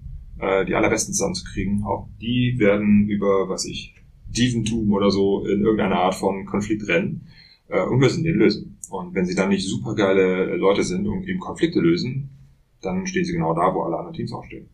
äh, 0.40 0.64
die 0.64 0.74
allerbesten 0.74 1.14
zusammenzukriegen, 1.14 1.84
auch 1.84 2.08
die 2.20 2.56
werden 2.58 3.08
über, 3.08 3.48
was 3.48 3.64
ich, 3.64 3.94
Dieventum 4.26 4.92
oder 4.92 5.10
so 5.10 5.44
in 5.44 5.60
irgendeiner 5.60 6.00
Art 6.00 6.14
von 6.14 6.46
Konflikt 6.46 6.86
rennen 6.88 7.26
äh, 7.68 7.82
und 7.82 7.98
müssen 7.98 8.24
den 8.24 8.36
lösen. 8.36 8.78
Und 8.90 9.14
wenn 9.14 9.26
sie 9.26 9.34
dann 9.34 9.48
nicht 9.48 9.66
supergeile 9.66 10.56
Leute 10.56 10.84
sind 10.84 11.06
und 11.06 11.26
eben 11.26 11.40
Konflikte 11.40 11.80
lösen, 11.80 12.30
dann 12.80 13.06
stehen 13.06 13.24
sie 13.24 13.32
genau 13.32 13.54
da, 13.54 13.74
wo 13.74 13.82
alle 13.82 13.96
anderen 13.96 14.14
Teams 14.14 14.32
auch 14.32 14.44
stehen. 14.44 14.68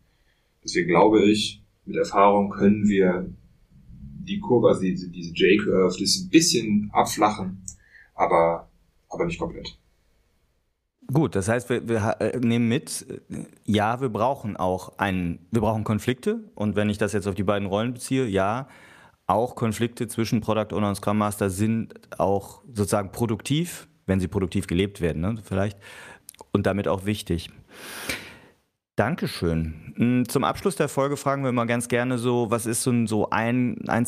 Deswegen 0.63 0.87
glaube 0.87 1.23
ich, 1.23 1.63
mit 1.85 1.95
Erfahrung 1.95 2.49
können 2.49 2.87
wir 2.87 3.29
die 4.27 4.39
Kurve, 4.39 4.67
also 4.67 4.81
diese, 4.81 5.09
diese 5.09 5.33
J-Curve, 5.33 5.95
das 5.99 6.19
ein 6.19 6.29
bisschen 6.29 6.89
abflachen, 6.93 7.63
aber, 8.13 8.69
aber 9.09 9.25
nicht 9.25 9.39
komplett. 9.39 9.77
Gut, 11.11 11.35
das 11.35 11.47
heißt, 11.47 11.69
wir, 11.69 11.87
wir 11.87 12.17
äh, 12.19 12.37
nehmen 12.37 12.67
mit, 12.67 13.05
ja, 13.65 14.01
wir 14.01 14.09
brauchen 14.09 14.57
auch 14.57 14.97
einen, 14.97 15.47
wir 15.51 15.61
brauchen 15.61 15.83
Konflikte. 15.83 16.43
Und 16.55 16.75
wenn 16.75 16.89
ich 16.89 16.97
das 16.97 17.13
jetzt 17.13 17.27
auf 17.27 17.35
die 17.35 17.43
beiden 17.43 17.67
Rollen 17.67 17.93
beziehe, 17.93 18.25
ja, 18.25 18.67
auch 19.25 19.55
Konflikte 19.55 20.07
zwischen 20.07 20.41
Product 20.41 20.73
Owner 20.75 20.89
und 20.89 20.95
Scrum 20.95 21.17
Master 21.17 21.49
sind 21.49 21.93
auch 22.17 22.61
sozusagen 22.67 23.11
produktiv, 23.11 23.87
wenn 24.05 24.19
sie 24.19 24.27
produktiv 24.27 24.67
gelebt 24.67 25.01
werden, 25.01 25.21
ne, 25.21 25.35
vielleicht, 25.43 25.77
und 26.51 26.65
damit 26.65 26.87
auch 26.87 27.05
wichtig. 27.05 27.49
Dankeschön. 28.95 29.93
Hm, 29.95 30.29
zum 30.29 30.43
Abschluss 30.43 30.75
der 30.75 30.89
Folge 30.89 31.17
fragen 31.17 31.43
wir 31.43 31.49
immer 31.49 31.65
ganz 31.65 31.87
gerne 31.87 32.17
so, 32.17 32.49
was 32.49 32.65
ist 32.65 32.83
so 32.83 32.91
ein, 32.91 33.05
so 33.07 33.29
ein, 33.29 33.87
ein 33.87 34.07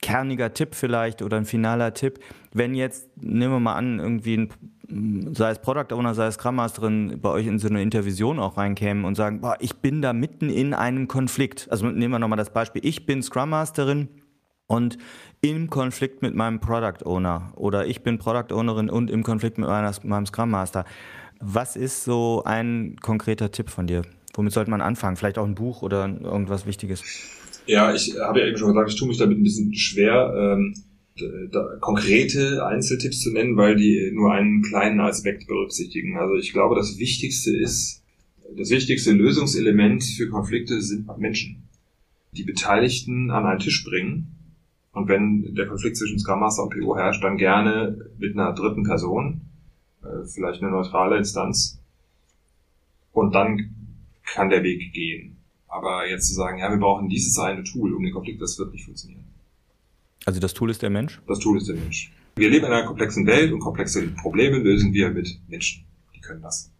kerniger 0.00 0.54
Tipp 0.54 0.74
vielleicht 0.74 1.22
oder 1.22 1.36
ein 1.36 1.44
finaler 1.44 1.94
Tipp, 1.94 2.20
wenn 2.52 2.74
jetzt, 2.74 3.08
nehmen 3.16 3.52
wir 3.52 3.60
mal 3.60 3.74
an, 3.74 3.98
irgendwie 3.98 4.36
ein, 4.36 5.34
sei 5.34 5.50
es 5.50 5.58
Product 5.58 5.94
Owner, 5.94 6.14
sei 6.14 6.26
es 6.26 6.34
Scrum 6.34 6.56
Masterin, 6.56 7.20
bei 7.20 7.30
euch 7.30 7.46
in 7.46 7.58
so 7.58 7.68
eine 7.68 7.82
Intervision 7.82 8.38
auch 8.38 8.56
reinkämen 8.56 9.04
und 9.04 9.16
sagen, 9.16 9.40
boah, 9.40 9.56
ich 9.60 9.76
bin 9.76 10.00
da 10.00 10.12
mitten 10.12 10.48
in 10.50 10.72
einem 10.72 11.08
Konflikt. 11.08 11.68
Also 11.70 11.86
nehmen 11.86 12.12
wir 12.12 12.18
nochmal 12.18 12.38
das 12.38 12.50
Beispiel, 12.50 12.84
ich 12.84 13.06
bin 13.06 13.22
Scrum 13.22 13.50
Masterin 13.50 14.08
und 14.66 14.98
im 15.40 15.68
Konflikt 15.70 16.22
mit 16.22 16.34
meinem 16.34 16.60
Product 16.60 17.04
Owner 17.04 17.52
oder 17.56 17.86
ich 17.86 18.02
bin 18.02 18.18
Product 18.18 18.54
Ownerin 18.54 18.88
und 18.90 19.10
im 19.10 19.22
Konflikt 19.22 19.58
mit 19.58 19.68
meiner, 19.68 19.92
meinem 20.04 20.26
Scrum 20.26 20.50
Master. 20.50 20.84
Was 21.40 21.76
ist 21.76 22.04
so 22.04 22.42
ein 22.44 22.96
konkreter 23.00 23.50
Tipp 23.50 23.70
von 23.70 23.86
dir? 23.86 24.02
Womit 24.34 24.52
sollte 24.52 24.70
man 24.70 24.80
anfangen? 24.80 25.16
Vielleicht 25.16 25.38
auch 25.38 25.44
ein 25.44 25.54
Buch 25.54 25.82
oder 25.82 26.06
irgendwas 26.06 26.66
Wichtiges? 26.66 27.02
Ja, 27.68 27.92
ich 27.92 28.18
habe 28.18 28.40
ja 28.40 28.46
eben 28.46 28.56
schon 28.56 28.68
gesagt, 28.68 28.90
ich 28.90 28.98
tue 28.98 29.08
mich 29.08 29.18
damit 29.18 29.36
ein 29.36 29.42
bisschen 29.42 29.74
schwer, 29.74 30.32
ähm, 30.34 30.74
da, 31.52 31.76
konkrete 31.80 32.64
Einzeltipps 32.64 33.20
zu 33.20 33.30
nennen, 33.30 33.58
weil 33.58 33.76
die 33.76 34.10
nur 34.10 34.32
einen 34.32 34.62
kleinen 34.62 35.00
Aspekt 35.00 35.46
berücksichtigen. 35.46 36.16
Also 36.16 36.36
ich 36.36 36.54
glaube, 36.54 36.76
das 36.76 36.98
Wichtigste 36.98 37.54
ist, 37.54 38.02
das 38.56 38.70
wichtigste 38.70 39.12
Lösungselement 39.12 40.02
für 40.02 40.30
Konflikte 40.30 40.80
sind 40.80 41.06
Menschen, 41.18 41.68
die 42.32 42.44
Beteiligten 42.44 43.30
an 43.30 43.44
einen 43.44 43.60
Tisch 43.60 43.84
bringen. 43.84 44.28
Und 44.92 45.08
wenn 45.08 45.54
der 45.54 45.66
Konflikt 45.66 45.98
zwischen 45.98 46.18
Scrum 46.18 46.40
Master 46.40 46.62
und 46.62 46.72
PO 46.72 46.96
herrscht, 46.96 47.22
dann 47.22 47.36
gerne 47.36 48.10
mit 48.18 48.32
einer 48.32 48.54
dritten 48.54 48.84
Person, 48.84 49.42
äh, 50.02 50.26
vielleicht 50.26 50.62
eine 50.62 50.70
neutrale 50.70 51.18
Instanz. 51.18 51.78
Und 53.12 53.34
dann 53.34 53.74
kann 54.24 54.48
der 54.48 54.62
Weg 54.62 54.94
gehen. 54.94 55.37
Aber 55.68 56.08
jetzt 56.08 56.28
zu 56.28 56.34
sagen, 56.34 56.58
ja, 56.58 56.70
wir 56.70 56.78
brauchen 56.78 57.08
dieses 57.08 57.38
eine 57.38 57.62
Tool 57.62 57.94
um 57.94 58.02
den 58.02 58.12
Konflikt, 58.12 58.40
das 58.40 58.58
wird 58.58 58.72
nicht 58.72 58.84
funktionieren. 58.84 59.24
Also 60.24 60.40
das 60.40 60.54
Tool 60.54 60.70
ist 60.70 60.82
der 60.82 60.90
Mensch? 60.90 61.20
Das 61.26 61.38
Tool 61.38 61.58
ist 61.58 61.68
der 61.68 61.76
Mensch. 61.76 62.10
Wir 62.36 62.50
leben 62.50 62.66
in 62.66 62.72
einer 62.72 62.86
komplexen 62.86 63.26
Welt 63.26 63.52
und 63.52 63.60
komplexe 63.60 64.06
Probleme 64.08 64.58
lösen 64.58 64.92
wir 64.92 65.10
mit 65.10 65.40
Menschen. 65.48 65.84
Die 66.14 66.20
können 66.20 66.42
das. 66.42 66.70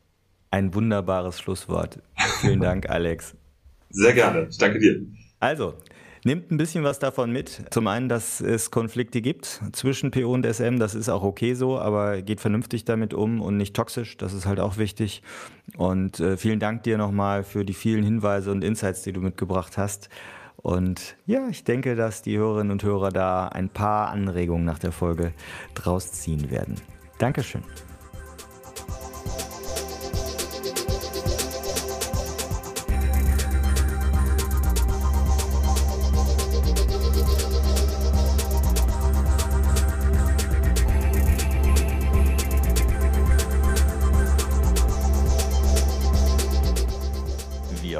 Ein 0.50 0.74
wunderbares 0.74 1.40
Schlusswort. 1.40 2.00
Vielen 2.40 2.60
Dank, 2.60 2.88
Alex. 2.88 3.34
Sehr 3.90 4.14
gerne. 4.14 4.48
Ich 4.50 4.58
danke 4.58 4.78
dir. 4.78 5.00
Also, 5.40 5.74
Nimmt 6.24 6.50
ein 6.50 6.56
bisschen 6.56 6.84
was 6.84 6.98
davon 6.98 7.32
mit. 7.32 7.62
Zum 7.70 7.86
einen, 7.86 8.08
dass 8.08 8.40
es 8.40 8.70
Konflikte 8.70 9.20
gibt 9.20 9.60
zwischen 9.72 10.10
PO 10.10 10.32
und 10.32 10.46
SM, 10.46 10.78
das 10.78 10.94
ist 10.94 11.08
auch 11.08 11.22
okay 11.22 11.54
so, 11.54 11.78
aber 11.78 12.22
geht 12.22 12.40
vernünftig 12.40 12.84
damit 12.84 13.14
um 13.14 13.40
und 13.40 13.56
nicht 13.56 13.74
toxisch, 13.74 14.16
das 14.16 14.32
ist 14.32 14.46
halt 14.46 14.60
auch 14.60 14.76
wichtig. 14.78 15.22
Und 15.76 16.20
äh, 16.20 16.36
vielen 16.36 16.60
Dank 16.60 16.82
dir 16.82 16.98
nochmal 16.98 17.44
für 17.44 17.64
die 17.64 17.74
vielen 17.74 18.04
Hinweise 18.04 18.50
und 18.50 18.64
Insights, 18.64 19.02
die 19.02 19.12
du 19.12 19.20
mitgebracht 19.20 19.78
hast. 19.78 20.08
Und 20.56 21.16
ja, 21.26 21.48
ich 21.48 21.64
denke, 21.64 21.94
dass 21.94 22.22
die 22.22 22.36
Hörerinnen 22.36 22.72
und 22.72 22.82
Hörer 22.82 23.10
da 23.10 23.48
ein 23.48 23.68
paar 23.68 24.10
Anregungen 24.10 24.64
nach 24.64 24.78
der 24.78 24.92
Folge 24.92 25.32
draus 25.74 26.12
ziehen 26.12 26.50
werden. 26.50 26.74
Dankeschön. 27.18 27.62